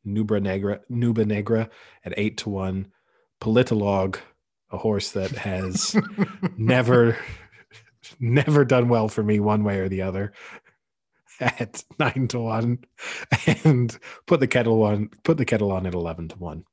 [0.04, 1.70] Nube Negra Nube Negra
[2.04, 2.88] at eight to one,
[3.40, 4.18] Politologue,
[4.70, 5.96] a horse that has
[6.56, 7.16] never
[8.18, 10.32] never done well for me one way or the other
[11.42, 12.78] at nine to one
[13.64, 16.64] and put the kettle on put the kettle on at 11 to one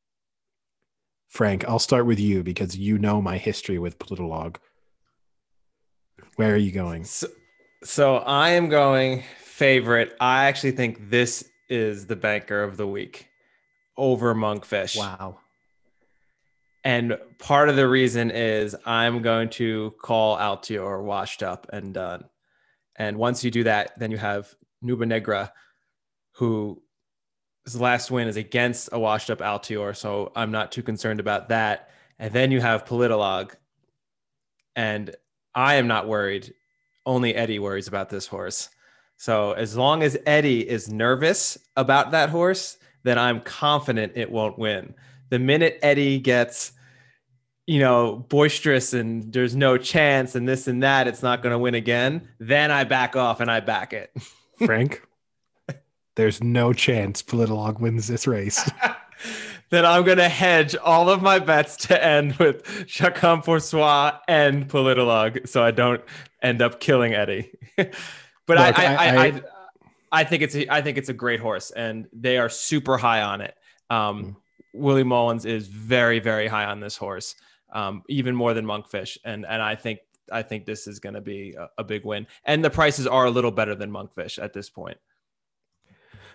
[1.27, 4.57] frank i'll start with you because you know my history with politologue
[6.35, 7.27] where are you going So,
[7.83, 9.23] so I am going
[9.59, 10.15] favorite.
[10.21, 13.27] I actually think this is the banker of the week
[13.97, 14.97] over Monkfish.
[14.97, 15.39] Wow.
[16.85, 22.23] And part of the reason is I'm going to call Altior washed up and done.
[22.95, 25.51] And once you do that, then you have Nube Negra,
[26.33, 26.81] who
[27.65, 29.95] his last win is against a washed up Altior.
[29.95, 31.89] So I'm not too concerned about that.
[32.17, 33.53] And then you have Politologue.
[34.75, 35.15] And
[35.53, 36.53] I am not worried.
[37.05, 38.69] Only Eddie worries about this horse.
[39.17, 44.57] So as long as Eddie is nervous about that horse, then I'm confident it won't
[44.57, 44.93] win.
[45.29, 46.71] The minute Eddie gets,
[47.67, 51.59] you know, boisterous and there's no chance and this and that, it's not going to
[51.59, 54.11] win again, then I back off and I back it.
[54.65, 55.01] frank
[56.15, 58.69] there's no chance politologue wins this race
[59.69, 64.11] then I'm going to hedge all of my bets to end with Chacun pour soi
[64.27, 66.01] and Politologue so I don't
[66.41, 67.51] end up killing Eddie.
[67.77, 67.89] but
[68.47, 69.41] Look, I, I, I, I- I,
[70.11, 73.21] I think it's a, I think it's a great horse and they are super high
[73.21, 73.53] on it.
[73.91, 74.37] Um,
[74.73, 77.35] Willie Mullins is very, very high on this horse,
[77.71, 79.19] um, even more than Monkfish.
[79.23, 79.99] And, and I think,
[80.31, 82.27] I think this is going to be a, a big win.
[82.45, 84.97] And the prices are a little better than Monkfish at this point.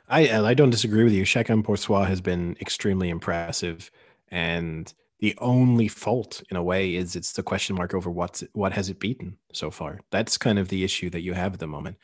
[0.09, 1.25] I I don't disagree with you.
[1.25, 3.91] Chacun pour soi has been extremely impressive,
[4.29, 8.73] and the only fault, in a way, is it's the question mark over what's what
[8.73, 10.01] has it beaten so far.
[10.11, 11.97] That's kind of the issue that you have at the moment.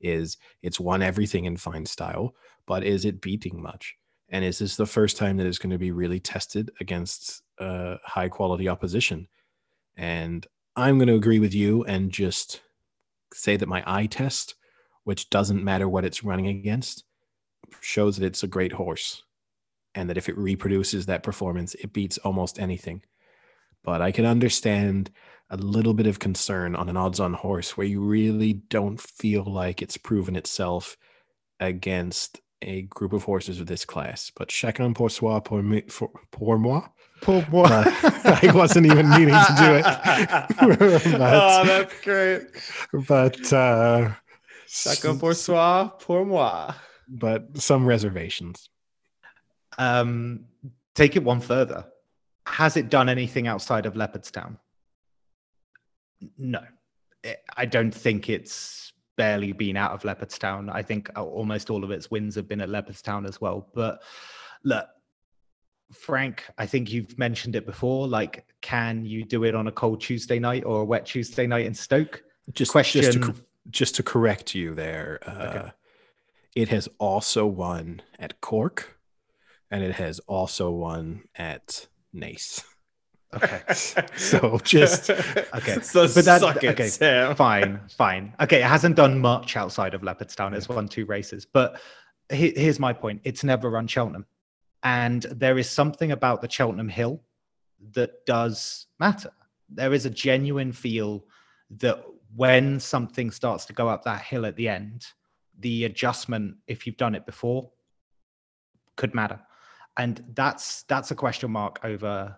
[0.00, 2.34] Is it's won everything in fine style,
[2.66, 3.96] but is it beating much?
[4.28, 7.96] And is this the first time that it's going to be really tested against uh,
[8.04, 9.26] high quality opposition?
[9.96, 12.60] And I'm going to agree with you and just
[13.32, 14.54] say that my eye test,
[15.04, 17.04] which doesn't matter what it's running against,
[17.80, 19.22] shows that it's a great horse
[19.94, 23.02] and that if it reproduces that performance, it beats almost anything.
[23.82, 25.10] But I can understand
[25.48, 29.44] a little bit of concern on an odds on horse where you really don't feel
[29.44, 30.96] like it's proven itself
[31.58, 34.30] against a group of horses of this class.
[34.36, 36.88] But chacun pour soi pour, me, for, pour moi.
[37.22, 37.66] Poor boy.
[37.68, 39.84] I wasn't even meaning to do it.
[41.20, 42.42] oh, but, that's great.
[43.06, 44.10] but uh,
[44.66, 46.72] Chacun pour soi, pour moi.
[47.08, 48.70] but some reservations.
[49.78, 50.44] um,
[50.94, 51.84] take it one further.
[52.46, 54.56] Has it done anything outside of Leopardstown?
[56.38, 56.60] No,
[57.24, 60.70] I- I don't think it's barely been out of Leopardstown.
[60.72, 63.68] I think uh, almost all of its wins have been at Leopardstown as well.
[63.74, 64.02] But
[64.64, 64.86] look,
[65.92, 68.06] Frank, I think you've mentioned it before.
[68.08, 71.66] Like, can you do it on a cold Tuesday night or a wet Tuesday night
[71.66, 72.22] in Stoke?
[72.52, 73.02] Just Question.
[73.02, 73.34] Just to,
[73.70, 75.70] just to correct you there, uh, Okay.
[76.56, 78.98] it has also won at Cork,
[79.70, 82.64] and it has also won at Naas.
[83.34, 83.60] Okay.
[84.16, 85.10] So just
[85.54, 85.78] Okay.
[85.82, 87.36] So But that- suck it, okay, Sam.
[87.36, 88.34] fine, fine.
[88.40, 90.52] Okay, it hasn't done much outside of Leopardstown.
[90.54, 91.80] It's won two races, but
[92.32, 94.26] he- here's my point it's never run Cheltenham.
[94.82, 97.22] And there is something about the Cheltenham Hill
[97.92, 99.30] that does matter.
[99.68, 101.24] There is a genuine feel
[101.78, 102.02] that
[102.34, 105.06] when something starts to go up that hill at the end,
[105.58, 107.70] the adjustment, if you've done it before,
[108.96, 109.40] could matter.
[109.96, 112.36] And that's that's a question mark over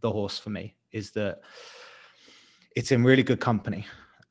[0.00, 1.40] the horse for me, is that
[2.76, 3.86] it's in really good company.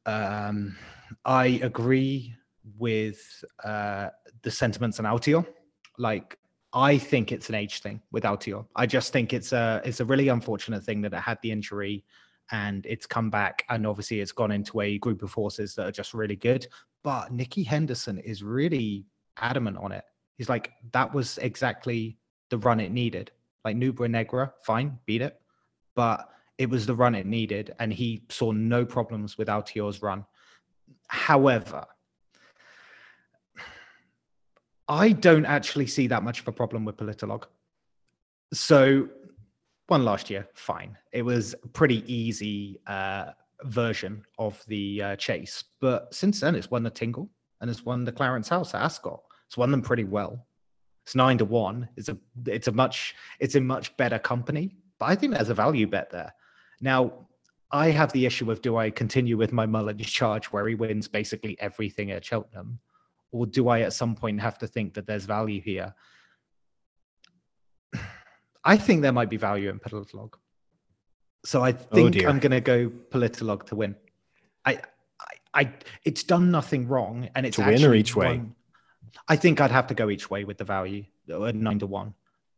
[0.05, 0.77] Um,
[1.25, 2.35] I agree
[2.77, 3.19] with
[3.63, 4.09] uh,
[4.41, 5.45] the sentiments on Altior.
[5.97, 6.37] Like,
[6.73, 8.65] I think it's an age thing with Altior.
[8.75, 12.03] I just think it's a it's a really unfortunate thing that it had the injury
[12.51, 15.91] and it's come back and obviously it's gone into a group of horses that are
[15.91, 16.67] just really good.
[17.03, 19.05] But Nicky Henderson is really
[19.37, 20.03] adamant on it.
[20.37, 22.17] He's like, that was exactly
[22.49, 23.31] the run it needed.
[23.65, 25.39] Like Nube Negra, fine, beat it.
[25.95, 30.25] But it was the run it needed, and he saw no problems with Altior's run.
[31.07, 31.85] However,
[34.87, 37.45] I don't actually see that much of a problem with Politologue.
[38.53, 39.09] So,
[39.87, 40.97] one last year, fine.
[41.11, 43.31] It was a pretty easy uh,
[43.63, 45.63] version of the uh, chase.
[45.81, 47.29] But since then, it's won the Tingle
[47.61, 49.21] and it's won the Clarence House at Ascot.
[49.47, 50.45] It's won them pretty well.
[51.05, 51.87] It's nine to one.
[51.95, 54.75] It's a it's a much it's in much better company.
[54.99, 56.33] But I think there's a value bet there.
[56.81, 57.27] Now,
[57.71, 61.07] I have the issue of do I continue with my Mullen charge where he wins
[61.07, 62.79] basically everything at Cheltenham,
[63.31, 65.93] or do I at some point have to think that there's value here?
[68.63, 70.35] I think there might be value in Politologue.
[71.45, 72.27] So I think dear.
[72.29, 73.95] I'm going to go Politologue to win.
[74.65, 74.79] I,
[75.53, 75.73] I, I,
[76.03, 78.37] it's done nothing wrong, and it's To win or each way?
[78.37, 78.55] won-
[79.27, 82.13] I think I'd have to go each way with the value, uh, nine to one.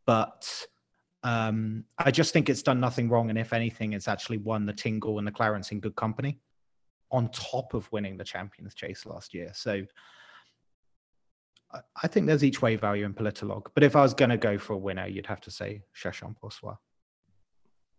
[0.06, 0.66] But
[1.24, 4.74] um, I just think it's done nothing wrong, and if anything, it's actually won the
[4.74, 6.40] Tingle and the Clarence in good company,
[7.12, 9.52] on top of winning the Champions Chase last year.
[9.54, 9.84] So
[12.04, 13.68] I, think there's each way value in Politologue.
[13.74, 16.36] But if I was going to go for a winner, you'd have to say Chachon
[16.42, 16.78] Poursois.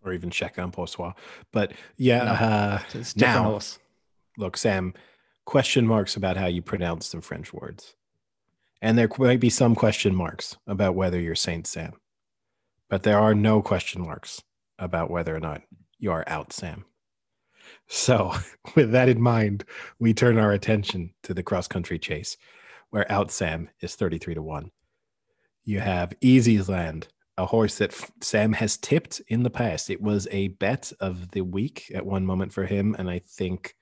[0.05, 1.15] or even Chacun Poursois.
[1.53, 3.79] But yeah, No, uh, It's now, horse.
[4.37, 4.95] look, Sam,
[5.45, 7.95] question marks about how you pronounce some French words.
[8.83, 11.93] And there might be some question marks about whether you're Saint Sam.
[12.89, 14.43] But there are no question marks
[14.79, 15.63] about whether or not
[15.99, 16.87] you are out Sam.
[17.87, 18.33] So,
[18.75, 19.65] with that in mind,
[19.99, 22.37] we turn our attention to the cross country chase,
[22.91, 24.71] where out Sam is 33 to 1.
[25.65, 27.07] You have Easysland,
[27.37, 29.91] a horse that Sam has tipped in the past.
[29.91, 33.75] It was a bet of the week at one moment for him, and I think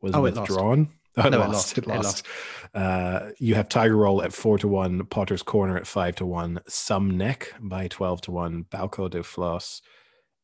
[0.00, 0.90] was Oh, withdrawn.
[1.14, 1.76] Oh, No, it it lost.
[1.78, 2.26] It lost.
[2.72, 6.60] Uh, you have Tiger Roll at four to one, Potter's Corner at five to one,
[6.66, 9.82] Some Neck by twelve to one, Balco de Floss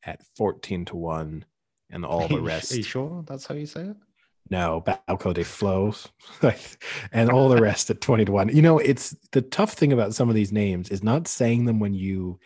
[0.05, 1.47] at fourteen to one,
[1.89, 2.71] and all the rest.
[2.75, 3.97] Are you sure that's how you say it?
[4.51, 6.09] No, Balco de Flows,
[7.13, 8.49] and all the rest at 20 to 1.
[8.57, 11.79] You know, it's the tough thing about some of these names is not saying them
[11.79, 12.39] when you,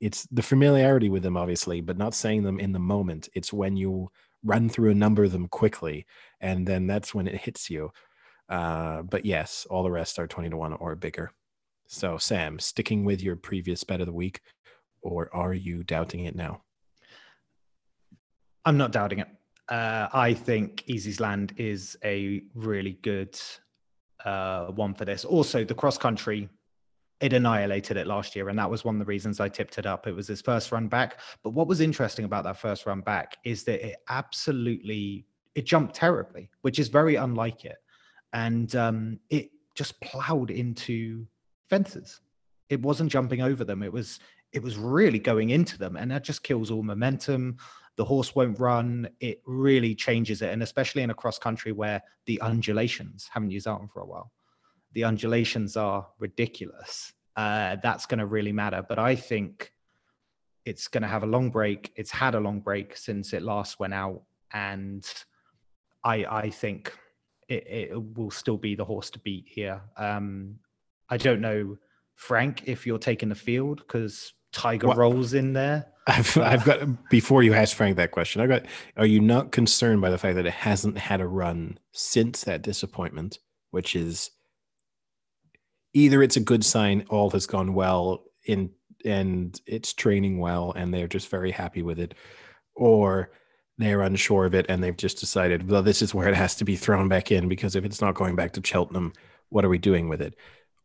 [0.00, 3.28] it's the familiarity with them, obviously, but not saying them in the moment.
[3.34, 4.10] It's when you
[4.44, 6.06] run through a number of them quickly,
[6.40, 7.90] and then that's when it hits you.
[8.48, 11.30] Uh, but yes, all the rest are 20 to 1 or bigger.
[11.86, 14.40] So, Sam, sticking with your previous bet of the week,
[15.02, 16.62] or are you doubting it now?
[18.64, 19.28] I'm not doubting it.
[19.68, 23.38] Uh, I think Easysland is a really good
[24.24, 25.24] uh, one for this.
[25.24, 26.48] Also, the cross country,
[27.20, 29.84] it annihilated it last year, and that was one of the reasons I tipped it
[29.84, 30.06] up.
[30.06, 31.20] It was his first run back.
[31.42, 35.94] But what was interesting about that first run back is that it absolutely it jumped
[35.94, 37.78] terribly, which is very unlike it,
[38.32, 41.26] and um, it just plowed into
[41.68, 42.20] fences.
[42.70, 43.82] It wasn't jumping over them.
[43.82, 44.20] It was
[44.52, 47.58] it was really going into them, and that just kills all momentum
[47.98, 49.08] the horse won't run.
[49.18, 50.52] It really changes it.
[50.52, 54.06] And especially in a cross country where the undulations, haven't used that one for a
[54.06, 54.30] while,
[54.92, 57.12] the undulations are ridiculous.
[57.36, 58.86] Uh, that's going to really matter.
[58.88, 59.72] But I think
[60.64, 61.92] it's going to have a long break.
[61.96, 64.22] It's had a long break since it last went out.
[64.52, 65.04] And
[66.04, 66.96] I, I think
[67.48, 69.80] it, it will still be the horse to beat here.
[69.96, 70.60] Um,
[71.10, 71.76] I don't know,
[72.14, 75.86] Frank, if you're taking the field because Tiger What- rolls in there.
[76.06, 78.40] I've, I've got before you ask Frank that question.
[78.40, 78.64] I got.
[78.96, 82.62] Are you not concerned by the fact that it hasn't had a run since that
[82.62, 83.38] disappointment,
[83.72, 84.30] which is
[85.92, 88.70] either it's a good sign, all has gone well in
[89.04, 92.14] and it's training well, and they're just very happy with it,
[92.74, 93.30] or
[93.76, 96.64] they're unsure of it and they've just decided, well, this is where it has to
[96.64, 99.12] be thrown back in because if it's not going back to Cheltenham,
[99.50, 100.34] what are we doing with it?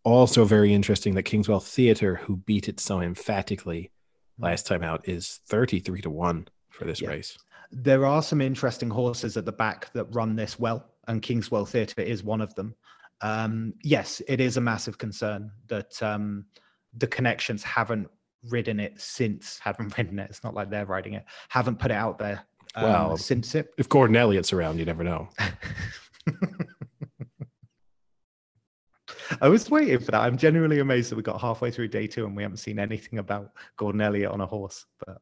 [0.04, 3.92] Also, very interesting that Kingswell Theatre, who beat it so emphatically
[4.38, 7.10] last time out is 33 to 1 for this Yeah.
[7.10, 7.38] race.
[7.76, 12.02] there are some interesting horses at the back that run this well, and Kingswell Theatre
[12.04, 12.76] is one of them.
[13.22, 16.46] Um, yes, it is a massive concern that um,
[16.98, 18.10] the connections haven't
[18.50, 20.30] ridden it since haven't ridden it.
[20.30, 21.24] It's not like they're riding it.
[21.50, 23.74] Haven't put it out there um, Well, since it.
[23.80, 25.30] If Gordon Elliott's around, you never know.
[29.44, 30.22] I was waiting for that.
[30.22, 33.20] I'm genuinely amazed that we got halfway through day two and we haven't seen anything
[33.20, 34.86] about Gordon Elliott on a horse.
[35.06, 35.18] But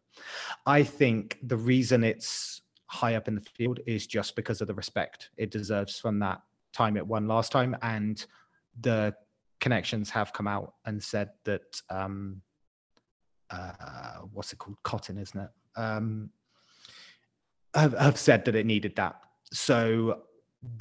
[0.67, 4.75] I think the reason it's high up in the field is just because of the
[4.75, 6.39] respect it deserves from that
[6.71, 7.75] time it won last time.
[7.81, 8.23] And
[8.81, 9.15] the
[9.59, 12.43] connections have come out and said that, um,
[13.49, 14.77] uh, what's it called?
[14.83, 15.49] Cottin, isn't it?
[15.75, 16.29] Um,
[17.73, 19.15] have, have said that it needed that.
[19.51, 20.25] So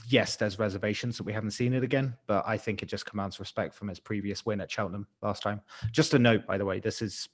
[0.08, 3.40] yes, there's reservations that we haven't seen it again, but I think it just commands
[3.40, 5.60] respect from his previous win at Cheltenham last time.
[5.92, 7.28] Just a note, by the way, this is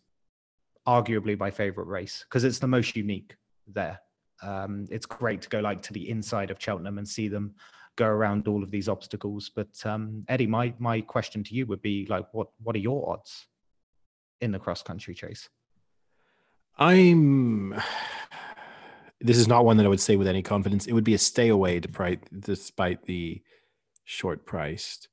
[0.87, 3.37] arguably my favorite race because it's the most unique
[3.67, 4.01] there.
[4.43, 7.55] Um, it's great to go like to the inside of Cheltenham and see them
[7.97, 9.51] go around all of these obstacles.
[9.55, 13.11] But um, Eddie, my my question to you would be like, what what are your
[13.11, 13.47] odds
[14.41, 15.49] in the cross country chase?
[16.79, 17.75] I'm.
[19.27, 20.87] This is not one that I would say with any confidence.
[20.87, 23.43] It would be a stay away, despite despite the
[24.05, 25.09] short priced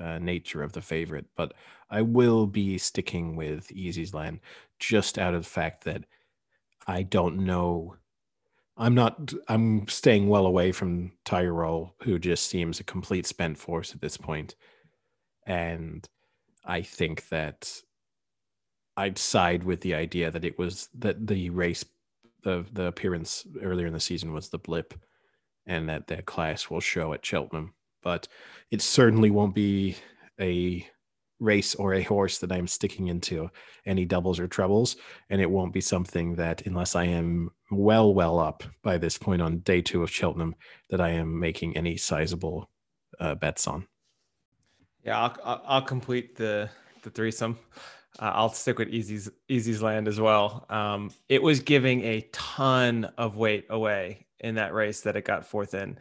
[0.00, 1.26] uh, nature of the favorite.
[1.36, 1.52] But
[1.90, 4.40] I will be sticking with Easysland
[4.78, 6.04] just out of the fact that
[6.86, 7.96] I don't know.
[8.76, 9.32] I'm not.
[9.48, 14.00] I'm staying well away from Tiger Roll, who just seems a complete spent force at
[14.00, 14.54] this point.
[14.54, 14.56] point,
[15.46, 16.08] and
[16.64, 17.82] I think that
[18.96, 21.84] I'd side with the idea that it was that the race,
[22.42, 24.94] the the appearance earlier in the season was the blip,
[25.66, 27.74] and that that class will show at Cheltenham.
[28.02, 28.28] But
[28.70, 29.96] it certainly won't be
[30.40, 30.86] a
[31.38, 33.50] race or a horse that I'm sticking into
[33.84, 34.96] any doubles or trebles,
[35.28, 39.42] and it won't be something that unless I am well well up by this point
[39.42, 40.54] on day two of Cheltenham,
[40.90, 42.70] that I am making any sizable
[43.20, 43.86] uh, bets on.
[45.04, 46.70] Yeah, I'll, I'll, complete the
[47.02, 47.58] the threesome.
[48.18, 50.66] Uh, I'll stick with Easy's Easysland as well.
[50.68, 55.46] Um, it was giving a ton of weight away in that race that it got
[55.46, 55.98] fourth in.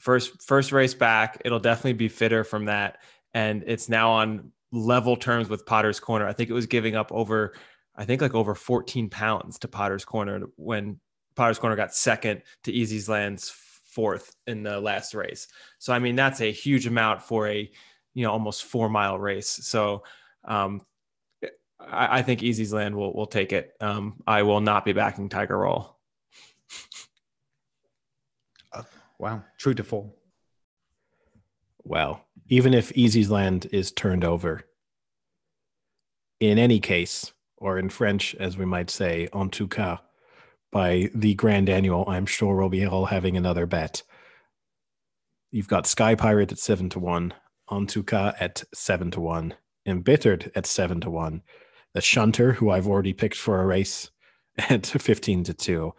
[0.00, 2.98] First first race back, it'll definitely be fitter from that,
[3.32, 6.26] and it's now on level terms with Potter's Corner.
[6.26, 7.54] I think it was giving up over,
[7.94, 10.98] I think like over 14 pounds to Potter's Corner when
[11.36, 15.46] Potter's Corner got second to Easysland's fourth in the last race.
[15.78, 17.70] So I mean that's a huge amount for a
[18.14, 19.48] you know almost four mile race.
[19.48, 20.02] So
[20.44, 20.82] um,
[21.90, 23.74] I, I think Easysland will will take it.
[23.80, 25.94] Um, I will not be backing Tiger Roll.
[29.18, 30.10] Wow, true to form.
[31.82, 34.64] Well, even if Easysland is turned over,
[36.40, 39.98] in any case, or in French, as we might say, en tout cas,
[40.72, 44.02] by the Grand Annual, I'm sure we'll be all having another bet.
[45.50, 47.32] You've got Sky Pirate at seven to one,
[47.70, 49.54] en tout cas at seven to one,
[49.86, 51.42] Embittered at seven to one,
[51.94, 54.10] the Shunter, who I've already picked for a race,
[54.58, 55.94] at 15 to two,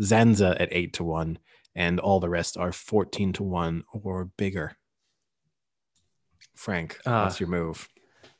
[0.00, 1.38] Zanza at eight to one,
[1.74, 4.76] and all the rest are 14 to one or bigger.
[6.54, 7.24] Frank, Ah.
[7.24, 7.88] what's your move?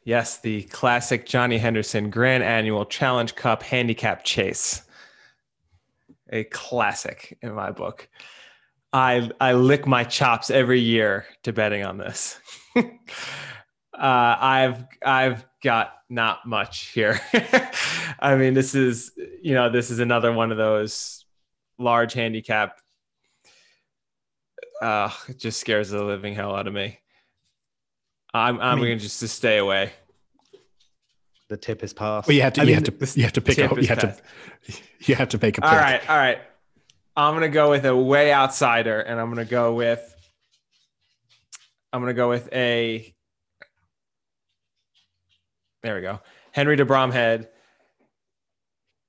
[0.04, 4.82] Yes, the classic Johnny Henderson Grand Annual Challenge Cup Handicap Chase.
[6.30, 8.08] A classic in my book.
[8.92, 12.40] I I lick my chops every year to betting on this.
[12.76, 12.82] uh,
[13.94, 17.20] I've I've got not much here.
[18.20, 19.12] I mean, this is
[19.42, 21.24] you know this is another one of those
[21.78, 22.78] large handicap.
[24.80, 26.98] Uh, it just scares the living hell out of me.
[28.32, 29.92] I'm I'm mean- going to just to stay away.
[31.48, 32.28] The tip is passed.
[32.28, 32.60] Well, you have to.
[32.60, 33.18] I you mean, have to.
[33.18, 33.56] You have to pick.
[33.56, 34.16] tip A, you is have to.
[35.06, 35.70] You have to pick a pick.
[35.70, 36.38] All right, all right.
[37.16, 40.14] I'm gonna go with a way outsider, and I'm gonna go with.
[41.92, 43.14] I'm gonna go with a.
[45.88, 46.20] There we go.
[46.52, 47.48] Henry de Bromhead.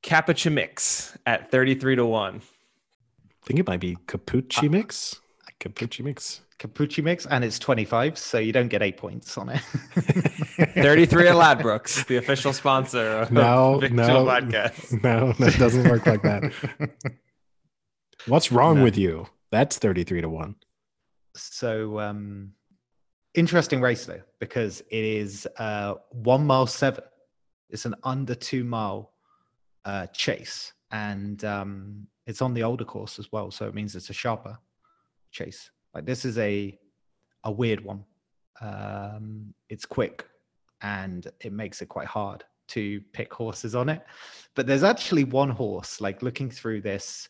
[0.02, 2.36] Capachimix at 33 to 1.
[2.36, 5.20] I think it might be Capucci Uh, mix.
[5.60, 6.40] Capucci mix.
[6.58, 9.60] Capucci mix, and it's 25, so you don't get eight points on it.
[10.74, 14.26] 33 at Ladbrokes, the official sponsor of No, Victual no.
[14.26, 15.04] Podcast.
[15.04, 16.54] No, that doesn't work like that.
[18.26, 18.84] What's wrong No.
[18.86, 19.28] with you?
[19.52, 20.56] That's thirty-three to one.
[21.36, 22.54] so, um,
[23.34, 27.04] interesting race though, because it is uh, one mile seven.
[27.70, 29.12] It's an under two mile
[29.86, 33.52] uh, chase, and um, it's on the older course as well.
[33.52, 34.58] So it means it's a sharper
[35.32, 35.70] chase.
[35.94, 36.78] Like this is a
[37.44, 38.04] a weird one.
[38.62, 40.26] Um, it's quick,
[40.82, 44.04] and it makes it quite hard to pick horses on it.
[44.56, 46.02] But there's actually one horse.
[46.02, 47.30] Like looking through this,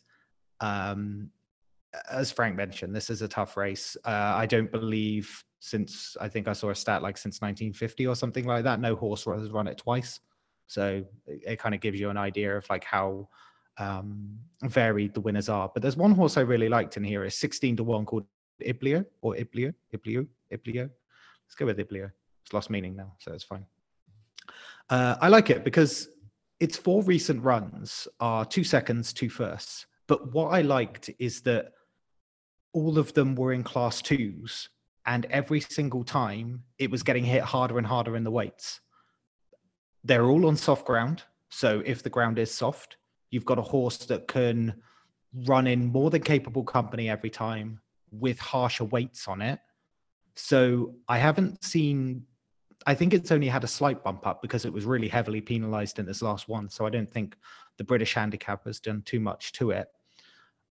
[0.60, 1.30] um,
[2.10, 3.96] as Frank mentioned, this is a tough race.
[4.04, 8.16] Uh, I don't believe since I think I saw a stat like since 1950 or
[8.16, 8.80] something like that.
[8.80, 10.20] No horse has run it twice.
[10.66, 13.28] So it, it kind of gives you an idea of like how
[13.76, 15.70] um, varied the winners are.
[15.72, 17.24] But there's one horse I really liked in here.
[17.24, 18.26] It's 16 to 1 called
[18.64, 20.90] Iblio or Iblio, Iblio, Iblio.
[21.46, 22.10] Let's go with Iblio.
[22.42, 23.66] It's lost meaning now, so it's fine.
[24.88, 26.08] Uh, I like it because
[26.58, 29.86] its four recent runs are two seconds, two firsts.
[30.06, 31.72] But what I liked is that
[32.72, 34.68] all of them were in class twos,
[35.06, 38.80] and every single time it was getting hit harder and harder in the weights.
[40.04, 41.22] They're all on soft ground.
[41.48, 42.96] So if the ground is soft,
[43.30, 44.74] you've got a horse that can
[45.46, 49.60] run in more than capable company every time with harsher weights on it.
[50.36, 52.26] So I haven't seen
[52.86, 55.98] I think it's only had a slight bump up because it was really heavily penalized
[55.98, 56.68] in this last one.
[56.70, 57.36] So I don't think
[57.76, 59.88] the British handicap has done too much to it.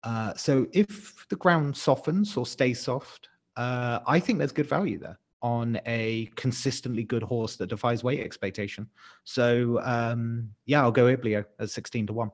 [0.04, 4.99] Uh, so if the ground softens or stays soft, uh, I think there's good value
[4.99, 8.88] there on a consistently good horse that defies weight expectation.
[9.26, 12.31] So um, yeah, I'll go Iblio at 16 to 1.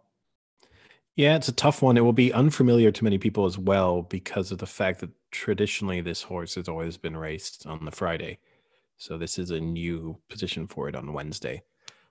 [1.15, 1.97] Yeah, it's a tough one.
[1.97, 5.99] It will be unfamiliar to many people as well because of the fact that traditionally
[5.99, 8.37] this horse has always been raced on the Friday.
[8.97, 11.63] So this is a new position for it on Wednesday.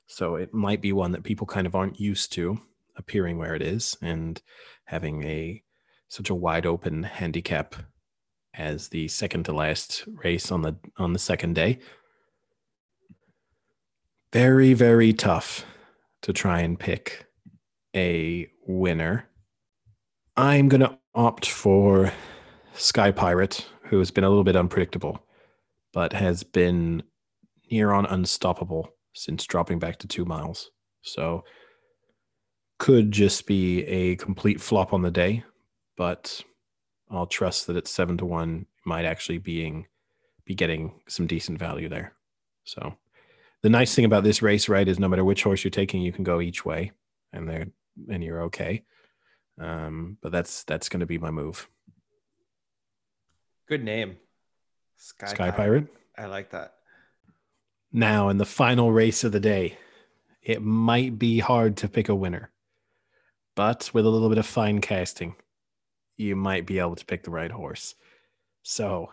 [0.08, 2.60] So it might be one that people kind of aren't used to
[2.96, 4.42] appearing where it is and
[4.86, 5.62] having a
[6.08, 7.76] such a wide open handicap
[8.56, 11.78] as the second to last race on the on the second day.
[14.32, 15.64] Very very tough
[16.22, 17.26] to try and pick
[17.94, 19.28] a winner.
[20.36, 22.12] I'm going to opt for
[22.72, 25.24] Sky Pirate, who has been a little bit unpredictable
[25.94, 27.02] but has been
[27.70, 30.70] near on unstoppable since dropping back to two miles.
[31.02, 31.44] So
[32.78, 35.44] could just be a complete flop on the day,
[35.96, 36.42] but
[37.16, 39.86] I'll trust that it's seven to one might actually being
[40.44, 42.12] be getting some decent value there.
[42.64, 42.96] So
[43.62, 46.12] the nice thing about this race, right, is no matter which horse you're taking, you
[46.12, 46.92] can go each way,
[47.32, 47.66] and they
[48.10, 48.84] and you're okay.
[49.58, 51.68] Um, but that's that's going to be my move.
[53.66, 54.16] Good name.
[54.96, 55.86] Sky, Sky Pirate.
[56.16, 56.74] I like that.
[57.92, 59.78] Now, in the final race of the day,
[60.42, 62.50] it might be hard to pick a winner,
[63.54, 65.36] but with a little bit of fine casting,
[66.16, 67.94] you might be able to pick the right horse.
[68.62, 69.12] So,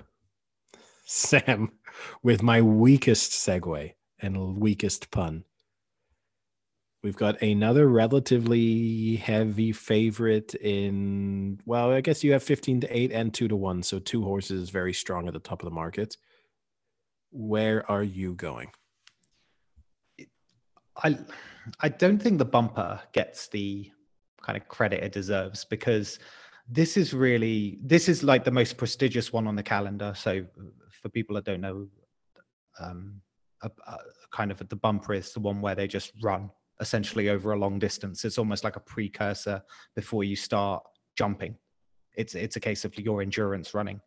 [1.05, 1.71] Sam,
[2.23, 5.43] with my weakest segue and weakest pun,
[7.03, 13.11] We've got another relatively heavy favorite in, well, I guess you have 15 to 8
[13.11, 13.81] and 2 to 1.
[13.83, 16.15] So two horses very strong at the top of the market.
[17.31, 18.69] Where are you going?
[20.95, 21.17] I
[21.79, 23.89] I don't think the bumper gets the
[24.43, 26.19] kind of credit it deserves because
[26.71, 30.13] this is really this is like the most prestigious one on the calendar.
[30.15, 30.45] So
[31.01, 31.87] for people that don't know,
[32.79, 33.21] um,
[33.61, 33.97] a, a
[34.31, 36.49] kind of the bumper is the one where they just run
[36.79, 38.23] essentially over a long distance.
[38.23, 39.61] It's almost like a precursor
[39.95, 40.81] before you start
[41.17, 41.55] jumping.
[42.15, 43.99] It's it's a case of your endurance running.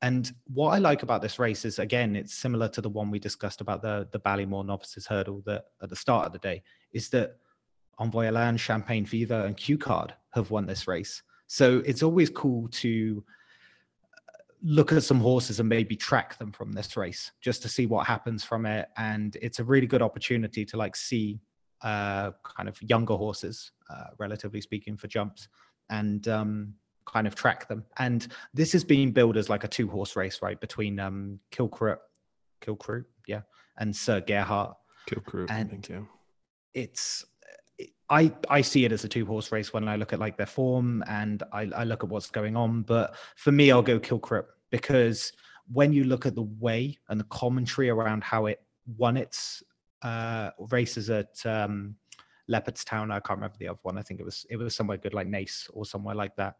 [0.00, 3.18] And what I like about this race is again, it's similar to the one we
[3.18, 6.62] discussed about the the Ballymore novices hurdle that at the start of the day,
[6.92, 7.36] is that
[8.00, 11.22] Envoi Allen, Champagne Fever, and Cue Card have won this race.
[11.46, 13.24] So it's always cool to
[14.12, 17.86] uh, look at some horses and maybe track them from this race just to see
[17.86, 18.88] what happens from it.
[18.96, 21.40] And it's a really good opportunity to like see
[21.82, 25.48] uh, kind of younger horses, uh, relatively speaking, for jumps,
[25.90, 26.74] and um,
[27.06, 27.84] kind of track them.
[27.98, 31.98] And this is being billed as like a two horse race, right, between um, Kilcruit,
[32.60, 33.42] Kilcruit, yeah,
[33.78, 34.74] and Sir Gerhard.
[35.08, 36.08] Kilcruit, and thank you.
[36.74, 37.24] It's
[38.08, 40.46] I I see it as a two horse race when I look at like their
[40.46, 42.82] form and I, I look at what's going on.
[42.82, 45.32] But for me, I'll go Kilcruit because
[45.72, 48.62] when you look at the way and the commentary around how it
[48.96, 49.62] won its
[50.02, 51.96] uh, races at um,
[52.50, 53.10] Leopardstown.
[53.10, 53.98] I can't remember the other one.
[53.98, 56.56] I think it was it was somewhere good like Naas or somewhere like that.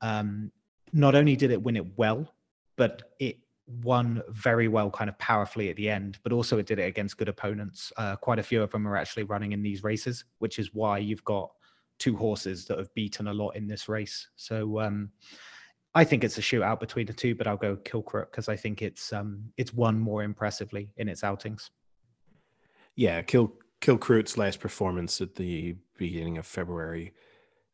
[0.00, 0.50] Um,
[0.92, 2.28] not only did it win it well,
[2.76, 3.38] but it
[3.82, 6.18] won very well, kind of powerfully at the end.
[6.22, 7.92] But also it did it against good opponents.
[7.96, 10.98] Uh, quite a few of them are actually running in these races, which is why
[10.98, 11.50] you've got
[11.98, 14.28] two horses that have beaten a lot in this race.
[14.36, 15.10] So um,
[15.94, 18.82] I think it's a shootout between the two, but I'll go Kilcruit because I think
[18.82, 21.70] it's um, it's won more impressively in its outings
[22.94, 27.12] yeah, Kill Kilcruit's last performance at the beginning of February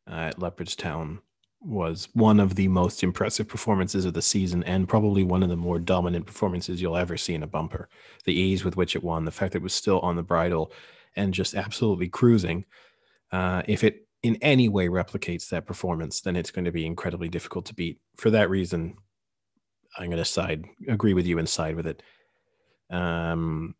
[0.09, 1.19] uh, at Leopardstown
[1.61, 5.57] was one of the most impressive performances of the season and probably one of the
[5.57, 7.89] more dominant performances you'll ever see in a bumper.
[8.25, 10.71] The ease with which it won, the fact that it was still on the bridle
[11.15, 12.65] and just absolutely cruising.
[13.31, 17.29] Uh, if it in any way replicates that performance, then it's going to be incredibly
[17.29, 17.99] difficult to beat.
[18.15, 18.95] For that reason,
[19.97, 22.03] I'm gonna side agree with you and side with it.
[22.89, 23.75] Um,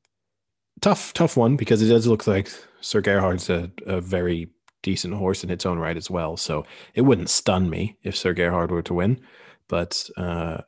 [0.81, 2.49] tough, tough one because it does look like
[2.81, 4.49] Sir Gerhard's a, a very
[4.81, 6.38] decent horse in its own right as well.
[6.38, 9.22] So it wouldn't stun me if Sir Gerhard were to win,
[9.68, 10.61] but uh,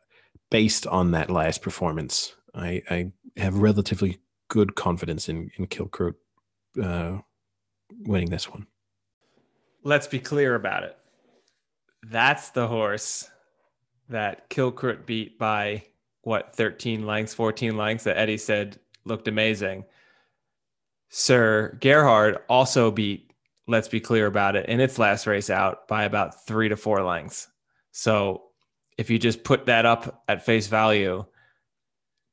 [0.50, 4.20] based on that last performance, I, I have relatively
[4.50, 6.16] good confidence in in Kilcruit
[6.82, 7.20] uh,
[8.00, 8.68] winning this one.
[9.84, 10.98] Let's be clear about it.
[12.04, 13.30] That's the horse
[14.10, 15.84] that Kilcruit beat by
[16.24, 19.86] what 13 lengths, 14 lengths that Eddie said looked amazing.
[21.10, 23.31] Sir Gerhard also beat,
[23.72, 27.02] let's be clear about it, in its last race out by about three to four
[27.04, 27.48] lengths.
[27.92, 28.44] So
[28.98, 31.26] if you just put that up at face value,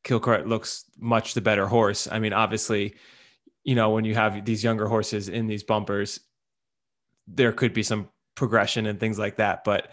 [0.04, 2.08] Kilcruit looks much the better horse.
[2.10, 2.96] I mean, obviously,
[3.64, 6.20] you know, when you have these younger horses in these bumpers,
[7.26, 9.64] there could be some progression and things like that.
[9.64, 9.90] But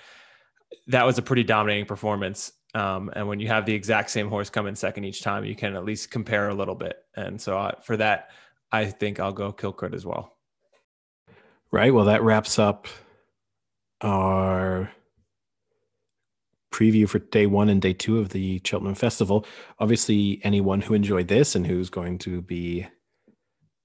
[0.88, 2.52] that was a pretty dominating performance.
[2.74, 5.56] Um, and when you have the exact same horse come in second each time, you
[5.56, 6.98] can at least compare a little bit.
[7.16, 8.30] And so uh, for that,
[8.72, 10.38] I think I'll go Kilcruit as well.
[11.76, 11.94] Right.
[11.94, 12.88] Well, that wraps up
[14.00, 14.90] our
[16.72, 19.46] preview for day one and day two of the Cheltenham Festival.
[19.80, 22.88] Obviously, anyone who enjoyed this and who's going to be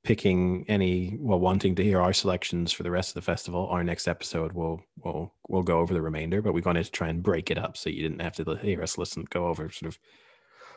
[0.04, 3.82] picking any well wanting to hear our selections for the rest of the festival our
[3.82, 7.22] next episode will will will go over the remainder but we're going to try and
[7.22, 9.98] break it up so you didn't have to hear us listen go over sort of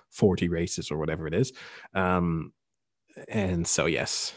[0.09, 1.53] 40 races or whatever it is
[1.93, 2.51] um
[3.29, 4.33] and so yes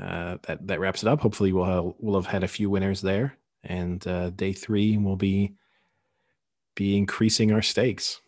[0.00, 3.00] uh that that wraps it up hopefully we'll have, we'll have had a few winners
[3.00, 5.54] there and uh day three will be
[6.74, 8.20] be increasing our stakes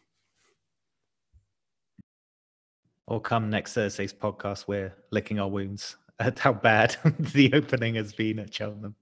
[3.08, 8.12] Or come next Thursday's podcast, we're licking our wounds at how bad the opening has
[8.12, 8.96] been at Cheltenham.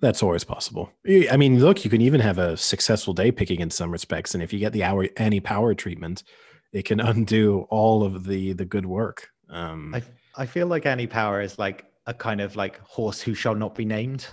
[0.00, 0.90] That's always possible.
[1.06, 4.42] I mean, look, you can even have a successful day picking in some respects, and
[4.42, 6.24] if you get the hour Annie Power treatment,
[6.72, 9.31] it can undo all of the the good work.
[9.52, 10.02] Um, I
[10.34, 13.74] I feel like Annie Power is like a kind of like horse who shall not
[13.74, 14.26] be named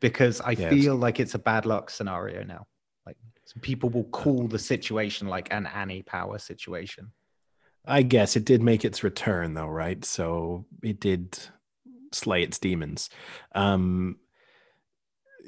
[0.00, 2.66] because I Yeah, feel like it's a bad luck scenario now.
[3.06, 7.12] Like so people will call the situation like an Annie Power situation.
[7.86, 10.04] I guess it did make its return, though, right?
[10.04, 11.38] So it did
[12.12, 13.10] slay its demons.
[13.54, 14.18] Um,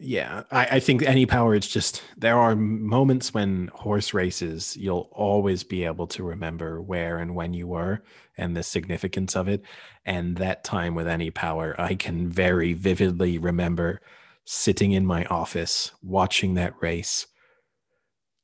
[0.01, 1.55] yeah, I, I think Annie Power.
[1.55, 7.19] It's just there are moments when horse races you'll always be able to remember where
[7.19, 8.03] and when you were
[8.37, 9.63] and the significance of it.
[10.07, 14.01] And that time with Annie Power, I can very vividly remember
[14.45, 17.27] sitting in my office watching that race,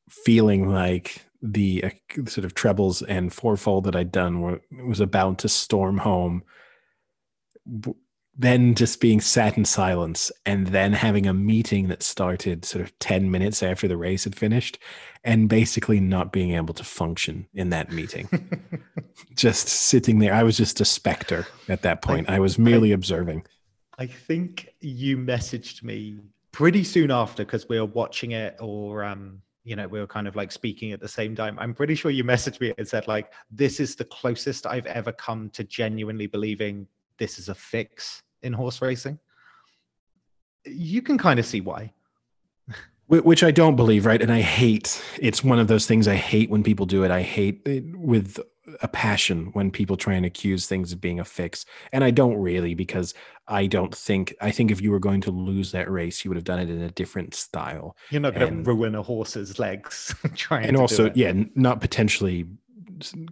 [0.08, 1.90] feeling like the uh,
[2.26, 6.42] sort of trebles and fourfold that I'd done were, was about to storm home.
[8.36, 12.98] Then just being sat in silence and then having a meeting that started sort of
[12.98, 14.78] 10 minutes after the race had finished
[15.22, 18.28] and basically not being able to function in that meeting.
[19.36, 20.34] just sitting there.
[20.34, 22.28] I was just a specter at that point.
[22.28, 23.46] I, was merely observing.
[23.98, 26.18] I think you messaged me
[26.50, 30.28] pretty soon after because we were watching it or um you know we were kind
[30.28, 33.08] of like speaking at the same time i'm pretty sure you messaged me and said
[33.08, 36.86] like this is the closest i've ever come to genuinely believing
[37.18, 39.18] this is a fix in horse racing
[40.64, 41.92] you can kind of see why
[43.06, 44.20] which I don't believe, right?
[44.20, 45.02] And I hate.
[45.20, 47.10] It's one of those things I hate when people do it.
[47.10, 48.40] I hate it with
[48.80, 52.36] a passion when people try and accuse things of being a fix, and I don't
[52.36, 53.12] really because
[53.46, 54.34] I don't think.
[54.40, 56.70] I think if you were going to lose that race, you would have done it
[56.70, 61.12] in a different style, you're not going to ruin a horse's legs trying and also,
[61.14, 62.46] yeah, not potentially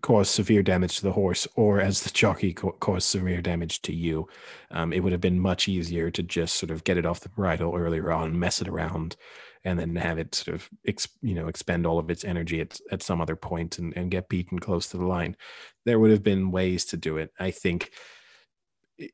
[0.01, 3.95] cause severe damage to the horse, or as the jockey co- cause severe damage to
[3.95, 4.29] you.
[4.71, 7.29] Um, it would have been much easier to just sort of get it off the
[7.29, 9.17] bridle earlier on, mess it around,
[9.65, 12.81] and then have it sort of ex, you know expend all of its energy at,
[12.91, 15.37] at some other point and, and get beaten close to the line.
[15.85, 17.31] There would have been ways to do it.
[17.39, 17.91] I think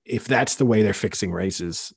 [0.04, 1.92] if that's the way they're fixing races,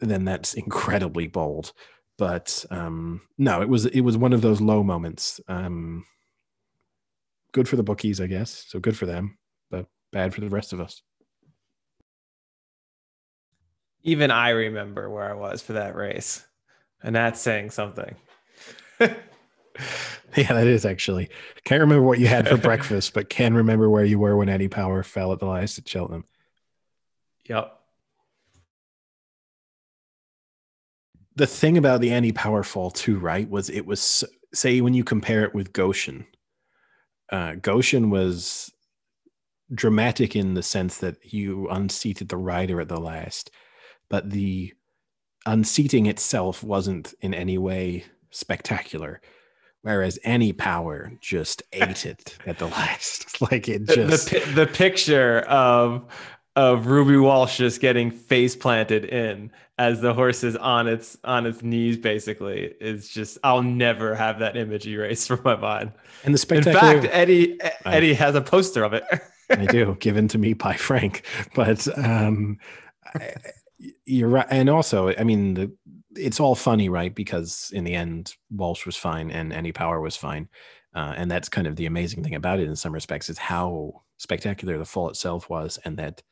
[0.00, 1.72] then that's incredibly bold.
[2.18, 5.40] But um, no, it was it was one of those low moments.
[5.48, 6.04] Um,
[7.52, 8.64] good for the bookies, I guess.
[8.68, 9.38] So good for them,
[9.70, 11.02] but bad for the rest of us.
[14.02, 16.44] Even I remember where I was for that race,
[17.02, 18.16] and that's saying something.
[20.36, 21.28] Yeah, that is actually.
[21.64, 24.68] Can't remember what you had for breakfast, but can remember where you were when Annie
[24.68, 26.24] Power fell at the last at Cheltenham.
[27.48, 27.78] Yep.
[31.34, 34.24] The thing about the Annie Power fall too, right, was it was
[34.54, 36.26] say when you compare it with Goshen.
[37.32, 38.70] Uh, Goshen was
[39.74, 43.50] dramatic in the sense that you unseated the rider at the last,
[44.10, 44.72] but the
[45.46, 49.20] unseating itself wasn't in any way spectacular.
[49.80, 53.26] whereas Annie Power just ate it at the last.
[53.50, 56.04] Like it just the, pi- the picture of
[56.56, 61.46] of Ruby Walsh just getting face planted in as the horse is on its on
[61.46, 65.92] its knees basically is just I'll never have that image erased from my mind.
[66.24, 69.04] and the In fact, Eddie Eddie has a poster of it.
[69.50, 71.26] I do, given to me by Frank.
[71.54, 72.58] But um,
[73.14, 73.34] I-
[74.04, 75.72] you're right, and also, I mean, the,
[76.14, 77.12] it's all funny, right?
[77.12, 80.48] Because in the end, Walsh was fine, and Annie Power was fine,
[80.94, 82.68] uh, and that's kind of the amazing thing about it.
[82.68, 86.22] In some respects, is how spectacular the fall itself was, and that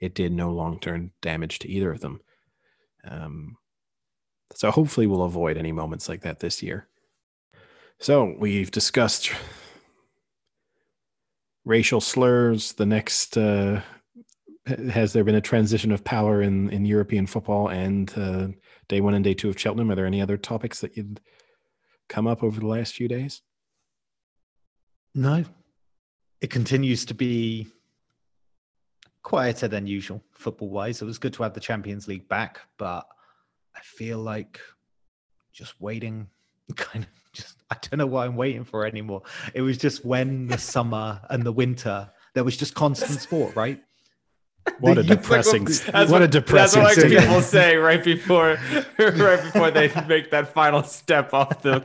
[0.00, 2.20] it did no long-term damage to either of them.
[3.04, 3.56] Um,
[4.54, 6.88] so hopefully, we'll avoid any moments like that this year.
[7.98, 9.30] So we've discussed
[11.64, 12.72] racial slurs.
[12.72, 13.82] The next uh,
[14.66, 18.48] has there been a transition of power in in European football and uh,
[18.88, 19.90] day one and day two of Cheltenham?
[19.90, 21.20] Are there any other topics that you'd
[22.08, 23.42] come up over the last few days?
[25.14, 25.44] No,
[26.40, 27.68] it continues to be
[29.28, 31.02] quieter than usual football wise.
[31.02, 33.06] It was good to have the Champions League back, but
[33.76, 34.58] I feel like
[35.52, 36.28] just waiting
[36.76, 39.20] kind of just I don't know what I'm waiting for anymore.
[39.52, 43.82] It was just when the summer and the winter there was just constant sport, right?
[44.80, 46.82] What a depressing, That's what a depressing.
[46.82, 47.20] That's what thing.
[47.20, 48.58] people say right before
[48.98, 51.76] right before they make that final step off the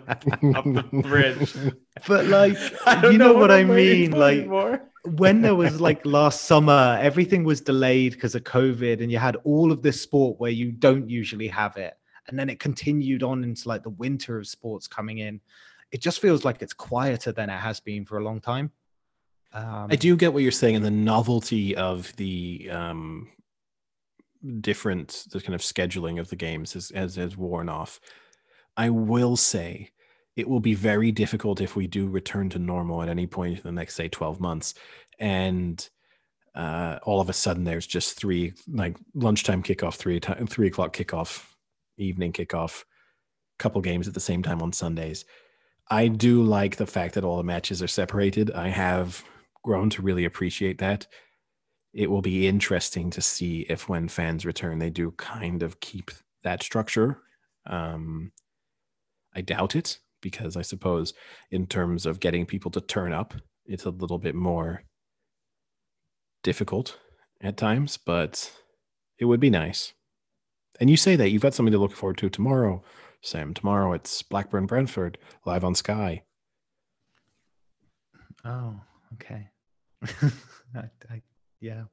[0.56, 1.54] off the bridge.
[2.08, 2.58] But like
[3.04, 4.12] you know, what I I'm mean?
[4.12, 4.82] Like anymore.
[5.16, 9.38] when there was like last summer, everything was delayed because of COVID, and you had
[9.44, 11.96] all of this sport where you don't usually have it.
[12.28, 15.42] And then it continued on into like the winter of sports coming in.
[15.92, 18.72] It just feels like it's quieter than it has been for a long time.
[19.54, 23.30] Um, I do get what you're saying, and the novelty of the um,
[24.62, 28.00] different, the kind of scheduling of the games has, has has worn off.
[28.76, 29.92] I will say,
[30.36, 33.64] it will be very difficult if we do return to normal at any point in
[33.64, 34.74] the next, say, 12 months,
[35.20, 35.88] and
[36.56, 40.96] uh, all of a sudden there's just three like lunchtime kickoff, three ti- three o'clock
[40.96, 41.46] kickoff,
[41.98, 42.84] evening kickoff,
[43.60, 45.26] couple games at the same time on Sundays.
[45.90, 48.52] I do like the fact that all the matches are separated.
[48.52, 49.24] I have
[49.64, 51.08] grown to really appreciate that.
[51.94, 56.12] It will be interesting to see if when fans return, they do kind of keep
[56.44, 57.20] that structure.
[57.66, 58.32] Um,
[59.36, 61.14] I doubt it because I suppose,
[61.52, 63.34] in terms of getting people to turn up,
[63.66, 64.84] it's a little bit more
[66.44, 66.98] difficult
[67.42, 68.52] at times, but
[69.20, 69.94] it would be nice.
[70.80, 72.84] And you say that you've got something to look forward to tomorrow,
[73.22, 73.54] Sam.
[73.54, 76.24] Tomorrow it's Blackburn Brentford live on Sky.
[78.44, 78.82] oh,
[79.14, 79.50] okay.
[80.76, 81.22] I, I,
[81.60, 81.84] yeah.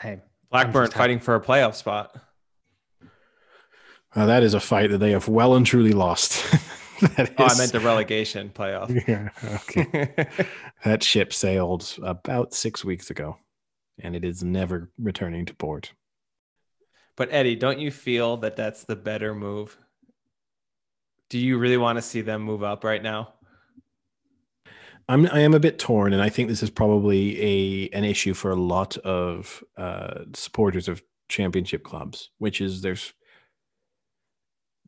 [0.00, 0.20] Hey,
[0.50, 2.14] Blackburn fighting for a playoff spot.
[4.14, 6.44] Uh, that is a fight that they have well and truly lost.
[6.98, 8.88] That Oh, I meant the relegation playoff.
[9.06, 10.26] Yeah, okay.
[10.82, 13.36] that ship sailed about six weeks ago,
[13.98, 15.92] and it is never returning to port.
[17.14, 19.76] but Eddie, don't you feel that that's the better move?
[21.28, 23.34] Do you really want to see them move up right now?
[25.08, 28.34] I'm I am a bit torn, and I think this is probably a an issue
[28.34, 33.12] for a lot of uh, supporters of championship clubs, which is there's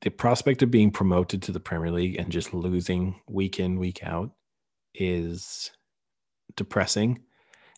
[0.02, 4.02] the prospect of being promoted to the Premier League and just losing week in week
[4.04, 4.30] out
[4.94, 5.70] is
[6.56, 7.20] depressing.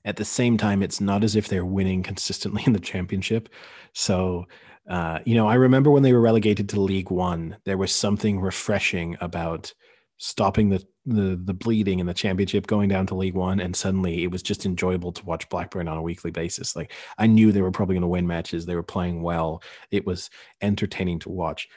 [0.04, 3.48] At the same time, it's not as if they're winning consistently in the championship.
[3.92, 4.46] So,
[4.88, 8.40] uh, you know, I remember when they were relegated to League One, there was something
[8.40, 9.72] refreshing about
[10.18, 10.84] stopping the,
[11.14, 14.42] the the bleeding in the championship, going down to League One, and suddenly it was
[14.42, 16.74] just enjoyable to watch Blackburn on a weekly basis.
[16.76, 18.66] Like I knew they were probably going to win matches.
[18.66, 19.62] They were playing well.
[19.90, 20.30] It was
[20.62, 21.68] entertaining to watch.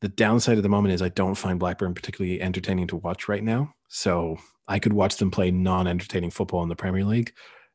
[0.00, 3.42] The downside of the moment is I don't find Blackburn particularly entertaining to watch right
[3.42, 3.74] now.
[3.88, 4.36] So
[4.68, 7.32] I could watch them play non-entertaining football in the Premier League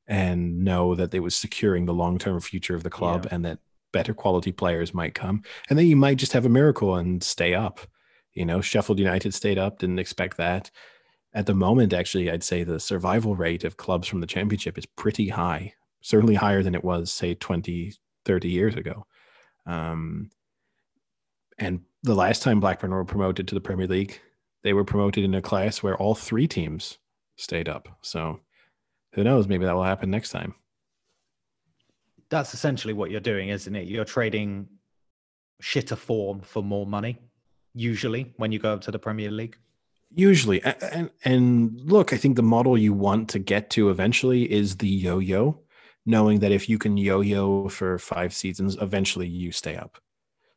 [0.08, 3.36] and know that they was securing the long-term future of the club Yeah.
[3.36, 3.60] and that
[3.92, 5.42] better quality players might come.
[5.70, 7.80] And then you might just have a miracle and stay up.
[8.34, 10.70] You know, Sheffield United stayed up, didn't expect that.
[11.34, 14.86] At the moment, actually, I'd say the survival rate of clubs from the championship is
[14.86, 17.94] pretty high, certainly higher than it was, say, 20,
[18.26, 19.06] 30 years ago.
[19.66, 20.32] Um,
[21.60, 24.20] and the last time Blackburn were promoted to the Premier League,
[24.64, 26.98] they were promoted in a class where all three teams
[27.36, 27.88] stayed up.
[28.02, 28.40] So
[29.14, 29.48] who knows?
[29.48, 30.56] Maybe that will happen next time.
[32.30, 33.88] that's essentially what you're doing, isn't it?
[33.88, 34.68] You're trading
[35.62, 37.18] shitter form for more money,
[37.74, 39.58] usually when you go up to the Premier League.
[40.12, 44.78] Usually, and and look, I think the model you want to get to eventually is
[44.78, 45.60] the yo-yo,
[46.06, 50.00] knowing that if you can yo-yo for five seasons, eventually you stay up.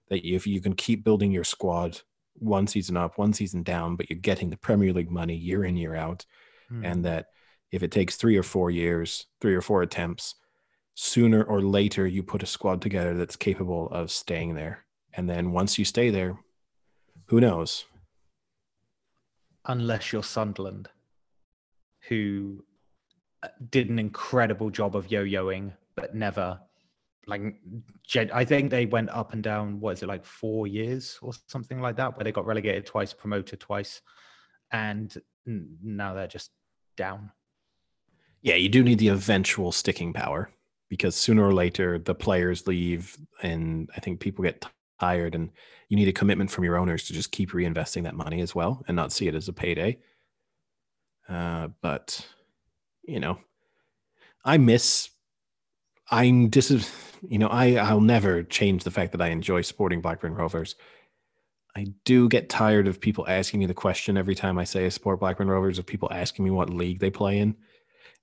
[0.09, 2.01] That if you can keep building your squad
[2.35, 5.77] one season up, one season down, but you're getting the Premier League money year in,
[5.77, 6.25] year out.
[6.69, 6.85] Hmm.
[6.85, 7.27] And that
[7.71, 10.35] if it takes three or four years, three or four attempts,
[10.95, 14.85] sooner or later you put a squad together that's capable of staying there.
[15.15, 16.39] And then once you stay there,
[17.27, 17.85] who knows?
[19.67, 20.89] Unless you're Sunderland,
[22.09, 22.65] who
[23.71, 26.61] did an incredible job of yo-yoing, but never
[27.27, 27.55] like
[28.33, 29.79] I think they went up and down.
[29.79, 33.13] What is it like four years or something like that, where they got relegated twice,
[33.13, 34.01] promoted twice,
[34.73, 35.15] and
[35.47, 36.51] now they're just
[36.97, 37.31] down.
[38.43, 40.51] Yeah, you do need the eventual sticking power
[40.89, 44.67] because sooner or later the players leave and I think people get
[45.03, 45.51] tired and
[45.89, 48.85] you need a commitment from your owners to just keep reinvesting that money as well
[48.87, 49.99] and not see it as a payday.
[51.29, 52.27] Uh, but
[53.03, 53.39] you know,
[54.45, 55.11] I miss
[56.11, 56.71] I'm dis
[57.29, 60.77] you know, I I'll never change the fact that I enjoy supporting Blackburn Rovers.
[61.75, 64.91] I do get tired of people asking me the question every time I say I
[64.91, 67.57] support Blackburn Rovers of people asking me what league they play in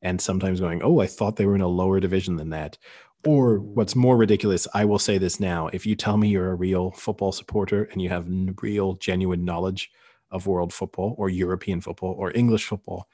[0.02, 2.78] and sometimes going, "Oh, I thought they were in a lower division than that."
[3.26, 6.56] Or what's more ridiculous, I will say this now: if you tell me you're a
[6.56, 8.26] real football supporter and you have
[8.62, 9.91] real, genuine knowledge
[10.32, 13.10] of world football or European football or English football,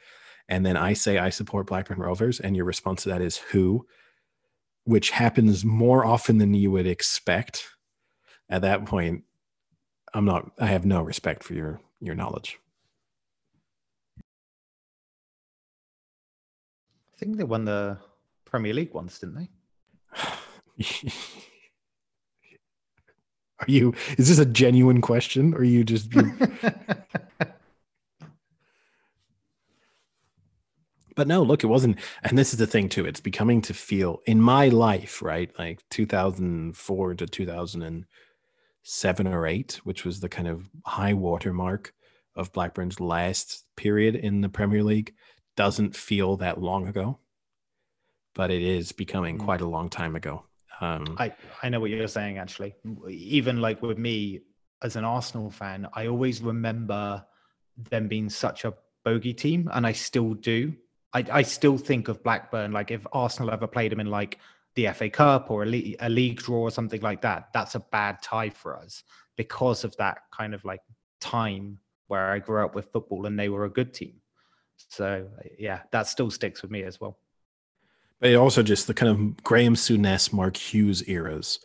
[0.48, 3.88] and then I say I support Blackburn Rovers, and your response to that is who,
[4.84, 7.68] which happens more often than you would expect.
[8.48, 9.24] At that point,
[10.14, 10.52] I'm not.
[10.60, 12.60] I have no respect for your your knowledge.
[17.14, 17.98] I think they won the
[18.44, 19.50] Premier League once, didn't they?
[23.60, 23.94] Are you?
[24.18, 26.10] Is this a genuine question, or are you just?
[31.16, 31.98] but no, look, it wasn't.
[32.24, 33.06] And this is the thing too.
[33.06, 35.50] It's becoming to feel in my life, right?
[35.58, 41.94] Like 2004 to 2007 or eight, which was the kind of high water mark
[42.36, 45.14] of Blackburn's last period in the Premier League,
[45.56, 47.20] doesn't feel that long ago.
[48.34, 49.46] But it is becoming Mm.
[49.46, 50.44] quite a long time ago.
[50.82, 51.34] Um, I
[51.64, 52.76] I know what you're saying actually.
[53.10, 54.42] Even like with me
[54.82, 57.26] as an Arsenal fan, I always remember
[57.90, 58.74] them being such a
[59.04, 60.74] bogey team, and I still do.
[61.14, 64.40] I I still think of Blackburn like if Arsenal ever played them in like
[64.76, 68.22] the FA Cup or a a league draw or something like that, that's a bad
[68.22, 69.04] tie for us
[69.38, 70.82] because of that kind of like
[71.20, 74.22] time where I grew up with football and they were a good team.
[74.90, 75.28] So
[75.58, 77.18] yeah, that still sticks with me as well.
[78.22, 81.60] But also just the kind of Graham Souness, Mark Hughes eras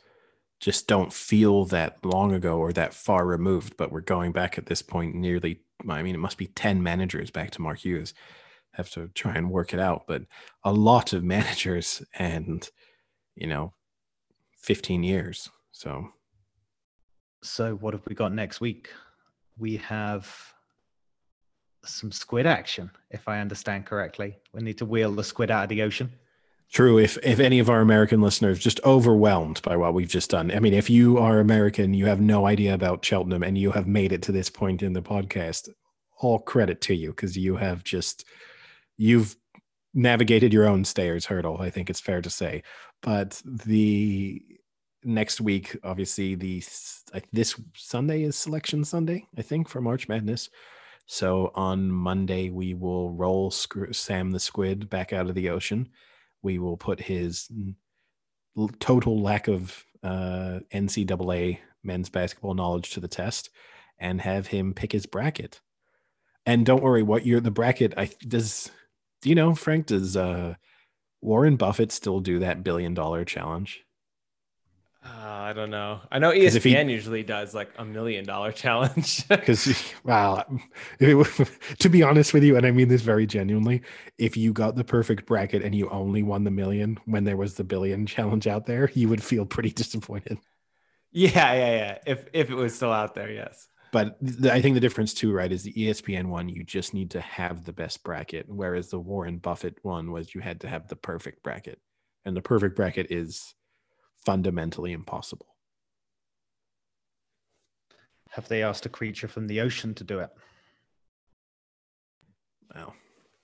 [0.60, 3.76] just don't feel that long ago or that far removed.
[3.76, 7.30] But we're going back at this point nearly, I mean, it must be 10 managers
[7.30, 8.14] back to Mark Hughes.
[8.72, 10.04] Have to try and work it out.
[10.06, 10.22] But
[10.62, 12.68] a lot of managers and,
[13.34, 13.72] you know,
[14.58, 15.48] 15 years.
[15.72, 16.10] So
[17.42, 18.90] So what have we got next week?
[19.56, 20.30] We have
[21.84, 24.36] some squid action, if I understand correctly.
[24.52, 26.12] We need to wheel the squid out of the ocean.
[26.72, 26.98] True.
[26.98, 30.60] If if any of our American listeners just overwhelmed by what we've just done, I
[30.60, 34.12] mean, if you are American, you have no idea about Cheltenham, and you have made
[34.12, 35.68] it to this point in the podcast,
[36.18, 38.24] all credit to you because you have just
[38.96, 39.36] you've
[39.94, 41.60] navigated your own Stayers' Hurdle.
[41.60, 42.62] I think it's fair to say.
[43.02, 44.40] But the
[45.02, 46.62] next week, obviously, the
[47.32, 50.48] this Sunday is Selection Sunday, I think, for March Madness.
[51.06, 55.88] So on Monday, we will roll Sam the Squid back out of the ocean
[56.42, 57.50] we will put his
[58.78, 63.50] total lack of uh, NCAA men's basketball knowledge to the test
[63.98, 65.60] and have him pick his bracket.
[66.46, 67.94] And don't worry, what you're the bracket.
[67.96, 68.70] I does.
[69.22, 69.86] Do you know, Frank?
[69.86, 70.54] Does uh,
[71.20, 73.84] Warren Buffett still do that billion dollar challenge?
[75.02, 76.00] Uh, I don't know.
[76.10, 79.24] I know E if he- ESPN usually does like a million dollar challenge.
[79.28, 80.44] Because, wow,
[80.98, 83.82] to be honest with you, and I mean this very genuinely,
[84.18, 87.54] if you got the perfect bracket and you only won the million when there was
[87.54, 90.38] the billion challenge out there, you would feel pretty disappointed.
[91.12, 91.98] yeah, yeah, yeah.
[92.06, 93.68] If if it was still out there, yes.
[93.92, 97.20] But I think the difference too, right, is the ESPN one, you just need to
[97.20, 100.96] have the best bracket, whereas the Warren Buffett one was you had to have the
[100.96, 101.80] perfect bracket.
[102.24, 103.54] And the perfect bracket is
[104.24, 105.46] fundamentally impossible.
[108.30, 110.30] Have they asked a creature from the ocean to do it?
[112.74, 112.94] Well,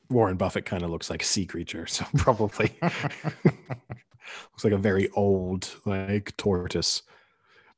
[0.09, 5.09] Warren Buffett kind of looks like a sea creature, so probably looks like a very
[5.11, 7.03] old like tortoise.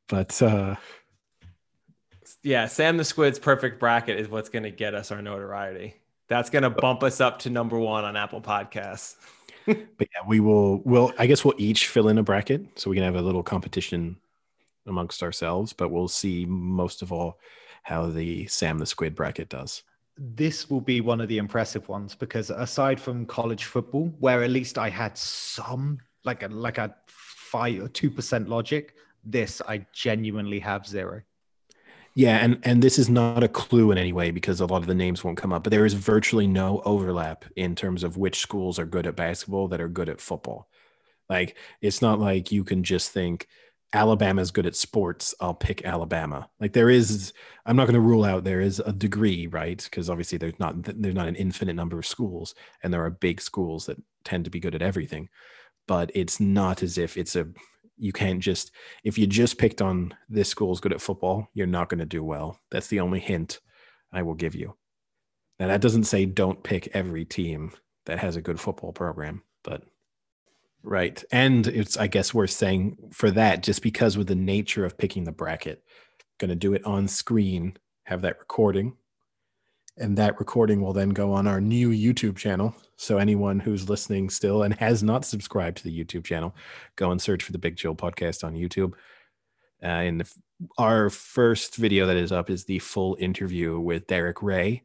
[0.08, 0.76] But uh
[2.42, 5.94] Yeah, Sam the Squid's perfect bracket is what's going to get us our notoriety.
[6.28, 9.16] That's going to bump us up to number one on Apple Podcasts.
[9.98, 12.96] but yeah, we will we'll I guess we'll each fill in a bracket so we
[12.96, 14.16] can have a little competition
[14.86, 17.38] amongst ourselves, but we'll see most of all
[17.82, 19.82] how the Sam the Squid bracket does.
[20.18, 24.50] this will be one of the impressive ones because aside from college football, where at
[24.50, 29.86] least I had some like a like a five or two percent logic, this I
[29.92, 31.22] genuinely have zero.
[32.18, 34.88] Yeah, and and this is not a clue in any way because a lot of
[34.88, 38.40] the names won't come up, but there is virtually no overlap in terms of which
[38.40, 40.68] schools are good at basketball that are good at football.
[41.30, 43.46] Like it's not like you can just think
[43.92, 46.50] Alabama's good at sports, I'll pick Alabama.
[46.58, 47.32] Like there is
[47.64, 49.80] I'm not going to rule out there is a degree, right?
[49.80, 53.40] Because obviously there's not there's not an infinite number of schools and there are big
[53.40, 55.28] schools that tend to be good at everything.
[55.86, 57.46] But it's not as if it's a
[57.98, 58.72] you can't just
[59.04, 62.22] if you just picked on this school's good at football, you're not going to do
[62.22, 62.60] well.
[62.70, 63.60] That's the only hint
[64.12, 64.76] I will give you.
[65.58, 67.72] Now that doesn't say don't pick every team
[68.06, 69.82] that has a good football program, but
[70.82, 71.22] right.
[71.30, 75.24] And it's I guess worth saying for that just because with the nature of picking
[75.24, 75.82] the bracket,
[76.38, 78.96] going to do it on screen, have that recording.
[80.00, 82.74] And that recording will then go on our new YouTube channel.
[82.96, 86.54] So anyone who's listening still and has not subscribed to the YouTube channel,
[86.96, 88.92] go and search for the Big Chill podcast on YouTube.
[89.82, 90.28] Uh, and
[90.76, 94.82] our first video that is up is the full interview with Derek Rae.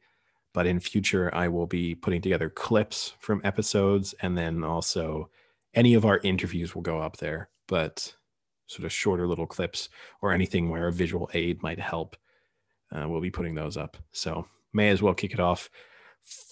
[0.54, 5.30] But in future, I will be putting together clips from episodes, and then also
[5.74, 7.50] any of our interviews will go up there.
[7.68, 8.16] But
[8.68, 9.90] sort of shorter little clips
[10.22, 12.16] or anything where a visual aid might help,
[12.92, 13.98] uh, we'll be putting those up.
[14.12, 15.70] So may as well kick it off.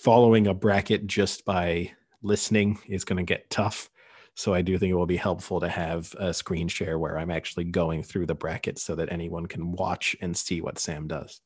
[0.04, 1.92] Following a bracket just by
[2.22, 3.90] listening is going to get tough.
[4.36, 7.32] So I do think it will be helpful to have a screen share where I'm
[7.32, 11.42] actually going through the brackets so that anyone can watch and see what Sam does.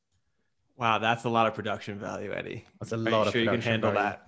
[0.77, 2.65] Wow, that's a lot of production value, Eddie.
[2.80, 4.03] That's a Are lot you of sure you can handle value.
[4.10, 4.22] that?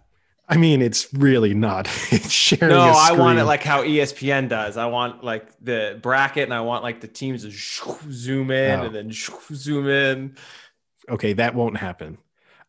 [0.49, 1.87] I mean, it's really not.
[2.11, 2.69] It's sharing.
[2.69, 4.77] No, I want it like how ESPN does.
[4.77, 7.51] I want like the bracket, and I want like the teams to
[8.11, 8.83] zoom in Oh.
[8.85, 9.11] and then
[9.53, 10.37] zoom in.
[11.09, 12.17] okay, that won't happen.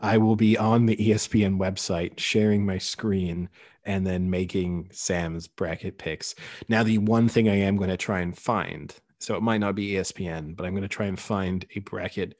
[0.00, 3.48] I will be on the ESPN website sharing my screen
[3.84, 6.34] and then making Sam's bracket picks.
[6.68, 9.74] Now, the one thing I am going to try and find, so it might not
[9.74, 12.36] be ESPN, but I'm going to try and find a bracket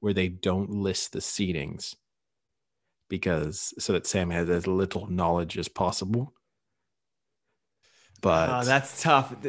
[0.00, 1.94] where they don't list the seedings
[3.08, 6.34] because so that Sam has as little knowledge as possible.
[8.20, 9.34] But Oh, that's tough.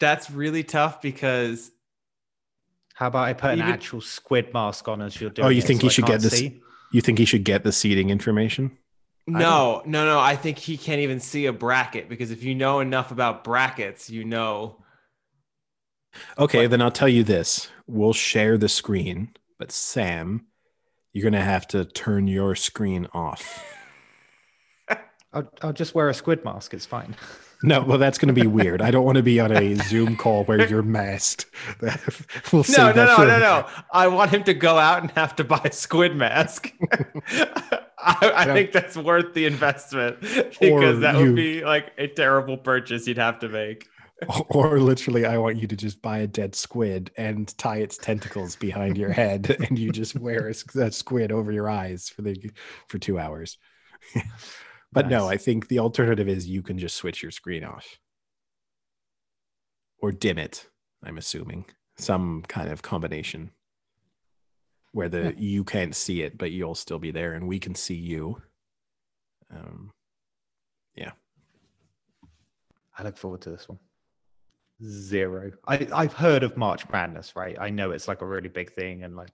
[0.00, 1.72] That's really tough because
[2.98, 5.46] How about I put an Even- actual squid mask on as you're doing?
[5.46, 6.60] Oh, you it think so you should get this- see?
[6.90, 8.76] you think he should get the seeding information?
[9.28, 10.18] no, no, no.
[10.18, 14.10] I think he can't even see a bracket because if you know enough about brackets,
[14.10, 14.82] you know.
[16.38, 16.70] Okay, What?
[16.72, 17.70] then I'll tell you this.
[17.86, 19.28] We'll share the screen,
[19.60, 20.46] but Sam,
[21.12, 23.64] you're going to have to turn your screen off.
[25.32, 26.74] I'll, I'll just wear a squid mask.
[26.74, 27.14] It's fine.
[27.62, 28.80] No, well, that's going to be weird.
[28.80, 31.46] I don't want to be on a Zoom call where you're masked.
[32.52, 33.66] we'll No, no, no, for- no, no.
[33.92, 36.72] I want him to go out and have to buy a squid mask.
[37.30, 38.54] I, I Yeah.
[38.54, 40.20] think that's worth the investment
[40.60, 43.88] because Or that you- would be like a terrible purchase you'd have to make.
[44.50, 48.56] Or literally, I want you to just buy a dead squid and tie its tentacles
[48.56, 52.50] behind your head, and you just wear a, that squid over your eyes for the
[52.88, 53.58] for two hours.
[54.92, 57.98] But no, I think the alternative is you can just switch your screen off
[60.00, 60.68] or dim it.
[61.02, 61.66] I'm assuming
[61.96, 63.50] some kind of combination
[64.92, 65.32] where the Yeah.
[65.36, 68.40] you can't see it, but you'll still be there, and we can see you.
[69.50, 69.92] Um,
[70.94, 71.12] yeah.
[72.96, 73.78] I look forward to this one.
[74.82, 75.52] Zero.
[75.66, 77.56] I, I've heard of March Madness, right?
[77.60, 79.30] I know it's like a really big thing, and like,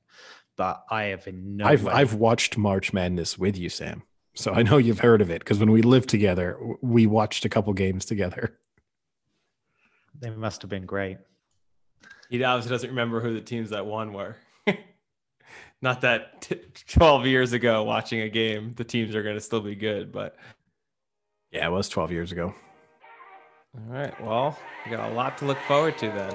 [0.57, 1.93] but I have in no I've way.
[1.93, 4.03] I've watched March Madness with you, Sam.
[4.35, 7.49] So I know you've heard of it because when we lived together, we watched a
[7.49, 8.59] couple games together.
[10.21, 11.19] They must have been great.
[12.31, 14.37] He obviously doesn't remember who the teams that won were.
[15.83, 19.61] Not that t- 12 years ago, watching a game, the teams are going to still
[19.61, 20.11] be good.
[20.13, 20.37] But
[21.51, 22.55] Yeah, it was 12 years ago.
[23.77, 26.33] all right, well, we got a lot to look forward to then.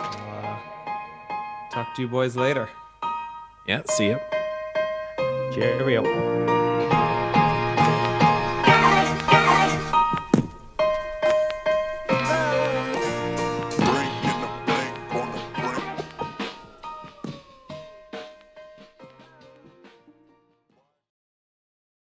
[0.00, 0.58] Uh,
[1.72, 2.68] talk to you boys later.
[3.68, 4.18] Yeah, see you.
[5.52, 6.51] Cheerio.